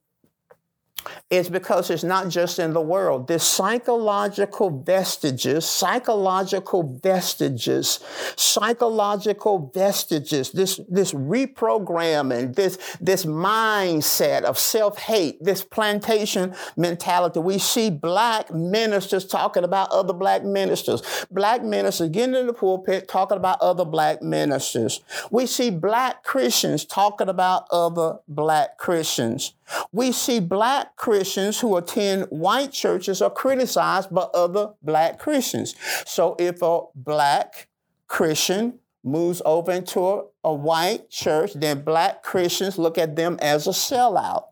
It's 1.30 1.48
because 1.48 1.90
it's 1.90 2.04
not 2.04 2.28
just 2.28 2.58
in 2.58 2.72
the 2.72 2.80
world. 2.80 3.28
This 3.28 3.44
psychological 3.44 4.70
vestiges, 4.70 5.68
psychological 5.68 6.98
vestiges, 7.02 8.00
psychological 8.36 9.70
vestiges, 9.74 10.50
this, 10.52 10.80
this 10.88 11.12
reprogramming, 11.12 12.54
this, 12.54 12.78
this 13.00 13.24
mindset 13.24 14.42
of 14.42 14.58
self-hate, 14.58 15.42
this 15.42 15.62
plantation 15.64 16.54
mentality. 16.76 17.40
We 17.40 17.58
see 17.58 17.90
black 17.90 18.52
ministers 18.52 19.24
talking 19.24 19.64
about 19.64 19.90
other 19.90 20.12
black 20.12 20.44
ministers, 20.44 21.02
black 21.30 21.62
ministers 21.62 22.10
getting 22.10 22.34
in 22.34 22.46
the 22.46 22.52
pulpit 22.52 23.08
talking 23.08 23.36
about 23.36 23.60
other 23.60 23.84
black 23.84 24.22
ministers. 24.22 25.00
We 25.30 25.46
see 25.46 25.70
black 25.70 26.24
Christians 26.24 26.84
talking 26.84 27.28
about 27.28 27.66
other 27.70 28.18
black 28.28 28.78
Christians. 28.78 29.54
We 29.92 30.12
see 30.12 30.40
black 30.40 30.96
Christians 30.96 31.60
who 31.60 31.76
attend 31.76 32.24
white 32.30 32.72
churches 32.72 33.22
are 33.22 33.30
criticized 33.30 34.14
by 34.14 34.22
other 34.34 34.74
black 34.82 35.18
Christians. 35.18 35.74
So 36.06 36.36
if 36.38 36.62
a 36.62 36.82
black 36.94 37.68
Christian 38.08 38.78
moves 39.02 39.42
over 39.44 39.72
into 39.72 40.00
a, 40.00 40.24
a 40.44 40.54
white 40.54 41.10
church, 41.10 41.52
then 41.54 41.82
black 41.82 42.22
Christians 42.22 42.78
look 42.78 42.98
at 42.98 43.16
them 43.16 43.38
as 43.40 43.66
a 43.66 43.70
sellout. 43.70 44.44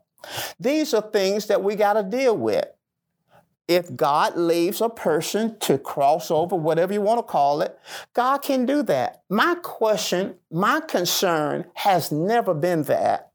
These 0.59 0.93
are 0.93 1.01
things 1.01 1.47
that 1.47 1.63
we 1.63 1.75
got 1.75 1.93
to 1.93 2.03
deal 2.03 2.37
with. 2.37 2.65
If 3.67 3.95
God 3.95 4.35
leaves 4.35 4.81
a 4.81 4.89
person 4.89 5.57
to 5.59 5.77
cross 5.77 6.29
over, 6.29 6.55
whatever 6.55 6.93
you 6.93 7.01
want 7.01 7.19
to 7.19 7.23
call 7.23 7.61
it, 7.61 7.77
God 8.13 8.39
can 8.39 8.65
do 8.65 8.83
that. 8.83 9.23
My 9.29 9.55
question, 9.55 10.35
my 10.51 10.81
concern 10.81 11.65
has 11.75 12.11
never 12.11 12.53
been 12.53 12.83
that. 12.83 13.32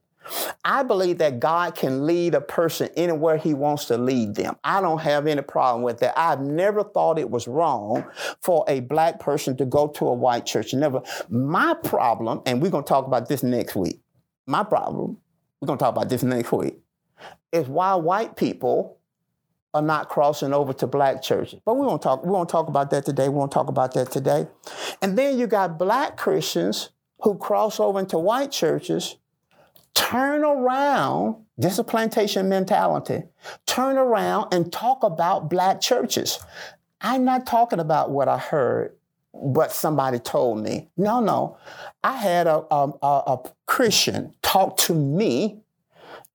I 0.64 0.82
believe 0.82 1.18
that 1.18 1.40
God 1.40 1.74
can 1.74 2.06
lead 2.06 2.34
a 2.34 2.40
person 2.40 2.88
anywhere 2.96 3.36
He 3.36 3.54
wants 3.54 3.86
to 3.86 3.96
lead 3.96 4.34
them. 4.34 4.56
I 4.64 4.80
don't 4.80 5.00
have 5.00 5.26
any 5.26 5.42
problem 5.42 5.82
with 5.82 5.98
that. 6.00 6.18
I've 6.18 6.40
never 6.40 6.82
thought 6.84 7.18
it 7.18 7.30
was 7.30 7.48
wrong 7.48 8.04
for 8.40 8.64
a 8.68 8.80
black 8.80 9.20
person 9.20 9.56
to 9.58 9.64
go 9.64 9.88
to 9.88 10.06
a 10.06 10.14
white 10.14 10.46
church. 10.46 10.74
Never. 10.74 11.02
My 11.28 11.74
problem, 11.74 12.42
and 12.46 12.62
we're 12.62 12.70
going 12.70 12.84
to 12.84 12.88
talk 12.88 13.06
about 13.06 13.28
this 13.28 13.42
next 13.42 13.76
week. 13.76 14.00
My 14.46 14.64
problem, 14.64 15.18
we're 15.60 15.66
going 15.66 15.78
to 15.78 15.82
talk 15.82 15.94
about 15.94 16.08
this 16.08 16.22
next 16.22 16.52
week, 16.52 16.78
is 17.52 17.66
why 17.68 17.94
white 17.94 18.36
people 18.36 18.98
are 19.74 19.82
not 19.82 20.08
crossing 20.08 20.52
over 20.52 20.72
to 20.72 20.86
black 20.86 21.22
churches. 21.22 21.60
But 21.64 21.74
we 21.74 21.86
won't 21.86 22.02
talk. 22.02 22.24
We 22.24 22.30
won't 22.30 22.48
talk 22.48 22.68
about 22.68 22.90
that 22.90 23.04
today. 23.04 23.28
We 23.28 23.34
won't 23.34 23.52
talk 23.52 23.68
about 23.68 23.94
that 23.94 24.10
today. 24.10 24.46
And 25.02 25.16
then 25.16 25.38
you 25.38 25.46
got 25.46 25.78
black 25.78 26.16
Christians 26.16 26.90
who 27.20 27.36
cross 27.36 27.78
over 27.78 27.98
into 27.98 28.18
white 28.18 28.50
churches 28.50 29.16
turn 29.98 30.44
around, 30.44 31.44
this 31.58 31.72
is 31.72 31.78
a 31.80 31.84
plantation 31.84 32.48
mentality, 32.48 33.24
turn 33.66 33.98
around 33.98 34.54
and 34.54 34.72
talk 34.72 35.02
about 35.02 35.50
black 35.50 35.80
churches. 35.80 36.38
I'm 37.00 37.24
not 37.24 37.46
talking 37.46 37.80
about 37.80 38.10
what 38.12 38.28
I 38.28 38.38
heard, 38.38 38.96
what 39.32 39.72
somebody 39.72 40.20
told 40.20 40.62
me. 40.62 40.88
No, 40.96 41.20
no. 41.20 41.58
I 42.04 42.16
had 42.16 42.46
a, 42.46 42.64
a, 42.70 42.92
a 43.02 43.50
Christian 43.66 44.34
talk 44.40 44.76
to 44.78 44.94
me 44.94 45.62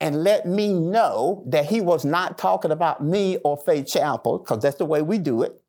and 0.01 0.25
let 0.25 0.45
me 0.45 0.73
know 0.73 1.43
that 1.47 1.65
he 1.65 1.79
was 1.79 2.03
not 2.03 2.37
talking 2.37 2.71
about 2.71 3.01
me 3.01 3.37
or 3.45 3.55
Faith 3.55 3.87
Chapel, 3.87 4.39
because 4.39 4.61
that's 4.61 4.75
the 4.75 4.85
way 4.85 5.01
we 5.01 5.17
do 5.17 5.41
it. 5.41 5.62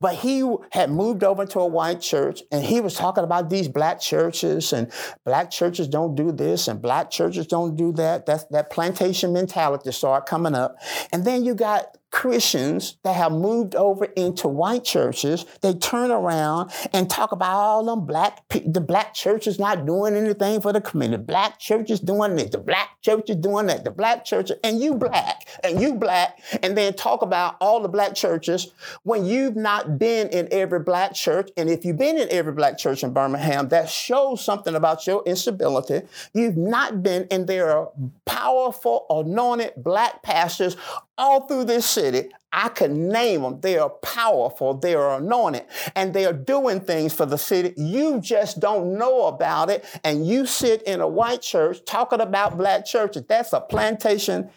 But 0.00 0.16
he 0.16 0.44
had 0.72 0.90
moved 0.90 1.22
over 1.24 1.46
to 1.46 1.60
a 1.60 1.66
white 1.66 2.00
church 2.00 2.42
and 2.50 2.64
he 2.64 2.80
was 2.80 2.94
talking 2.94 3.24
about 3.24 3.50
these 3.50 3.68
black 3.68 4.00
churches 4.00 4.72
and 4.72 4.90
black 5.24 5.50
churches 5.50 5.88
don't 5.88 6.14
do 6.14 6.32
this 6.32 6.68
and 6.68 6.80
black 6.80 7.10
churches 7.10 7.46
don't 7.46 7.76
do 7.76 7.92
that. 7.92 8.26
That's 8.26 8.44
that 8.44 8.70
plantation 8.70 9.32
mentality 9.32 9.92
started 9.92 10.26
coming 10.26 10.54
up. 10.54 10.76
And 11.12 11.24
then 11.24 11.44
you 11.44 11.54
got 11.54 11.96
Christians 12.10 12.96
that 13.04 13.14
have 13.14 13.30
moved 13.30 13.74
over 13.76 14.04
into 14.04 14.48
white 14.48 14.84
churches, 14.84 15.44
they 15.60 15.74
turn 15.74 16.10
around 16.10 16.72
and 16.92 17.08
talk 17.08 17.30
about 17.32 17.54
all 17.54 17.84
them 17.84 18.04
black, 18.04 18.42
the 18.48 18.80
black 18.80 19.14
church 19.14 19.46
is 19.46 19.58
not 19.58 19.86
doing 19.86 20.16
anything 20.16 20.60
for 20.60 20.72
the 20.72 20.80
community. 20.80 21.22
Black 21.22 21.58
church 21.58 21.90
is 21.90 22.00
doing 22.00 22.34
this. 22.34 22.50
The 22.50 22.58
black 22.58 23.00
church 23.02 23.30
is 23.30 23.36
doing 23.36 23.66
that. 23.66 23.84
The 23.84 23.92
black 23.92 24.24
church, 24.24 24.50
and 24.64 24.80
you 24.80 24.94
black, 24.94 25.46
and 25.62 25.80
you 25.80 25.94
black, 25.94 26.40
and 26.62 26.76
then 26.76 26.94
talk 26.94 27.22
about 27.22 27.56
all 27.60 27.80
the 27.80 27.88
black 27.88 28.14
churches 28.14 28.72
when 29.04 29.24
you've 29.24 29.56
not 29.56 29.98
been 29.98 30.28
in 30.30 30.48
every 30.50 30.80
black 30.80 31.14
church. 31.14 31.50
And 31.56 31.70
if 31.70 31.84
you've 31.84 31.98
been 31.98 32.18
in 32.18 32.28
every 32.30 32.52
black 32.52 32.76
church 32.76 33.04
in 33.04 33.12
Birmingham, 33.12 33.68
that 33.68 33.88
shows 33.88 34.44
something 34.44 34.74
about 34.74 35.06
your 35.06 35.22
instability. 35.26 36.02
You've 36.34 36.56
not 36.56 37.02
been, 37.04 37.28
and 37.30 37.46
there 37.46 37.70
are 37.70 37.90
powerful, 38.24 39.06
anointed 39.10 39.74
black 39.76 40.22
pastors 40.22 40.76
all 41.20 41.46
through 41.46 41.64
this 41.64 41.86
city. 41.86 42.30
I 42.52 42.68
could 42.68 42.90
name 42.90 43.42
them. 43.42 43.60
They 43.60 43.78
are 43.78 43.90
powerful, 43.90 44.74
they 44.74 44.94
are 44.96 45.18
anointed, 45.18 45.66
and 45.94 46.12
they 46.12 46.24
are 46.24 46.32
doing 46.32 46.80
things 46.80 47.12
for 47.12 47.26
the 47.26 47.38
city. 47.38 47.74
You 47.76 48.20
just 48.20 48.58
don't 48.58 48.98
know 48.98 49.26
about 49.26 49.70
it, 49.70 49.84
and 50.02 50.26
you 50.26 50.46
sit 50.46 50.82
in 50.82 51.00
a 51.00 51.06
white 51.06 51.42
church 51.42 51.84
talking 51.84 52.20
about 52.20 52.58
black 52.58 52.84
churches. 52.86 53.24
That's 53.28 53.52
a 53.52 53.60
plantation, 53.60 54.50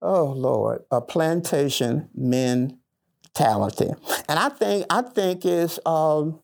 oh 0.00 0.24
Lord, 0.24 0.84
a 0.90 1.02
plantation 1.02 2.08
mentality. 2.14 3.90
And 4.28 4.38
I 4.38 4.48
think, 4.48 4.86
I 4.88 5.02
think 5.02 5.44
is 5.44 5.78
um, 5.84 6.40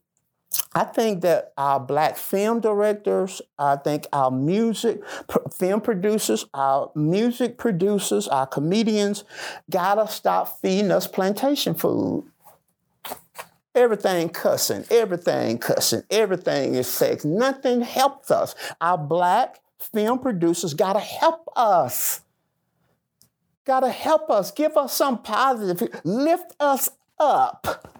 I 0.72 0.84
think 0.84 1.22
that 1.22 1.53
our 1.59 1.80
black 1.80 2.16
film 2.16 2.61
directors, 2.61 3.42
I 3.59 3.76
think 3.76 4.07
our 4.12 4.30
music 4.30 5.03
film 5.53 5.80
producers, 5.80 6.44
our 6.55 6.92
music 6.94 7.59
producers, 7.59 8.28
our 8.28 8.46
comedians 8.46 9.24
gotta 9.68 10.07
stop 10.09 10.61
feeding 10.61 10.92
us 10.92 11.07
plantation 11.07 11.74
food. 11.74 12.24
Everything 13.74 14.28
cussing, 14.28 14.84
everything 14.90 15.59
cussing, 15.59 16.03
everything 16.11 16.74
is 16.74 16.88
sex. 16.88 17.24
Nothing 17.24 17.82
helps 17.82 18.30
us. 18.30 18.55
Our 18.80 18.98
black 18.98 19.61
film 19.78 20.18
producers 20.18 20.74
gotta 20.74 21.01
help 21.01 21.48
us. 21.57 22.20
Gotta 23.64 23.90
help 23.90 24.30
us. 24.30 24.51
Give 24.51 24.76
us 24.76 24.94
some 24.94 25.22
positive. 25.22 26.01
Lift 26.05 26.55
us 26.59 26.90
up. 27.18 27.99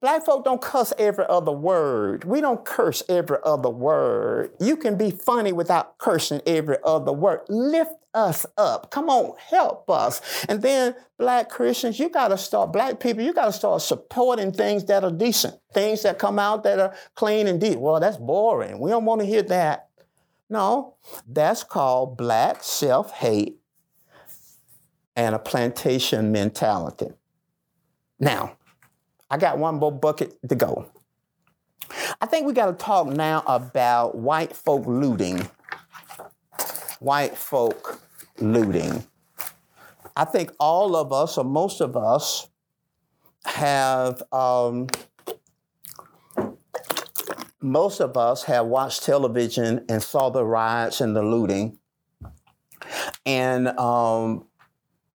Black 0.00 0.24
folk 0.24 0.44
don't 0.44 0.62
cuss 0.62 0.92
every 0.96 1.24
other 1.28 1.50
word. 1.50 2.24
We 2.24 2.40
don't 2.40 2.64
curse 2.64 3.02
every 3.08 3.38
other 3.44 3.68
word. 3.68 4.52
You 4.60 4.76
can 4.76 4.96
be 4.96 5.10
funny 5.10 5.52
without 5.52 5.98
cursing 5.98 6.40
every 6.46 6.76
other 6.84 7.12
word. 7.12 7.40
Lift 7.48 7.92
us 8.14 8.46
up. 8.56 8.92
Come 8.92 9.10
on, 9.10 9.34
help 9.38 9.90
us. 9.90 10.20
And 10.48 10.62
then, 10.62 10.94
black 11.18 11.48
Christians, 11.48 11.98
you 11.98 12.10
got 12.10 12.28
to 12.28 12.38
start, 12.38 12.72
black 12.72 13.00
people, 13.00 13.24
you 13.24 13.32
got 13.32 13.46
to 13.46 13.52
start 13.52 13.82
supporting 13.82 14.52
things 14.52 14.84
that 14.84 15.02
are 15.02 15.10
decent, 15.10 15.56
things 15.74 16.02
that 16.02 16.18
come 16.18 16.38
out 16.38 16.62
that 16.62 16.78
are 16.78 16.94
clean 17.16 17.48
and 17.48 17.60
deep. 17.60 17.78
Well, 17.78 17.98
that's 17.98 18.18
boring. 18.18 18.78
We 18.78 18.90
don't 18.90 19.04
want 19.04 19.20
to 19.20 19.26
hear 19.26 19.42
that. 19.42 19.88
No, 20.48 20.94
that's 21.26 21.64
called 21.64 22.16
black 22.16 22.62
self 22.62 23.12
hate 23.12 23.58
and 25.16 25.34
a 25.34 25.38
plantation 25.38 26.30
mentality. 26.30 27.08
Now, 28.20 28.57
I 29.30 29.36
got 29.36 29.58
one 29.58 29.76
more 29.76 29.92
bucket 29.92 30.38
to 30.48 30.54
go. 30.54 30.90
I 32.20 32.26
think 32.26 32.46
we 32.46 32.52
got 32.52 32.66
to 32.66 32.84
talk 32.84 33.06
now 33.08 33.42
about 33.46 34.16
white 34.16 34.54
folk 34.56 34.86
looting. 34.86 35.48
White 37.00 37.36
folk 37.36 38.00
looting. 38.38 39.04
I 40.16 40.24
think 40.24 40.52
all 40.58 40.96
of 40.96 41.12
us, 41.12 41.38
or 41.38 41.44
most 41.44 41.80
of 41.80 41.96
us, 41.96 42.48
have, 43.44 44.22
um, 44.32 44.88
most 47.60 48.00
of 48.00 48.16
us 48.16 48.42
have 48.44 48.66
watched 48.66 49.04
television 49.04 49.84
and 49.88 50.02
saw 50.02 50.28
the 50.28 50.44
riots 50.44 51.00
and 51.00 51.14
the 51.14 51.22
looting. 51.22 51.78
And 53.24 53.68
um, 53.78 54.47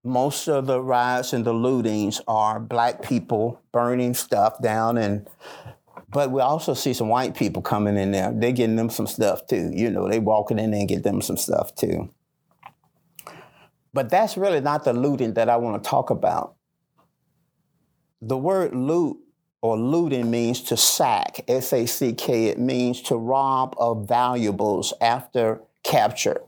most 0.03 0.47
of 0.49 0.65
the 0.65 0.81
riots 0.81 1.33
and 1.33 1.45
the 1.45 1.53
lootings 1.53 2.19
are 2.27 2.59
black 2.59 3.01
people 3.01 3.61
burning 3.71 4.13
stuff 4.13 4.61
down 4.61 4.97
and 4.97 5.27
but 6.09 6.29
we 6.29 6.41
also 6.41 6.75
see 6.75 6.93
some 6.93 7.09
white 7.09 7.35
people 7.35 7.63
coming 7.63 7.97
in 7.97 8.11
there. 8.11 8.31
They're 8.31 8.51
getting 8.51 8.75
them 8.75 8.91
some 8.91 9.07
stuff 9.07 9.47
too. 9.47 9.71
You 9.73 9.89
know, 9.89 10.07
they 10.07 10.19
walking 10.19 10.59
in 10.59 10.71
and 10.71 10.87
get 10.87 11.01
them 11.01 11.21
some 11.21 11.37
stuff 11.37 11.73
too. 11.73 12.13
But 13.93 14.09
that's 14.09 14.37
really 14.37 14.61
not 14.61 14.83
the 14.83 14.93
looting 14.93 15.33
that 15.33 15.49
I 15.49 15.57
want 15.57 15.83
to 15.83 15.89
talk 15.89 16.11
about. 16.11 16.55
The 18.21 18.37
word 18.37 18.75
loot 18.75 19.17
or 19.61 19.77
looting 19.77 20.29
means 20.29 20.61
to 20.63 20.77
sack, 20.77 21.43
S 21.47 21.73
A 21.73 21.87
C 21.87 22.13
K. 22.13 22.45
It 22.45 22.59
means 22.59 23.01
to 23.03 23.15
rob 23.15 23.75
of 23.79 24.07
valuables 24.07 24.93
after 25.01 25.61
capture. 25.83 26.41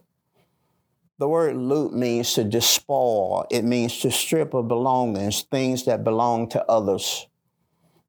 The 1.17 1.29
word 1.29 1.55
loot 1.55 1.93
means 1.93 2.33
to 2.33 2.43
despoil, 2.43 3.45
it 3.49 3.63
means 3.63 3.99
to 3.99 4.11
strip 4.11 4.53
of 4.53 4.67
belongings, 4.67 5.43
things 5.43 5.85
that 5.85 6.03
belong 6.03 6.49
to 6.49 6.65
others. 6.69 7.27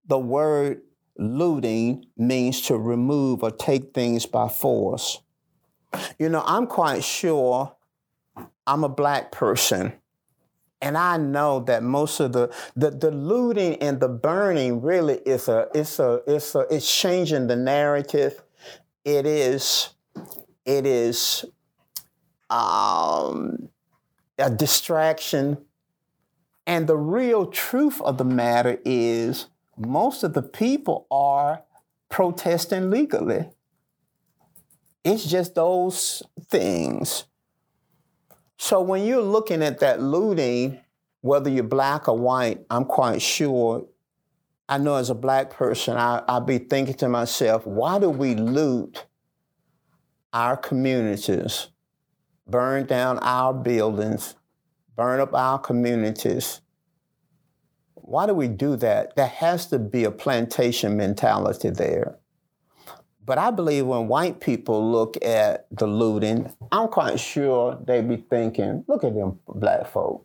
The 0.09 0.18
word 0.18 0.82
looting 1.16 2.07
means 2.16 2.62
to 2.62 2.76
remove 2.76 3.42
or 3.42 3.50
take 3.50 3.94
things 3.94 4.26
by 4.26 4.48
force. 4.48 5.20
You 6.18 6.28
know, 6.28 6.42
I'm 6.44 6.66
quite 6.66 7.04
sure 7.04 7.74
I'm 8.66 8.84
a 8.84 8.88
black 8.88 9.30
person 9.30 9.92
and 10.82 10.96
I 10.98 11.16
know 11.16 11.61
that 11.61 11.82
most 11.82 12.20
of 12.20 12.32
the, 12.32 12.54
the 12.76 12.90
the 12.90 13.11
looting 13.11 13.76
and 13.76 13.98
the 13.98 14.09
burning 14.09 14.82
really 14.82 15.16
is 15.18 15.48
a 15.48 15.68
it's 15.74 15.98
a 15.98 16.20
it's 16.26 16.54
a 16.54 16.66
it's 16.70 17.00
changing 17.00 17.46
the 17.46 17.57
narrative. 17.57 18.42
It 19.04 19.26
is 19.26 19.90
it 20.64 20.86
is 20.86 21.44
um, 22.51 23.68
a 24.38 24.51
distraction. 24.51 25.59
And 26.66 26.86
the 26.86 26.97
real 26.97 27.47
truth 27.47 28.01
of 28.01 28.18
the 28.18 28.24
matter 28.24 28.78
is 28.84 29.47
most 29.76 30.24
of 30.24 30.34
the 30.34 30.42
people 30.42 31.07
are 31.11 31.62
protesting 32.09 32.90
legally. 32.90 33.51
It's 35.05 35.24
just 35.24 35.55
those 35.55 36.22
things 36.49 37.24
so 38.59 38.80
when 38.80 39.05
you're 39.05 39.22
looking 39.22 39.62
at 39.62 39.80
that 39.80 40.01
looting, 40.01 40.80
whether 41.20 41.51
you're 41.51 41.64
black 41.64 42.09
or 42.09 42.18
white, 42.18 42.64
I'm 42.70 42.84
quite 42.84 43.20
sure. 43.20 43.86
I 44.68 44.78
know 44.78 44.97
as 44.97 45.11
a 45.11 45.14
black 45.14 45.51
person, 45.51 45.97
I, 45.97 46.22
I'll 46.26 46.40
be 46.40 46.59
thinking 46.59 46.94
to 46.94 47.09
myself, 47.09 47.66
why 47.66 47.99
do 47.99 48.11
we 48.11 48.34
loot 48.34 49.07
our 50.32 50.57
communities, 50.57 51.68
burn 52.47 52.86
down 52.86 53.18
our 53.18 53.53
buildings, 53.53 54.34
burn 54.94 55.20
up 55.20 55.34
our 55.34 55.59
communities? 55.59 56.61
Why 57.94 58.26
do 58.26 58.34
we 58.34 58.49
do 58.49 58.76
that? 58.76 59.16
There 59.16 59.26
has 59.26 59.66
to 59.66 59.78
be 59.78 60.05
a 60.05 60.11
plantation 60.11 60.97
mentality 60.97 61.70
there. 61.70 62.18
But 63.24 63.38
I 63.38 63.51
believe 63.51 63.86
when 63.86 64.07
white 64.07 64.40
people 64.40 64.92
look 64.92 65.16
at 65.24 65.66
the 65.72 65.88
looting, 65.88 66.53
I'm 66.70 66.86
quite 66.88 67.18
sure 67.18 67.76
they 67.84 68.01
be 68.01 68.18
thinking, 68.18 68.84
look 68.86 69.03
at 69.03 69.14
them 69.14 69.40
black 69.49 69.88
folk. 69.88 70.24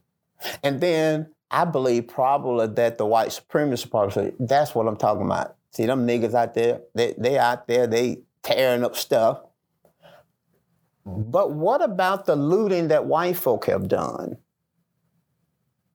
And 0.63 0.80
then 0.80 1.34
I 1.49 1.65
believe 1.65 2.07
probably 2.07 2.67
that 2.67 2.99
the 2.99 3.05
white 3.07 3.30
supremacist 3.30 3.89
probably 3.89 4.13
say, 4.13 4.34
that's 4.39 4.76
what 4.76 4.88
I'm 4.88 4.97
talking 4.97 5.26
about. 5.26 5.55
See 5.72 5.88
them 5.88 6.05
niggas 6.07 6.36
out 6.36 6.53
there, 6.53 6.82
they 6.93 7.15
they 7.17 7.39
out 7.39 7.67
there, 7.67 7.88
they 7.88 8.22
tearing 8.43 8.84
up 8.84 8.95
stuff. 8.95 9.41
But 11.06 11.52
what 11.52 11.82
about 11.82 12.26
the 12.26 12.36
looting 12.36 12.89
that 12.89 13.06
white 13.06 13.38
folk 13.38 13.66
have 13.66 13.88
done? 13.88 14.38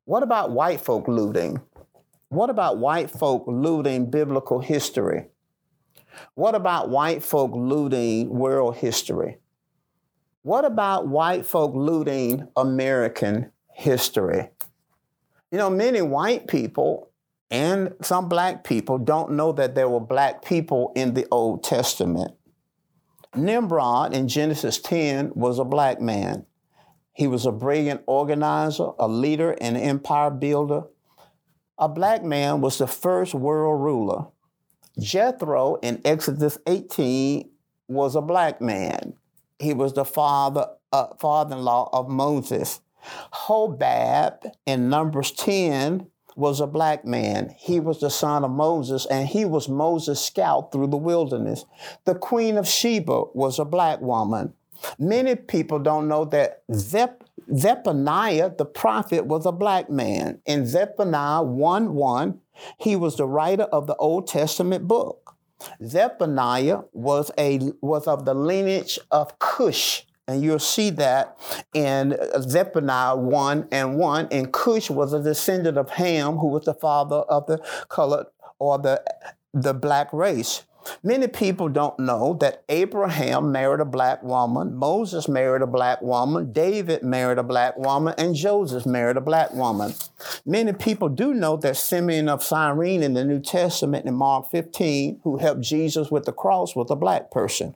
What 0.04 0.22
about 0.22 0.50
white 0.50 0.80
folk 0.80 1.08
looting? 1.08 1.60
What 2.28 2.50
about 2.50 2.78
white 2.78 3.10
folk 3.10 3.44
looting 3.46 4.10
biblical 4.10 4.60
history? 4.60 5.26
What 6.34 6.54
about 6.54 6.88
white 6.88 7.22
folk 7.22 7.52
looting 7.54 8.28
world 8.30 8.76
history? 8.76 9.38
What 10.42 10.64
about 10.64 11.08
white 11.08 11.44
folk 11.44 11.74
looting 11.74 12.46
American 12.56 13.50
history? 13.72 14.48
You 15.50 15.58
know, 15.58 15.70
many 15.70 16.02
white 16.02 16.46
people 16.46 17.10
and 17.50 17.94
some 18.00 18.28
black 18.28 18.62
people 18.64 18.98
don't 18.98 19.32
know 19.32 19.52
that 19.52 19.74
there 19.74 19.88
were 19.88 20.00
black 20.00 20.44
people 20.44 20.92
in 20.94 21.14
the 21.14 21.26
Old 21.30 21.62
Testament. 21.64 22.35
Nimrod 23.34 24.14
in 24.14 24.28
Genesis 24.28 24.78
10 24.80 25.32
was 25.34 25.58
a 25.58 25.64
black 25.64 26.00
man. 26.00 26.46
He 27.12 27.26
was 27.26 27.46
a 27.46 27.52
brilliant 27.52 28.02
organizer, 28.06 28.90
a 28.98 29.08
leader, 29.08 29.56
and 29.60 29.76
empire 29.76 30.30
builder. 30.30 30.84
A 31.78 31.88
black 31.88 32.22
man 32.22 32.60
was 32.60 32.78
the 32.78 32.86
first 32.86 33.34
world 33.34 33.82
ruler. 33.82 34.26
Jethro 34.98 35.76
in 35.76 36.00
Exodus 36.04 36.58
18 36.66 37.50
was 37.88 38.16
a 38.16 38.22
black 38.22 38.60
man. 38.60 39.14
He 39.58 39.74
was 39.74 39.94
the 39.94 40.04
father, 40.04 40.68
uh, 40.92 41.14
father-in-law 41.18 41.90
of 41.92 42.08
Moses. 42.08 42.80
Hobab 43.32 44.50
in 44.66 44.88
Numbers 44.88 45.32
10 45.32 46.06
was 46.36 46.60
a 46.60 46.66
black 46.66 47.04
man. 47.04 47.54
He 47.58 47.80
was 47.80 48.00
the 48.00 48.10
son 48.10 48.44
of 48.44 48.50
Moses, 48.50 49.06
and 49.06 49.26
he 49.26 49.44
was 49.44 49.68
Moses' 49.68 50.24
scout 50.24 50.70
through 50.70 50.88
the 50.88 50.96
wilderness. 50.96 51.64
The 52.04 52.14
queen 52.14 52.58
of 52.58 52.68
Sheba 52.68 53.24
was 53.34 53.58
a 53.58 53.64
black 53.64 54.00
woman. 54.00 54.52
Many 54.98 55.34
people 55.34 55.78
don't 55.78 56.08
know 56.08 56.26
that 56.26 56.62
Zep- 56.72 57.24
Zephaniah, 57.54 58.52
the 58.56 58.66
prophet, 58.66 59.26
was 59.26 59.46
a 59.46 59.52
black 59.52 59.88
man. 59.88 60.40
In 60.44 60.66
Zephaniah 60.66 61.42
1 61.42 61.94
1, 61.94 62.40
he 62.78 62.96
was 62.96 63.16
the 63.16 63.26
writer 63.26 63.64
of 63.64 63.86
the 63.86 63.96
Old 63.96 64.26
Testament 64.26 64.86
book. 64.86 65.34
Zephaniah 65.82 66.80
was, 66.92 67.30
a, 67.38 67.60
was 67.80 68.06
of 68.06 68.26
the 68.26 68.34
lineage 68.34 68.98
of 69.10 69.38
Cush. 69.38 70.04
And 70.28 70.42
you'll 70.42 70.58
see 70.58 70.90
that 70.90 71.38
in 71.72 72.16
Zephaniah 72.40 73.16
1 73.16 73.68
and 73.70 73.96
1. 73.96 74.28
And 74.32 74.52
Cush 74.52 74.90
was 74.90 75.12
a 75.12 75.22
descendant 75.22 75.78
of 75.78 75.90
Ham, 75.90 76.38
who 76.38 76.48
was 76.48 76.64
the 76.64 76.74
father 76.74 77.16
of 77.16 77.46
the 77.46 77.58
colored 77.88 78.26
or 78.58 78.78
the, 78.78 79.02
the 79.54 79.72
black 79.72 80.12
race. 80.12 80.64
Many 81.02 81.26
people 81.28 81.68
don't 81.68 81.98
know 81.98 82.34
that 82.40 82.64
Abraham 82.68 83.52
married 83.52 83.80
a 83.80 83.84
black 83.84 84.22
woman, 84.22 84.76
Moses 84.76 85.28
married 85.28 85.62
a 85.62 85.66
black 85.66 86.00
woman, 86.02 86.52
David 86.52 87.02
married 87.02 87.38
a 87.38 87.42
black 87.42 87.76
woman, 87.76 88.14
and 88.18 88.34
Joseph 88.34 88.86
married 88.86 89.16
a 89.16 89.20
black 89.20 89.52
woman. 89.52 89.94
Many 90.44 90.72
people 90.72 91.08
do 91.08 91.34
know 91.34 91.56
that 91.56 91.76
Simeon 91.76 92.28
of 92.28 92.42
Cyrene 92.42 93.02
in 93.02 93.14
the 93.14 93.24
New 93.24 93.40
Testament 93.40 94.06
in 94.06 94.14
Mark 94.14 94.50
15, 94.50 95.20
who 95.24 95.38
helped 95.38 95.62
Jesus 95.62 96.10
with 96.10 96.24
the 96.24 96.32
cross, 96.32 96.76
was 96.76 96.90
a 96.90 96.96
black 96.96 97.30
person. 97.30 97.74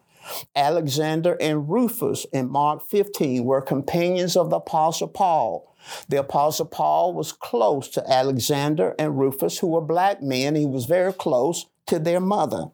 Alexander 0.55 1.37
and 1.41 1.69
Rufus 1.69 2.27
in 2.33 2.51
Mark 2.51 2.89
15 2.89 3.45
were 3.45 3.63
companions 3.63 4.37
of 4.37 4.51
the 4.51 4.57
Apostle 4.57 5.09
Paul. 5.09 5.75
The 6.09 6.21
Apostle 6.21 6.67
Paul 6.67 7.15
was 7.15 7.33
close 7.33 7.89
to 7.89 8.11
Alexander 8.11 8.95
and 8.99 9.19
Rufus, 9.19 9.59
who 9.59 9.69
were 9.69 9.81
black 9.81 10.23
men. 10.23 10.55
He 10.55 10.67
was 10.67 10.87
very 10.87 11.13
close 11.13 11.67
to 11.87 11.99
their 11.99 12.21
mother. 12.21 12.67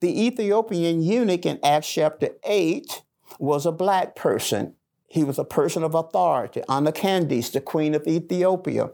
The 0.00 0.26
Ethiopian 0.26 1.02
eunuch 1.02 1.46
in 1.46 1.60
Acts 1.62 1.92
chapter 1.92 2.30
8 2.44 3.02
was 3.38 3.66
a 3.66 3.72
black 3.72 4.16
person. 4.16 4.74
He 5.12 5.24
was 5.24 5.40
a 5.40 5.44
person 5.44 5.82
of 5.82 5.96
authority, 5.96 6.62
Anna 6.68 6.92
Candace, 6.92 7.50
the 7.50 7.60
queen 7.60 7.96
of 7.96 8.06
Ethiopia. 8.06 8.90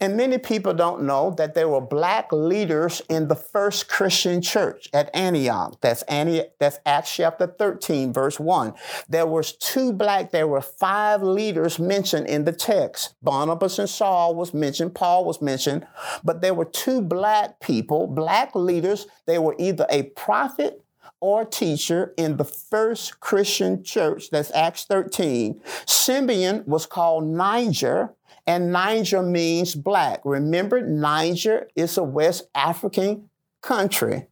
And 0.00 0.16
many 0.16 0.36
people 0.38 0.74
don't 0.74 1.04
know 1.04 1.30
that 1.38 1.54
there 1.54 1.68
were 1.68 1.80
black 1.80 2.32
leaders 2.32 3.00
in 3.08 3.28
the 3.28 3.36
first 3.36 3.88
Christian 3.88 4.42
church 4.42 4.88
at 4.92 5.08
Antioch. 5.14 5.80
That's, 5.80 6.02
Antioch, 6.02 6.48
that's 6.58 6.80
Acts 6.84 7.14
chapter 7.14 7.46
13, 7.46 8.12
verse 8.12 8.40
1. 8.40 8.74
There 9.08 9.24
was 9.24 9.52
two 9.52 9.92
black, 9.92 10.32
there 10.32 10.48
were 10.48 10.60
five 10.60 11.22
leaders 11.22 11.78
mentioned 11.78 12.26
in 12.26 12.44
the 12.44 12.52
text. 12.52 13.14
Barnabas 13.22 13.78
and 13.78 13.88
Saul 13.88 14.34
was 14.34 14.52
mentioned, 14.52 14.96
Paul 14.96 15.24
was 15.24 15.40
mentioned, 15.40 15.86
but 16.24 16.40
there 16.40 16.54
were 16.54 16.64
two 16.64 17.00
black 17.00 17.60
people, 17.60 18.08
black 18.08 18.56
leaders. 18.56 19.06
They 19.28 19.38
were 19.38 19.54
either 19.60 19.86
a 19.88 20.02
prophet 20.02 20.82
or 21.22 21.44
teacher 21.44 22.12
in 22.18 22.36
the 22.36 22.44
first 22.44 23.20
Christian 23.20 23.84
church, 23.84 24.28
that's 24.30 24.50
Acts 24.50 24.84
13. 24.86 25.60
Simeon 25.86 26.64
was 26.66 26.84
called 26.84 27.24
Niger, 27.24 28.12
and 28.44 28.72
Niger 28.72 29.22
means 29.22 29.76
black. 29.76 30.20
Remember, 30.24 30.80
Niger 30.80 31.68
is 31.76 31.96
a 31.96 32.02
West 32.02 32.48
African 32.56 33.30
country 33.60 34.26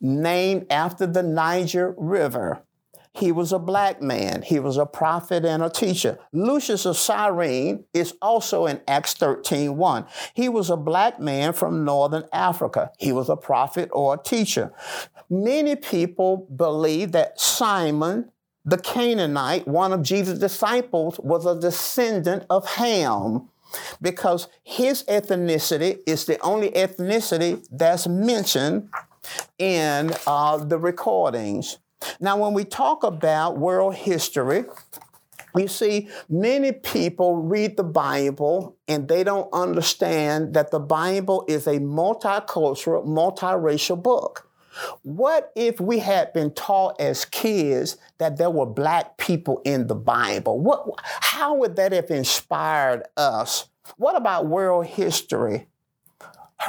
named 0.00 0.66
after 0.70 1.04
the 1.04 1.24
Niger 1.24 1.96
River. 1.98 2.62
He 3.12 3.32
was 3.32 3.52
a 3.52 3.58
black 3.58 4.00
man. 4.00 4.42
He 4.42 4.60
was 4.60 4.76
a 4.76 4.86
prophet 4.86 5.44
and 5.44 5.62
a 5.62 5.68
teacher. 5.68 6.18
Lucius 6.32 6.86
of 6.86 6.96
Cyrene 6.96 7.84
is 7.92 8.14
also 8.22 8.66
in 8.66 8.80
Acts 8.86 9.14
13 9.14 9.76
1. 9.76 10.06
He 10.34 10.48
was 10.48 10.70
a 10.70 10.76
black 10.76 11.18
man 11.18 11.52
from 11.52 11.84
northern 11.84 12.24
Africa. 12.32 12.92
He 12.98 13.12
was 13.12 13.28
a 13.28 13.36
prophet 13.36 13.90
or 13.92 14.14
a 14.14 14.22
teacher. 14.22 14.72
Many 15.28 15.76
people 15.76 16.48
believe 16.56 17.12
that 17.12 17.40
Simon 17.40 18.30
the 18.64 18.78
Canaanite, 18.78 19.66
one 19.66 19.92
of 19.92 20.02
Jesus' 20.02 20.38
disciples, 20.38 21.18
was 21.20 21.46
a 21.46 21.58
descendant 21.58 22.44
of 22.50 22.66
Ham 22.72 23.48
because 24.02 24.48
his 24.62 25.02
ethnicity 25.04 25.98
is 26.06 26.26
the 26.26 26.38
only 26.40 26.70
ethnicity 26.70 27.66
that's 27.70 28.06
mentioned 28.06 28.90
in 29.58 30.12
uh, 30.26 30.56
the 30.58 30.78
recordings. 30.78 31.78
Now, 32.18 32.36
when 32.36 32.54
we 32.54 32.64
talk 32.64 33.02
about 33.04 33.58
world 33.58 33.94
history, 33.94 34.64
You 35.56 35.68
see, 35.68 36.08
many 36.28 36.72
people 36.72 37.36
read 37.36 37.76
the 37.76 37.84
Bible 37.84 38.76
and 38.86 39.08
they 39.08 39.24
don't 39.24 39.52
understand 39.52 40.54
that 40.54 40.70
the 40.70 40.78
Bible 40.78 41.44
is 41.48 41.66
a 41.66 41.80
multicultural, 41.80 43.04
multiracial 43.04 44.00
book. 44.00 44.48
What 45.02 45.50
if 45.56 45.80
we 45.80 45.98
had 45.98 46.32
been 46.32 46.54
taught 46.54 47.00
as 47.00 47.24
kids 47.24 47.96
that 48.18 48.36
there 48.36 48.50
were 48.50 48.66
black 48.66 49.16
people 49.18 49.60
in 49.64 49.88
the 49.88 49.96
Bible? 49.96 50.60
What, 50.60 50.86
how 51.02 51.56
would 51.56 51.74
that 51.76 51.90
have 51.92 52.10
inspired 52.10 53.02
us? 53.16 53.68
What 53.96 54.14
about 54.14 54.46
world 54.46 54.86
history? 54.86 55.66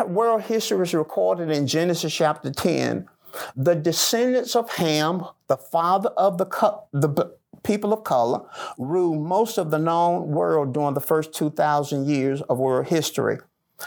World 0.08 0.42
history 0.44 0.82
is 0.82 0.96
recorded 0.96 1.52
in 1.52 1.68
Genesis 1.68 2.14
chapter 2.14 2.50
10. 2.50 3.08
The 3.56 3.76
descendants 3.76 4.56
of 4.56 4.72
Ham, 4.72 5.26
the 5.48 5.58
father 5.58 6.10
of 6.10 6.38
the, 6.38 6.46
the 6.92 7.34
people 7.64 7.94
of 7.94 8.04
color 8.04 8.42
ruled 8.78 9.22
most 9.22 9.58
of 9.58 9.72
the 9.72 9.80
known 9.80 10.28
world 10.30 10.74
during 10.74 10.94
the 10.94 11.02
first 11.02 11.34
2,000 11.34 12.08
years 12.08 12.42
of 12.44 12.58
world 12.58 12.88
history. 12.88 13.38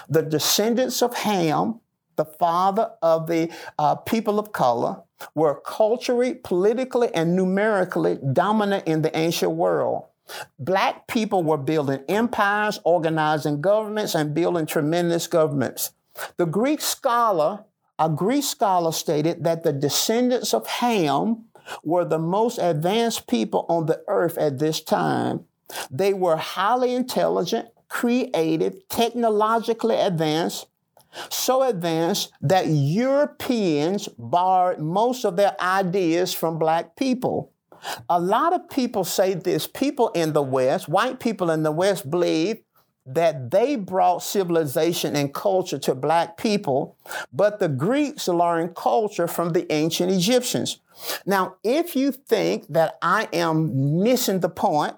The 0.09 0.23
descendants 0.23 1.03
of 1.03 1.15
Ham, 1.15 1.81
the 2.17 2.25
father 2.25 2.93
of 3.03 3.27
the 3.27 3.51
uh, 3.79 3.97
people 3.97 4.39
of 4.39 4.53
color, 4.53 5.03
were 5.35 5.61
culturally, 5.61 6.35
politically, 6.35 7.13
and 7.15 7.37
numerically 7.37 8.19
dominant 8.33 8.87
in 8.87 9.03
the 9.03 9.17
ancient 9.17 9.53
world. 9.53 10.05
Black 10.59 11.07
people 11.07 11.43
were 11.43 11.59
building 11.59 12.03
empires, 12.09 12.81
organizing 12.85 13.61
governments, 13.61 14.15
and 14.15 14.35
building 14.35 14.67
tremendous 14.67 15.27
governments. 15.27 15.93
The 16.37 16.47
Greek 16.47 16.81
scholar, 16.81 17.65
a 17.99 18.09
Greek 18.09 18.45
scholar 18.45 18.93
stated 18.93 19.45
that 19.45 19.63
the 19.63 19.73
descendants 19.73 20.53
of 20.53 20.67
Ham 20.67 21.45
were 21.83 22.05
the 22.05 22.19
most 22.19 22.59
advanced 22.59 23.27
people 23.27 23.65
on 23.69 23.87
the 23.87 24.03
earth 24.09 24.37
at 24.39 24.59
this 24.59 24.81
time. 24.81 25.45
They 25.91 26.13
were 26.13 26.37
highly 26.37 26.95
intelligent, 26.95 27.69
creative, 27.89 28.89
technologically 28.89 29.97
advanced, 29.97 30.67
so 31.31 31.63
advanced 31.63 32.33
that 32.43 32.67
Europeans 32.67 34.09
borrowed 34.19 34.81
most 34.81 35.25
of 35.25 35.37
their 35.37 35.57
ideas 35.61 36.35
from 36.35 36.59
black 36.59 36.97
people. 36.97 37.53
A 38.09 38.21
lot 38.21 38.53
of 38.53 38.69
people 38.69 39.05
say 39.05 39.35
this 39.35 39.67
people 39.67 40.09
in 40.11 40.33
the 40.33 40.43
West, 40.43 40.89
white 40.89 41.21
people 41.21 41.51
in 41.51 41.63
the 41.63 41.73
West, 41.73 42.11
believe 42.11 42.59
that 43.07 43.51
they 43.51 43.77
brought 43.77 44.23
civilization 44.23 45.15
and 45.15 45.35
culture 45.35 45.79
to 45.79 45.95
black 45.95 46.37
people, 46.37 46.97
but 47.33 47.59
the 47.59 47.69
Greeks 47.69 48.29
learned 48.29 48.75
culture 48.75 49.29
from 49.29 49.53
the 49.53 49.71
ancient 49.73 50.11
Egyptians. 50.11 50.81
Now, 51.27 51.57
if 51.63 51.95
you 51.95 52.13
think 52.13 52.67
that 52.69 52.97
I 53.03 53.29
am 53.33 54.03
missing 54.03 54.41
the 54.41 54.49
point, 54.49 54.97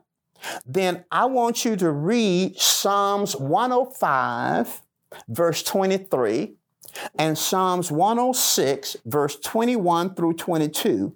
then 0.64 1.04
I 1.10 1.24
want 1.24 1.64
you 1.64 1.74
to 1.76 1.90
read 1.90 2.58
Psalms 2.58 3.34
105, 3.34 4.82
verse 5.28 5.62
23, 5.64 6.52
and 7.18 7.36
Psalms 7.36 7.90
106, 7.90 8.98
verse 9.04 9.36
21 9.40 10.14
through 10.14 10.34
22. 10.34 11.14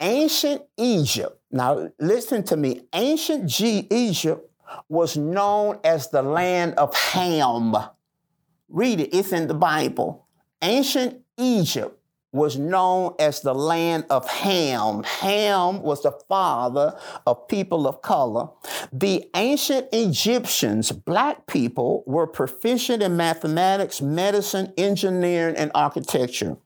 Ancient 0.00 0.62
Egypt, 0.78 1.38
now 1.50 1.90
listen 1.98 2.42
to 2.44 2.56
me, 2.56 2.82
ancient 2.94 3.46
G- 3.46 3.86
Egypt 3.90 4.49
was 4.88 5.16
known 5.16 5.78
as 5.84 6.08
the 6.08 6.22
land 6.22 6.74
of 6.74 6.94
Ham. 6.96 7.74
Read 8.68 9.00
it, 9.00 9.14
it's 9.14 9.32
in 9.32 9.48
the 9.48 9.54
Bible. 9.54 10.26
Ancient 10.62 11.22
Egypt 11.38 11.96
was 12.32 12.56
known 12.56 13.14
as 13.18 13.40
the 13.40 13.54
land 13.54 14.04
of 14.08 14.28
Ham. 14.28 15.02
Ham 15.02 15.82
was 15.82 16.02
the 16.02 16.12
father 16.28 16.96
of 17.26 17.48
people 17.48 17.88
of 17.88 18.02
color. 18.02 18.48
The 18.92 19.28
ancient 19.34 19.88
Egyptians, 19.92 20.92
black 20.92 21.46
people, 21.46 22.04
were 22.06 22.28
proficient 22.28 23.02
in 23.02 23.16
mathematics, 23.16 24.00
medicine, 24.00 24.72
engineering, 24.78 25.56
and 25.56 25.72
architecture. 25.74 26.56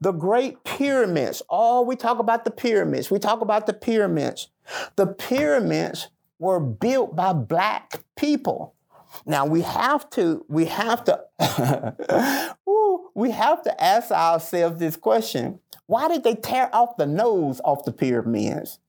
The 0.00 0.12
great 0.12 0.64
pyramids, 0.64 1.42
oh, 1.50 1.82
we 1.82 1.96
talk 1.96 2.18
about 2.18 2.44
the 2.44 2.50
pyramids, 2.50 3.10
we 3.10 3.18
talk 3.18 3.40
about 3.40 3.66
the 3.66 3.72
pyramids. 3.72 4.48
The 4.96 5.06
pyramids 5.06 6.08
were 6.42 6.58
built 6.58 7.14
by 7.14 7.32
black 7.32 8.02
people. 8.16 8.74
Now 9.24 9.46
we 9.46 9.62
have 9.62 10.10
to, 10.10 10.44
we 10.48 10.64
have 10.64 11.04
to, 11.04 11.20
we 13.14 13.30
have 13.30 13.62
to 13.62 13.82
ask 13.82 14.10
ourselves 14.10 14.80
this 14.80 14.96
question. 14.96 15.60
Why 15.86 16.08
did 16.08 16.24
they 16.24 16.34
tear 16.34 16.68
off 16.74 16.96
the 16.96 17.06
nose 17.06 17.60
off 17.64 17.84
the 17.84 17.92
pyramids? 17.92 18.80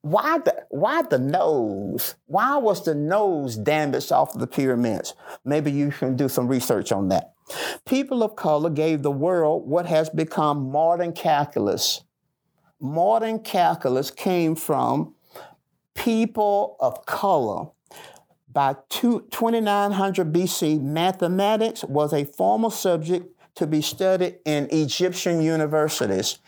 Why 0.00 0.38
the, 0.38 0.64
why 0.70 1.02
the 1.02 1.20
nose? 1.20 2.16
Why 2.26 2.56
was 2.56 2.84
the 2.84 2.96
nose 2.96 3.56
damaged 3.56 4.10
off 4.10 4.34
of 4.34 4.40
the 4.40 4.46
pyramids? 4.48 5.14
Maybe 5.44 5.70
you 5.70 5.92
can 5.92 6.16
do 6.16 6.28
some 6.28 6.48
research 6.48 6.90
on 6.90 7.10
that. 7.10 7.34
People 7.86 8.24
of 8.24 8.34
color 8.34 8.70
gave 8.70 9.02
the 9.02 9.12
world 9.12 9.68
what 9.68 9.86
has 9.86 10.10
become 10.10 10.72
modern 10.72 11.12
calculus. 11.12 12.02
Modern 12.80 13.38
calculus 13.38 14.10
came 14.10 14.56
from 14.56 15.14
people 15.98 16.76
of 16.80 17.04
color. 17.06 17.66
By 18.52 18.76
2900 18.88 20.32
BC, 20.32 20.80
mathematics 20.80 21.84
was 21.84 22.12
a 22.12 22.24
formal 22.24 22.70
subject 22.70 23.26
to 23.56 23.66
be 23.66 23.82
studied 23.82 24.38
in 24.44 24.68
Egyptian 24.70 25.42
universities. 25.42 26.38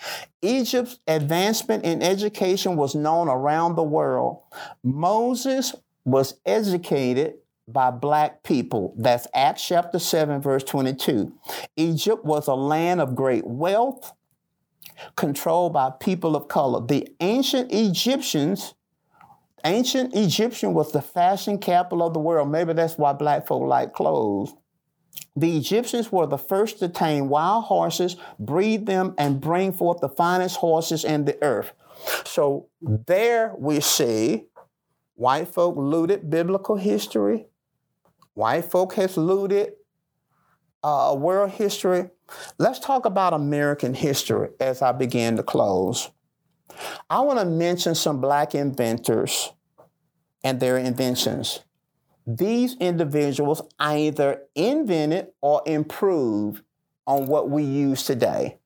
Egypt's 0.41 1.01
advancement 1.09 1.85
in 1.85 2.03
education 2.03 2.77
was 2.77 2.95
known 2.95 3.29
around 3.29 3.75
the 3.75 3.83
world. 3.83 4.41
Moses 4.85 5.75
was 6.05 6.35
educated 6.47 7.35
by 7.67 7.91
black 7.91 8.43
people. 8.45 8.95
That's 8.97 9.27
Acts 9.35 9.67
chapter 9.67 9.99
7, 9.99 10.41
verse 10.41 10.65
22. 10.65 11.33
Egypt 11.77 12.25
was 12.25 12.47
a 12.47 12.55
land 12.55 13.01
of 13.01 13.17
great 13.17 13.47
wealth 13.47 14.13
controlled 15.17 15.73
by 15.73 15.91
people 15.91 16.37
of 16.37 16.49
color. 16.49 16.85
The 16.87 17.09
ancient 17.21 17.73
Egyptians 17.73 18.75
Ancient 19.65 20.15
Egyptian 20.15 20.75
was 20.75 20.93
the 20.93 21.03
fashion 21.03 21.59
capital 21.59 22.07
of 22.07 22.15
the 22.15 22.21
world. 22.21 22.51
Maybe 22.51 22.73
that's 22.73 22.97
why 22.97 23.13
black 23.13 23.47
folk 23.47 23.69
like 23.69 23.93
clothes. 23.93 24.55
The 25.37 25.57
Egyptians 25.57 26.11
were 26.11 26.27
the 26.27 26.39
first 26.39 26.79
to 26.79 26.89
tame 26.89 27.29
wild 27.29 27.65
horses, 27.65 28.17
breed 28.39 28.87
them, 28.87 29.15
and 29.19 29.41
bring 29.41 29.73
forth 29.73 30.01
the 30.01 30.09
finest 30.09 30.57
horses 30.57 31.05
in 31.05 31.25
the 31.25 31.43
earth. 31.43 31.73
So 32.25 32.69
there 32.81 33.55
we 33.59 33.81
see 33.81 34.45
white 35.15 35.49
folk 35.49 35.77
looted 35.77 36.31
biblical 36.31 36.77
history. 36.77 37.47
White 38.35 38.65
folk 38.65 38.95
has 38.95 39.17
looted 39.17 39.73
uh, 40.83 41.15
world 41.19 41.51
history. 41.51 42.11
Let's 42.59 42.79
talk 42.79 43.05
about 43.05 43.35
American 43.35 43.95
history 43.95 44.51
as 44.61 44.83
I 44.83 44.93
begin 44.93 45.37
to 45.37 45.43
close. 45.43 46.11
I 47.09 47.21
want 47.21 47.39
to 47.39 47.45
mention 47.45 47.95
some 47.95 48.21
black 48.21 48.55
inventors 48.55 49.53
and 50.43 50.61
their 50.61 50.79
inventions. 50.79 51.61
These 52.27 52.77
individuals 52.77 53.63
either 53.79 54.43
invented 54.55 55.29
or 55.41 55.63
improved 55.67 56.63
on 57.07 57.27
what 57.27 57.51
we 57.51 57.63
use 57.63 58.05
today. 58.05 58.59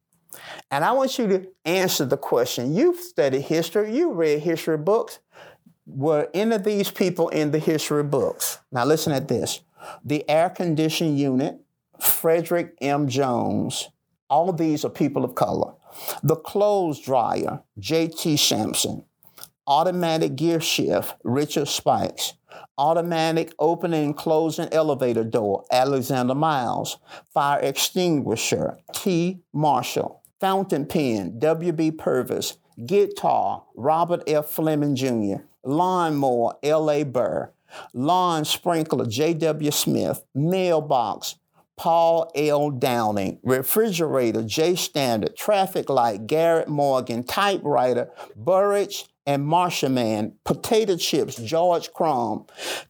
And 0.70 0.84
I 0.84 0.92
want 0.92 1.18
you 1.18 1.26
to 1.28 1.46
answer 1.64 2.05
the 2.05 2.16
question. 2.16 2.74
You've 2.74 2.98
studied 2.98 3.42
history, 3.42 3.96
you 3.96 4.12
read 4.12 4.40
history 4.40 4.76
books. 4.76 5.20
Were 5.86 6.28
any 6.34 6.57
of 6.57 6.64
these 6.64 6.90
people 6.90 7.28
in 7.28 7.50
the 7.50 7.59
history 7.59 8.02
books? 8.02 8.59
Now 8.72 8.84
listen 8.84 9.12
at 9.12 9.28
this. 9.28 9.61
The 10.05 10.28
air 10.28 10.50
conditioning 10.50 11.16
unit, 11.16 11.61
Frederick 12.00 12.76
M. 12.80 13.09
Jones. 13.09 13.90
All 14.28 14.52
these 14.52 14.84
are 14.84 14.90
people 14.90 15.24
of 15.24 15.34
color. 15.34 15.74
The 16.22 16.36
clothes 16.36 17.01
dryer, 17.01 17.62
J.T. 17.78 18.36
Sampson. 18.36 19.05
Automatic 19.66 20.36
gear 20.36 20.61
shift, 20.61 21.14
Richard 21.24 21.68
Spikes. 21.68 22.34
Automatic 22.76 23.53
opening 23.59 24.05
and 24.05 24.16
closing 24.16 24.68
elevator 24.72 25.24
door, 25.24 25.64
Alexander 25.70 26.34
Miles. 26.34 26.99
Fire 27.32 27.61
extinguisher, 27.61 28.78
T. 28.92 29.40
Marshall. 29.53 30.22
Fountain 30.40 30.84
pen, 30.86 31.38
W.B. 31.38 31.92
Purvis. 31.92 32.59
Guitar, 32.84 33.64
Robert 33.76 34.22
F. 34.26 34.47
Fleming 34.51 34.97
Jr. 34.97 35.45
Lawnmower, 35.64 36.57
L.A. 36.62 37.05
Burr. 37.05 37.53
Lawn 37.92 38.45
sprinkler, 38.45 39.07
J.W. 39.07 39.70
Smith. 39.70 40.24
Mailbox, 40.34 41.36
Paul 41.76 42.30
L. 42.34 42.70
Downing, 42.70 43.40
refrigerator, 43.42 44.42
J. 44.42 44.74
Standard, 44.76 45.36
traffic 45.36 45.88
light, 45.88 46.26
Garrett 46.26 46.68
Morgan, 46.68 47.24
typewriter, 47.24 48.10
Burridge 48.36 49.06
and 49.26 49.46
Marshman, 49.46 50.34
potato 50.44 50.96
chips, 50.96 51.36
George 51.36 51.92
Crum, 51.92 52.44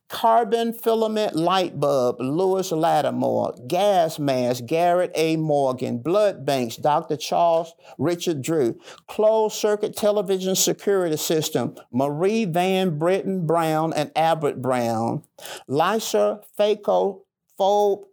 carbon 0.08 0.72
filament 0.72 1.36
light 1.36 1.78
bulb, 1.78 2.16
Lewis 2.18 2.72
Latimer, 2.72 3.52
gas 3.68 4.18
mask, 4.18 4.66
Garrett 4.66 5.12
A. 5.14 5.36
Morgan, 5.36 5.98
blood 5.98 6.44
banks, 6.44 6.76
Dr. 6.76 7.16
Charles 7.16 7.72
Richard 7.98 8.42
Drew, 8.42 8.78
closed 9.06 9.54
circuit 9.56 9.96
television 9.96 10.56
security 10.56 11.16
system, 11.16 11.76
Marie 11.92 12.44
Van 12.44 12.98
Brittan 12.98 13.46
Brown 13.46 13.92
and 13.92 14.10
Albert 14.16 14.60
Brown, 14.60 15.22
Lysa 15.68 16.42
Phaco, 16.58 17.20
Fold, 17.56 18.06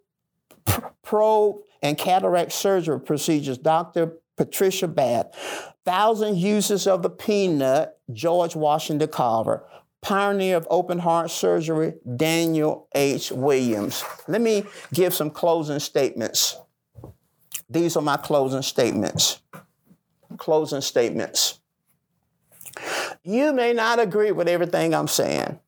probe, 1.03 1.57
and 1.81 1.97
cataract 1.97 2.51
surgery 2.51 2.99
procedures, 2.99 3.57
Dr. 3.57 4.17
Patricia 4.37 4.87
Bath. 4.87 5.27
Thousand 5.85 6.37
uses 6.37 6.87
of 6.87 7.01
the 7.01 7.09
peanut, 7.09 7.97
George 8.13 8.55
Washington 8.55 9.09
Carver. 9.09 9.63
Pioneer 10.01 10.57
of 10.57 10.67
open 10.69 10.99
heart 10.99 11.29
surgery, 11.29 11.93
Daniel 12.15 12.87
H. 12.95 13.31
Williams. 13.31 14.03
Let 14.27 14.41
me 14.41 14.63
give 14.93 15.13
some 15.13 15.29
closing 15.29 15.79
statements. 15.79 16.57
These 17.69 17.95
are 17.95 18.01
my 18.01 18.17
closing 18.17 18.63
statements. 18.63 19.41
Closing 20.37 20.81
statements. 20.81 21.59
You 23.23 23.53
may 23.53 23.73
not 23.73 23.99
agree 23.99 24.31
with 24.31 24.47
everything 24.47 24.95
I'm 24.95 25.07
saying, 25.07 25.59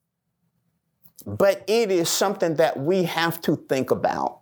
but 1.24 1.62
it 1.68 1.90
is 1.90 2.08
something 2.08 2.56
that 2.56 2.78
we 2.78 3.04
have 3.04 3.40
to 3.42 3.56
think 3.56 3.90
about. 3.90 4.40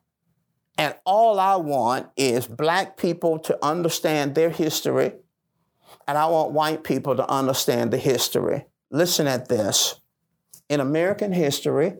And 0.78 0.94
all 1.04 1.38
I 1.38 1.56
want 1.56 2.08
is 2.16 2.46
black 2.46 2.96
people 2.96 3.38
to 3.40 3.58
understand 3.64 4.34
their 4.34 4.50
history, 4.50 5.12
and 6.08 6.16
I 6.16 6.26
want 6.26 6.52
white 6.52 6.82
people 6.82 7.14
to 7.16 7.28
understand 7.30 7.92
the 7.92 7.98
history. 7.98 8.64
Listen 8.90 9.26
at 9.26 9.48
this. 9.48 10.00
In 10.68 10.80
American 10.80 11.32
history, 11.32 11.94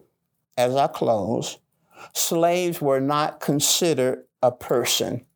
as 0.57 0.75
I 0.75 0.87
close, 0.87 1.59
slaves 2.14 2.81
were 2.81 3.01
not 3.01 3.41
considered 3.41 4.25
a 4.43 4.51
person. 4.51 5.27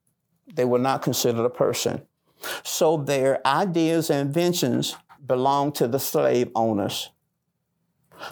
They 0.55 0.65
were 0.65 0.79
not 0.79 1.03
considered 1.03 1.45
a 1.45 1.51
person. 1.51 2.03
So 2.65 2.97
their 2.97 3.47
ideas 3.47 4.11
and 4.11 4.29
inventions 4.29 4.97
belonged 5.27 5.75
to 5.77 5.89
the 5.89 5.99
slave 5.99 6.51
owners. 6.55 7.11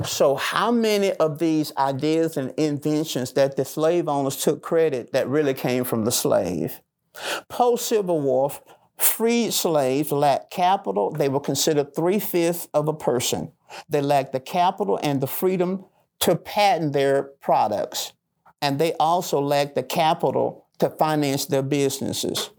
So, 0.05 0.35
how 0.35 0.71
many 0.71 1.13
of 1.13 1.39
these 1.39 1.73
ideas 1.77 2.37
and 2.37 2.53
inventions 2.57 3.33
that 3.35 3.57
the 3.57 3.65
slave 3.65 4.09
owners 4.09 4.37
took 4.37 4.63
credit 4.63 5.13
that 5.13 5.29
really 5.29 5.55
came 5.55 5.85
from 5.85 6.05
the 6.05 6.13
slave? 6.13 6.81
Post 7.49 7.87
Civil 7.89 8.21
War, 8.21 8.51
freed 8.97 9.53
slaves 9.53 10.11
lacked 10.11 10.51
capital. 10.51 11.11
They 11.11 11.29
were 11.29 11.41
considered 11.41 11.95
three 11.95 12.19
fifths 12.19 12.69
of 12.75 12.89
a 12.89 12.95
person. 12.95 13.53
They 13.89 14.01
lacked 14.01 14.33
the 14.33 14.41
capital 14.41 14.99
and 15.03 15.21
the 15.21 15.27
freedom 15.27 15.85
to 16.21 16.37
patent 16.37 16.93
their 16.93 17.25
products. 17.41 18.13
And 18.63 18.79
they 18.79 18.95
also 18.95 19.41
lacked 19.41 19.75
the 19.75 19.83
capital 19.83 20.67
to 20.79 20.91
finance 20.91 21.47
their 21.47 21.63
businesses. 21.63 22.51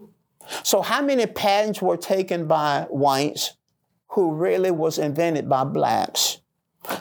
So, 0.62 0.80
how 0.80 1.02
many 1.02 1.26
patents 1.26 1.82
were 1.82 1.96
taken 1.96 2.46
by 2.46 2.86
whites 2.88 3.56
who 4.08 4.32
really 4.32 4.70
was 4.70 4.98
invented 4.98 5.48
by 5.48 5.64
blacks? 5.64 6.38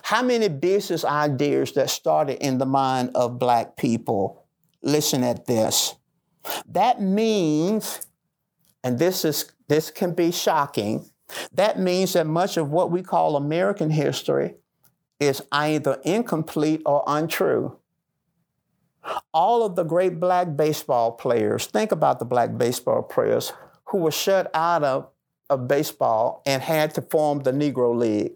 How 0.03 0.21
many 0.21 0.49
business 0.49 1.05
ideas 1.05 1.73
that 1.73 1.89
started 1.89 2.43
in 2.43 2.57
the 2.57 2.65
mind 2.65 3.11
of 3.15 3.39
black 3.39 3.77
people? 3.77 4.45
Listen 4.81 5.23
at 5.23 5.45
this. 5.45 5.95
That 6.67 7.01
means, 7.01 8.05
and 8.83 8.99
this 8.99 9.25
is 9.25 9.51
this 9.67 9.89
can 9.89 10.13
be 10.13 10.31
shocking, 10.31 11.09
that 11.53 11.79
means 11.79 12.13
that 12.13 12.27
much 12.27 12.57
of 12.57 12.69
what 12.69 12.91
we 12.91 13.01
call 13.01 13.35
American 13.35 13.89
history 13.89 14.55
is 15.19 15.41
either 15.51 15.99
incomplete 16.03 16.81
or 16.85 17.03
untrue. 17.07 17.77
All 19.33 19.63
of 19.63 19.75
the 19.75 19.83
great 19.83 20.19
black 20.19 20.55
baseball 20.55 21.11
players, 21.11 21.67
think 21.67 21.91
about 21.91 22.19
the 22.19 22.25
black 22.25 22.57
baseball 22.57 23.03
players 23.03 23.53
who 23.85 23.99
were 23.99 24.11
shut 24.11 24.49
out 24.53 24.83
of, 24.83 25.09
of 25.49 25.67
baseball 25.67 26.41
and 26.45 26.61
had 26.61 26.93
to 26.95 27.01
form 27.01 27.39
the 27.43 27.51
Negro 27.51 27.95
League. 27.95 28.33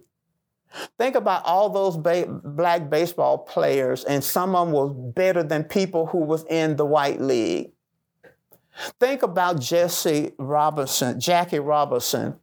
Think 0.98 1.16
about 1.16 1.46
all 1.46 1.70
those 1.70 1.98
ba- 1.98 2.28
black 2.28 2.90
baseball 2.90 3.40
players, 3.40 4.04
and 4.04 4.24
some 4.24 4.56
of 4.56 4.68
them 4.68 4.76
were 4.76 4.90
better 4.90 5.44
than 5.44 5.64
people 5.64 6.06
who 6.08 6.20
was 6.20 6.46
in 6.50 6.76
the 6.76 6.86
white 6.86 7.20
league. 7.20 7.72
Think 9.00 9.24
about 9.24 9.60
Jesse 9.60 10.32
Robinson, 10.38 11.20
Jackie 11.20 11.60
Robinson. 11.60 12.40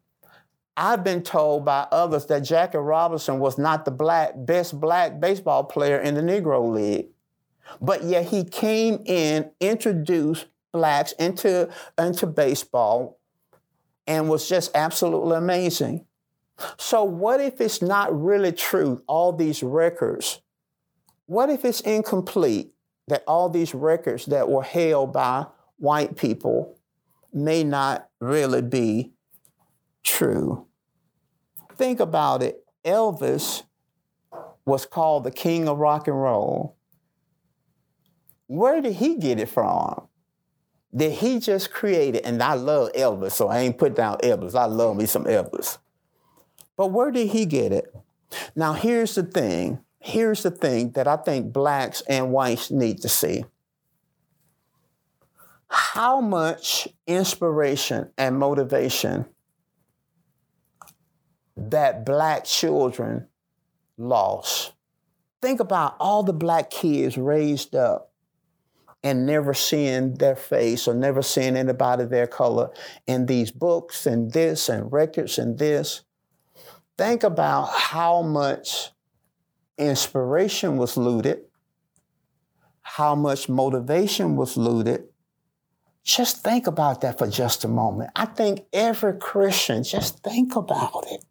I've 0.77 1.03
been 1.03 1.22
told 1.22 1.64
by 1.64 1.87
others 1.91 2.27
that 2.27 2.41
Jackie 2.41 2.79
Robinson 2.79 3.39
was 3.39 3.57
not 3.57 3.85
the 3.85 3.91
black 3.91 4.33
best 4.37 4.79
black 4.79 5.20
baseball 5.20 5.64
player 5.64 5.99
in 5.99 6.14
the 6.14 6.20
Negro 6.20 6.70
League, 6.70 7.09
but 7.81 8.05
yet 8.05 8.27
he 8.27 8.45
came 8.45 9.03
in, 9.07 9.51
introduced 9.61 10.47
blacks 10.72 11.12
into 11.12 11.70
into 11.99 12.27
baseball, 12.27 13.18
and 14.07 14.29
was 14.29 14.49
just 14.49 14.70
absolutely 14.74 15.37
amazing. 15.37 16.05
So, 16.78 17.04
what 17.04 17.40
if 17.40 17.61
it's 17.61 17.82
not 17.82 18.18
really 18.18 18.52
true, 18.52 19.02
all 19.07 19.32
these 19.32 19.62
records? 19.62 20.40
What 21.26 21.50
if 21.50 21.64
it's 21.64 21.80
incomplete 21.80 22.72
that 23.09 23.24
all 23.26 23.48
these 23.48 23.74
records 23.74 24.26
that 24.26 24.48
were 24.48 24.62
held 24.62 25.12
by 25.12 25.46
white 25.76 26.16
people 26.16 26.78
may 27.32 27.64
not 27.64 28.09
really 28.20 28.62
be 28.62 29.12
true? 30.02 30.66
Think 31.74 32.00
about 32.00 32.42
it. 32.42 32.64
Elvis 32.84 33.64
was 34.64 34.86
called 34.86 35.24
the 35.24 35.30
king 35.30 35.68
of 35.68 35.78
rock 35.78 36.09
and 36.09 36.20
roll. 36.20 36.76
Where 38.46 38.80
did 38.80 38.94
he 38.94 39.16
get 39.16 39.38
it 39.38 39.48
from? 39.48 40.09
Did 40.94 41.12
he 41.12 41.40
just 41.40 41.72
create 41.72 42.14
it? 42.14 42.24
And 42.24 42.42
I 42.42 42.54
love 42.54 42.92
Elvis, 42.92 43.32
so 43.32 43.48
I 43.48 43.59
ain't 43.59 43.76
put 43.76 43.94
down 43.94 44.18
Elvis. 44.18 44.54
I 44.54 44.64
love 44.66 44.96
me 44.96 45.04
some 45.07 45.24
Elvis. 45.24 45.78
But 46.77 46.89
where 46.89 47.11
did 47.11 47.29
he 47.29 47.47
get 47.47 47.72
it? 47.72 47.95
Now, 48.55 48.72
here's 48.72 49.14
the 49.14 49.22
thing. 49.22 49.81
Here's 49.99 50.43
the 50.43 50.51
thing 50.51 50.93
that 50.93 51.09
I 51.09 51.16
think 51.16 51.53
blacks 51.53 52.03
and 52.03 52.33
whites 52.33 52.70
need 52.70 53.03
to 53.03 53.09
see. 53.09 53.45
How 55.68 56.20
much 56.20 56.87
inspiration 57.07 58.11
and 58.16 58.39
motivation 58.39 59.27
that 61.57 62.05
black 62.05 62.45
children 62.45 63.29
lost. 63.97 64.72
Think 65.41 65.61
about 65.61 65.97
all 65.99 66.22
the 66.22 66.33
black 66.33 66.70
kids 66.70 67.16
raised 67.16 67.74
up 67.74 68.12
and 69.03 69.27
never 69.27 69.55
seeing 69.55 70.14
their 70.14 70.37
face 70.37 70.89
or 70.89 70.95
never 70.95 71.22
seeing 71.22 71.57
anybody 71.57 72.05
their 72.05 72.27
color 72.27 72.70
in 73.07 73.27
these 73.27 73.51
books 73.51 74.07
and 74.07 74.33
this 74.33 74.68
and 74.68 74.93
records 74.93 75.39
and 75.39 75.59
this. 75.59 76.03
Think 76.99 77.24
about 77.24 77.66
how 77.70 78.22
much 78.22 78.90
inspiration 79.76 80.76
was 80.78 80.97
looted, 80.97 81.40
how 82.82 83.14
much 83.14 83.49
motivation 83.49 84.36
was 84.36 84.57
looted. 84.57 85.05
Just 86.03 86.42
think 86.42 86.66
about 86.66 87.01
that 87.03 87.18
for 87.18 87.26
just 87.26 87.64
a 87.64 87.68
moment. 87.68 88.11
I 88.16 88.26
think 88.26 88.64
every 88.72 89.18
Christian, 89.18 89.82
just 89.82 90.22
think 90.22 90.57
about 90.57 91.05
it. 91.11 91.24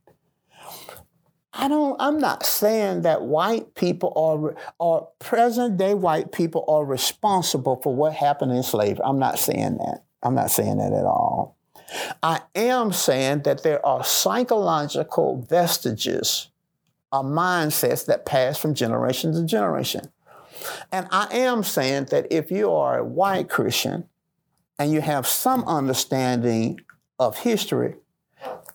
I 1.57 1.69
don't, 1.69 1.95
I'm 2.01 2.19
not 2.19 2.45
saying 2.45 3.03
that 3.03 3.21
white 3.21 3.75
people 3.75 4.11
are, 4.17 4.55
or 4.77 5.09
present 5.19 5.77
day 5.77 5.93
white 5.93 6.33
people 6.33 6.65
are 6.67 6.83
responsible 6.83 7.79
for 7.81 7.95
what 7.95 8.13
happened 8.13 8.51
in 8.51 8.61
slavery. 8.61 9.01
I'm 9.05 9.19
not 9.19 9.39
saying 9.39 9.77
that. 9.77 10.03
I'm 10.21 10.35
not 10.35 10.51
saying 10.51 10.77
that 10.77 10.91
at 10.91 11.05
all. 11.05 11.54
I 12.23 12.41
am 12.55 12.91
saying 12.91 13.43
that 13.43 13.63
there 13.63 13.85
are 13.85 14.03
psychological 14.03 15.41
vestiges 15.49 16.49
of 17.11 17.25
mindsets 17.25 18.05
that 18.07 18.25
pass 18.25 18.57
from 18.57 18.73
generation 18.73 19.33
to 19.33 19.43
generation. 19.45 20.11
And 20.91 21.07
I 21.11 21.27
am 21.31 21.63
saying 21.63 22.05
that 22.05 22.27
if 22.31 22.51
you 22.51 22.71
are 22.71 22.99
a 22.99 23.05
white 23.05 23.49
Christian 23.49 24.09
and 24.79 24.91
you 24.91 25.01
have 25.01 25.27
some 25.27 25.63
understanding 25.65 26.79
of 27.19 27.39
history, 27.39 27.95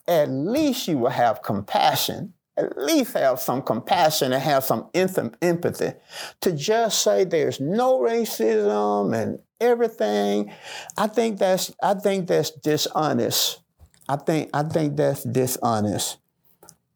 at 0.07 0.29
least 0.29 0.87
you 0.87 0.97
will 0.97 1.09
have 1.09 1.43
compassion, 1.43 2.33
at 2.65 2.77
least 2.77 3.13
have 3.13 3.39
some 3.39 3.61
compassion 3.61 4.33
and 4.33 4.41
have 4.41 4.63
some 4.63 4.89
empathy 4.93 5.93
to 6.41 6.51
just 6.51 7.01
say 7.01 7.23
there's 7.23 7.59
no 7.59 7.99
racism 7.99 9.15
and 9.15 9.39
everything. 9.59 10.51
I 10.97 11.07
think 11.07 11.37
that's 11.39 11.73
I 11.81 11.93
think 11.93 12.27
that's 12.27 12.51
dishonest. 12.51 13.61
I 14.07 14.15
think 14.15 14.49
I 14.53 14.63
think 14.63 14.97
that's 14.97 15.23
dishonest. 15.23 16.17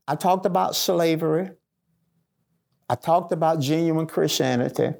I 0.07 0.15
talked 0.15 0.45
about 0.45 0.75
slavery. 0.75 1.51
I 2.89 2.95
talked 2.95 3.31
about 3.31 3.59
genuine 3.59 4.05
Christianity. 4.05 4.93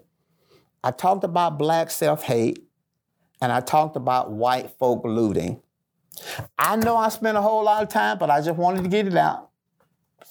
I 0.83 0.91
talked 0.91 1.23
about 1.23 1.57
black 1.59 1.91
self-hate 1.91 2.59
and 3.41 3.51
I 3.51 3.59
talked 3.59 3.95
about 3.95 4.31
white 4.31 4.71
folk 4.79 5.03
looting. 5.03 5.61
I 6.57 6.75
know 6.77 6.95
I 6.95 7.09
spent 7.09 7.37
a 7.37 7.41
whole 7.41 7.63
lot 7.63 7.83
of 7.83 7.89
time, 7.89 8.17
but 8.17 8.29
I 8.29 8.41
just 8.41 8.57
wanted 8.57 8.83
to 8.83 8.89
get 8.89 9.07
it 9.07 9.15
out. 9.15 9.49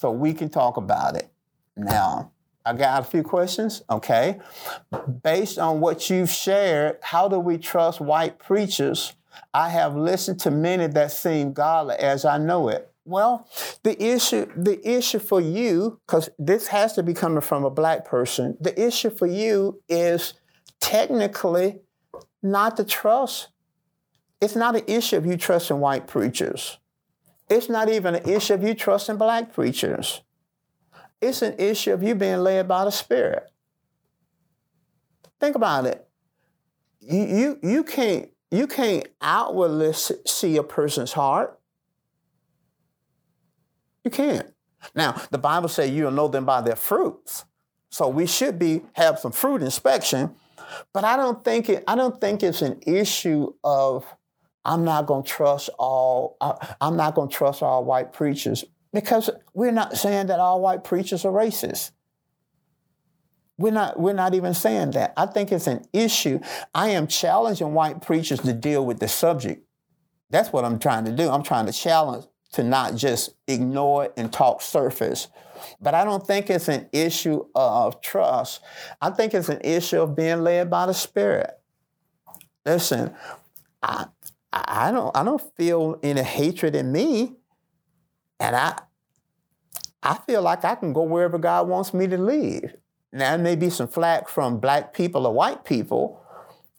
So 0.04 0.10
we 0.10 0.34
can 0.34 0.50
talk 0.50 0.76
about 0.76 1.16
it. 1.16 1.30
Now, 1.78 2.30
I 2.62 2.74
got 2.74 3.00
a 3.00 3.04
few 3.04 3.22
questions, 3.22 3.80
okay? 3.88 4.38
Based 5.22 5.58
on 5.58 5.80
what 5.80 6.10
you've 6.10 6.28
shared, 6.28 6.98
how 7.00 7.26
do 7.26 7.38
we 7.38 7.56
trust 7.56 8.02
white 8.02 8.38
preachers? 8.38 9.14
I 9.54 9.70
have 9.70 9.96
listened 9.96 10.40
to 10.40 10.50
many 10.50 10.88
that 10.88 11.10
seem 11.10 11.54
godly 11.54 11.94
as 11.94 12.26
I 12.26 12.36
know 12.36 12.68
it. 12.68 12.92
Well, 13.06 13.48
the 13.82 13.96
issue, 13.98 14.46
the 14.54 14.78
issue 14.86 15.20
for 15.20 15.40
you, 15.40 16.00
because 16.06 16.28
this 16.38 16.66
has 16.66 16.92
to 16.96 17.02
be 17.02 17.14
coming 17.14 17.40
from 17.40 17.64
a 17.64 17.70
black 17.70 18.04
person, 18.04 18.58
the 18.60 18.78
issue 18.78 19.08
for 19.08 19.26
you 19.26 19.80
is 19.88 20.34
technically 20.80 21.80
not 22.42 22.76
to 22.76 22.84
trust. 22.84 23.48
It's 24.42 24.54
not 24.54 24.76
an 24.76 24.84
issue 24.86 25.16
of 25.16 25.24
you 25.24 25.38
trusting 25.38 25.80
white 25.80 26.06
preachers. 26.06 26.78
It's 27.48 27.68
not 27.68 27.88
even 27.88 28.14
an 28.14 28.28
issue 28.28 28.54
of 28.54 28.62
you 28.62 28.74
trusting 28.74 29.16
black 29.16 29.52
preachers. 29.52 30.22
It's 31.20 31.42
an 31.42 31.54
issue 31.58 31.92
of 31.92 32.02
you 32.02 32.14
being 32.14 32.38
led 32.38 32.68
by 32.68 32.84
the 32.84 32.90
Spirit. 32.90 33.50
Think 35.40 35.56
about 35.56 35.86
it. 35.86 36.06
You, 37.00 37.22
you, 37.22 37.58
you, 37.62 37.84
can't, 37.84 38.30
you 38.50 38.66
can't 38.66 39.06
outwardly 39.20 39.92
see 39.92 40.56
a 40.56 40.62
person's 40.62 41.12
heart. 41.12 41.58
You 44.04 44.10
can't. 44.10 44.52
Now, 44.94 45.20
the 45.30 45.38
Bible 45.38 45.68
says 45.68 45.90
you'll 45.90 46.10
know 46.10 46.28
them 46.28 46.44
by 46.44 46.60
their 46.60 46.76
fruits. 46.76 47.44
So 47.90 48.08
we 48.08 48.26
should 48.26 48.58
be 48.58 48.82
have 48.94 49.18
some 49.18 49.32
fruit 49.32 49.62
inspection, 49.62 50.34
but 50.92 51.04
I 51.04 51.16
don't 51.16 51.44
think 51.44 51.68
it 51.68 51.84
I 51.86 51.94
don't 51.94 52.20
think 52.20 52.42
it's 52.42 52.60
an 52.60 52.80
issue 52.84 53.52
of 53.62 54.04
I'm 54.64 54.84
not 54.84 55.06
going 55.06 55.24
to 55.24 55.30
trust 55.30 55.70
all 55.78 56.36
uh, 56.40 56.54
I'm 56.80 56.96
not 56.96 57.14
going 57.14 57.28
to 57.28 57.34
trust 57.34 57.62
all 57.62 57.84
white 57.84 58.12
preachers 58.12 58.64
because 58.92 59.28
we're 59.52 59.72
not 59.72 59.96
saying 59.96 60.28
that 60.28 60.40
all 60.40 60.60
white 60.60 60.84
preachers 60.84 61.24
are 61.24 61.32
racist. 61.32 61.90
We're 63.56 63.72
not, 63.72 63.98
we're 64.00 64.14
not 64.14 64.34
even 64.34 64.54
saying 64.54 64.92
that. 64.92 65.12
I 65.16 65.26
think 65.26 65.52
it's 65.52 65.66
an 65.66 65.84
issue. 65.92 66.40
I 66.74 66.90
am 66.90 67.06
challenging 67.06 67.72
white 67.72 68.02
preachers 68.02 68.40
to 68.40 68.52
deal 68.52 68.84
with 68.84 68.98
the 68.98 69.08
subject. 69.08 69.64
That's 70.30 70.52
what 70.52 70.64
I'm 70.64 70.78
trying 70.78 71.04
to 71.04 71.12
do. 71.12 71.28
I'm 71.28 71.42
trying 71.42 71.66
to 71.66 71.72
challenge 71.72 72.24
to 72.52 72.64
not 72.64 72.96
just 72.96 73.30
ignore 73.46 74.06
it 74.06 74.14
and 74.16 74.32
talk 74.32 74.62
surface. 74.62 75.28
But 75.80 75.94
I 75.94 76.04
don't 76.04 76.26
think 76.26 76.50
it's 76.50 76.68
an 76.68 76.88
issue 76.92 77.44
of 77.54 78.00
trust. 78.00 78.60
I 79.00 79.10
think 79.10 79.34
it's 79.34 79.48
an 79.48 79.60
issue 79.62 80.00
of 80.00 80.16
being 80.16 80.42
led 80.42 80.70
by 80.70 80.86
the 80.86 80.94
Spirit. 80.94 81.50
Listen, 82.66 83.14
I, 83.82 84.06
I 84.54 84.92
don't 84.92 85.16
I 85.16 85.24
don't 85.24 85.42
feel 85.56 85.98
any 86.02 86.22
hatred 86.22 86.76
in 86.76 86.92
me. 86.92 87.34
And 88.38 88.54
I 88.54 88.78
I 90.02 90.18
feel 90.26 90.42
like 90.42 90.64
I 90.64 90.74
can 90.74 90.92
go 90.92 91.02
wherever 91.02 91.38
God 91.38 91.66
wants 91.66 91.94
me 91.94 92.06
to 92.06 92.18
leave. 92.18 92.74
Now, 93.12 93.30
there 93.30 93.38
may 93.38 93.56
be 93.56 93.70
some 93.70 93.88
flack 93.88 94.28
from 94.28 94.58
black 94.58 94.92
people 94.92 95.26
or 95.26 95.32
white 95.32 95.64
people, 95.64 96.20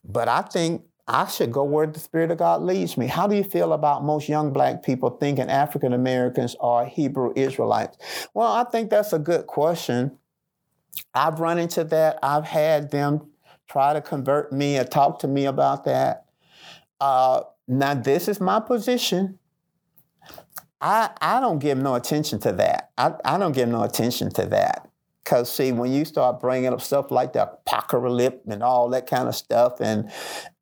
but 0.04 0.28
I 0.28 0.42
think 0.42 0.84
I 1.08 1.28
should 1.28 1.52
go 1.52 1.64
where 1.64 1.88
the 1.88 2.00
Spirit 2.00 2.32
of 2.32 2.38
God 2.38 2.62
leads 2.62 2.98
me. 2.98 3.08
How 3.08 3.26
do 3.26 3.36
you 3.36 3.44
feel 3.44 3.74
about 3.74 4.04
most 4.04 4.28
young 4.30 4.52
black 4.52 4.84
people 4.84 5.12
thinking 5.12 5.50
African 5.50 5.94
Americans 5.94 6.56
are 6.60 6.86
Hebrew 6.86 7.32
Israelites? 7.36 7.98
Well, 8.34 8.52
I 8.52 8.64
think 8.64 8.90
that's 8.90 9.14
a 9.14 9.20
good 9.20 9.48
question. 9.48 10.18
I've 11.14 11.40
run 11.40 11.58
into 11.58 11.84
that. 11.86 12.20
I've 12.22 12.46
had 12.46 12.92
them 12.92 13.32
try 13.68 13.94
to 13.94 14.02
convert 14.02 14.52
me 14.52 14.78
and 14.78 14.90
talk 14.90 15.20
to 15.20 15.28
me 15.28 15.46
about 15.46 15.86
that. 15.86 16.26
Uh, 17.00 17.42
now, 17.68 17.94
this 17.94 18.28
is 18.28 18.40
my 18.40 18.60
position. 18.60 19.40
I, 20.80 21.10
I 21.20 21.40
don't 21.40 21.60
give 21.60 21.78
no 21.78 21.96
attention 21.96 22.40
to 22.42 22.52
that. 22.54 22.92
I, 22.98 23.14
I 23.24 23.38
don't 23.38 23.54
give 23.54 23.70
no 23.70 23.84
attention 23.84 24.30
to 24.32 24.46
that. 24.48 24.90
Because, 25.24 25.52
see, 25.52 25.72
when 25.72 25.92
you 25.92 26.06
start 26.06 26.40
bringing 26.40 26.72
up 26.72 26.82
stuff 26.82 27.10
like 27.10 27.34
the 27.34 27.44
apocalypse 27.44 28.46
and 28.48 28.62
all 28.62 28.90
that 28.90 29.08
kind 29.08 29.28
of 29.28 29.36
stuff, 29.36 29.82
and 29.82 30.12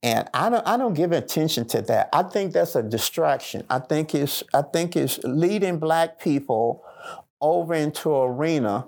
and 0.01 0.29
I 0.33 0.49
don't 0.49 0.65
I 0.65 0.77
don't 0.77 0.93
give 0.93 1.11
attention 1.11 1.67
to 1.69 1.81
that. 1.81 2.07
I 2.13 2.23
think 2.23 2.53
that's 2.53 2.73
a 2.75 2.81
distraction. 2.81 3.65
I 3.69 3.79
think 3.79 4.15
it's 4.15 4.41
I 4.53 4.61
think 4.61 4.95
it's 4.95 5.19
leading 5.25 5.79
black 5.79 6.17
people 6.17 6.85
over 7.41 7.73
into 7.73 8.15
arena. 8.15 8.87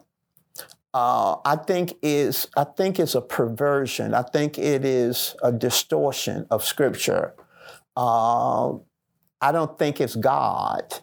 Uh, 0.93 1.35
I 1.43 1.57
think 1.57 1.97
is 2.01 2.47
I 2.55 2.63
think 2.63 2.97
it's 2.97 3.15
a 3.15 3.21
perversion. 3.21 4.13
I 4.13 4.21
think 4.21 4.57
it 4.57 4.85
is 4.85 5.35
a 5.43 5.51
distortion 5.51 6.47
of 6.49 6.63
scripture. 6.63 7.33
Uh, 7.95 8.73
I 9.41 9.51
don't 9.51 9.77
think 9.77 10.01
it's 10.01 10.15
God. 10.15 10.93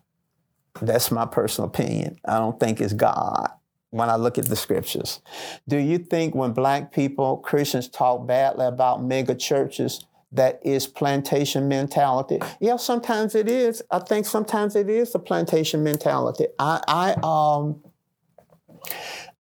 That's 0.81 1.11
my 1.11 1.27
personal 1.27 1.69
opinion. 1.69 2.19
I 2.25 2.39
don't 2.39 2.59
think 2.59 2.81
it's 2.81 2.93
God 2.93 3.51
when 3.91 4.09
I 4.09 4.17
look 4.17 4.39
at 4.39 4.47
the 4.47 4.57
scriptures. 4.57 5.21
Do 5.69 5.77
you 5.77 5.99
think 5.99 6.35
when 6.35 6.53
black 6.53 6.93
people, 6.93 7.37
Christians, 7.39 7.89
talk 7.89 8.27
badly 8.27 8.67
about 8.67 9.05
mega 9.05 9.35
churches, 9.35 10.07
that 10.33 10.61
is 10.65 10.87
plantation 10.87 11.69
mentality? 11.69 12.39
Yeah, 12.59 12.77
sometimes 12.77 13.35
it 13.35 13.49
is. 13.49 13.83
I 13.91 13.99
think 13.99 14.25
sometimes 14.25 14.75
it 14.77 14.89
is 14.89 15.15
a 15.15 15.19
plantation 15.19 15.85
mentality. 15.85 16.47
I, 16.59 16.81
I, 16.89 17.13
um, 17.23 17.83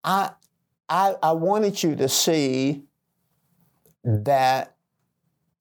I, 0.04 0.32
I, 0.90 1.16
I 1.24 1.32
wanted 1.32 1.82
you 1.82 1.96
to 1.96 2.10
see 2.10 2.84
that 4.04 4.71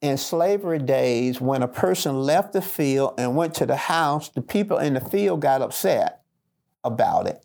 in 0.00 0.16
slavery 0.16 0.78
days, 0.78 1.40
when 1.40 1.62
a 1.62 1.68
person 1.68 2.22
left 2.22 2.52
the 2.52 2.62
field 2.62 3.14
and 3.18 3.36
went 3.36 3.54
to 3.54 3.66
the 3.66 3.76
house, 3.76 4.28
the 4.30 4.40
people 4.40 4.78
in 4.78 4.94
the 4.94 5.00
field 5.00 5.40
got 5.40 5.60
upset 5.60 6.22
about 6.82 7.26
it. 7.26 7.44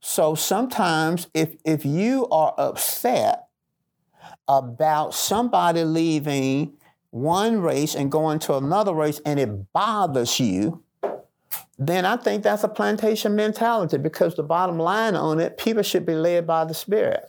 So 0.00 0.34
sometimes, 0.34 1.28
if, 1.34 1.54
if 1.64 1.84
you 1.84 2.26
are 2.28 2.54
upset 2.56 3.48
about 4.46 5.14
somebody 5.14 5.84
leaving 5.84 6.72
one 7.10 7.60
race 7.60 7.94
and 7.94 8.10
going 8.10 8.38
to 8.38 8.56
another 8.56 8.94
race 8.94 9.20
and 9.26 9.38
it 9.38 9.72
bothers 9.72 10.40
you, 10.40 10.82
then 11.78 12.04
I 12.04 12.16
think 12.16 12.42
that's 12.42 12.64
a 12.64 12.68
plantation 12.68 13.36
mentality 13.36 13.98
because 13.98 14.34
the 14.34 14.42
bottom 14.42 14.78
line 14.78 15.14
on 15.14 15.38
it, 15.38 15.58
people 15.58 15.82
should 15.82 16.06
be 16.06 16.14
led 16.14 16.46
by 16.46 16.64
the 16.64 16.74
Spirit. 16.74 17.24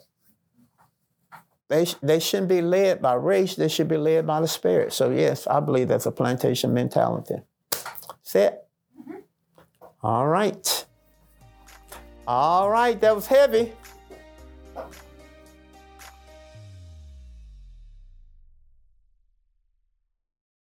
They, 1.70 1.86
they 2.01 2.20
shouldn't 2.20 2.49
be 2.49 2.61
led 2.61 3.01
by 3.01 3.13
race, 3.13 3.55
they 3.55 3.67
should 3.67 3.88
be 3.88 3.97
led 3.97 4.26
by 4.28 4.41
the 4.41 4.47
Spirit. 4.47 4.91
So, 4.91 5.11
yes, 5.11 5.47
I 5.47 5.59
believe 5.59 5.88
that's 5.88 6.07
a 6.07 6.11
plantation 6.11 6.74
mentality. 6.74 7.36
Set. 8.24 8.67
Mm-hmm. 8.99 9.20
All 10.01 10.28
right. 10.28 10.86
All 12.28 12.70
right, 12.70 12.99
that 13.01 13.15
was 13.15 13.28
heavy. 13.28 13.74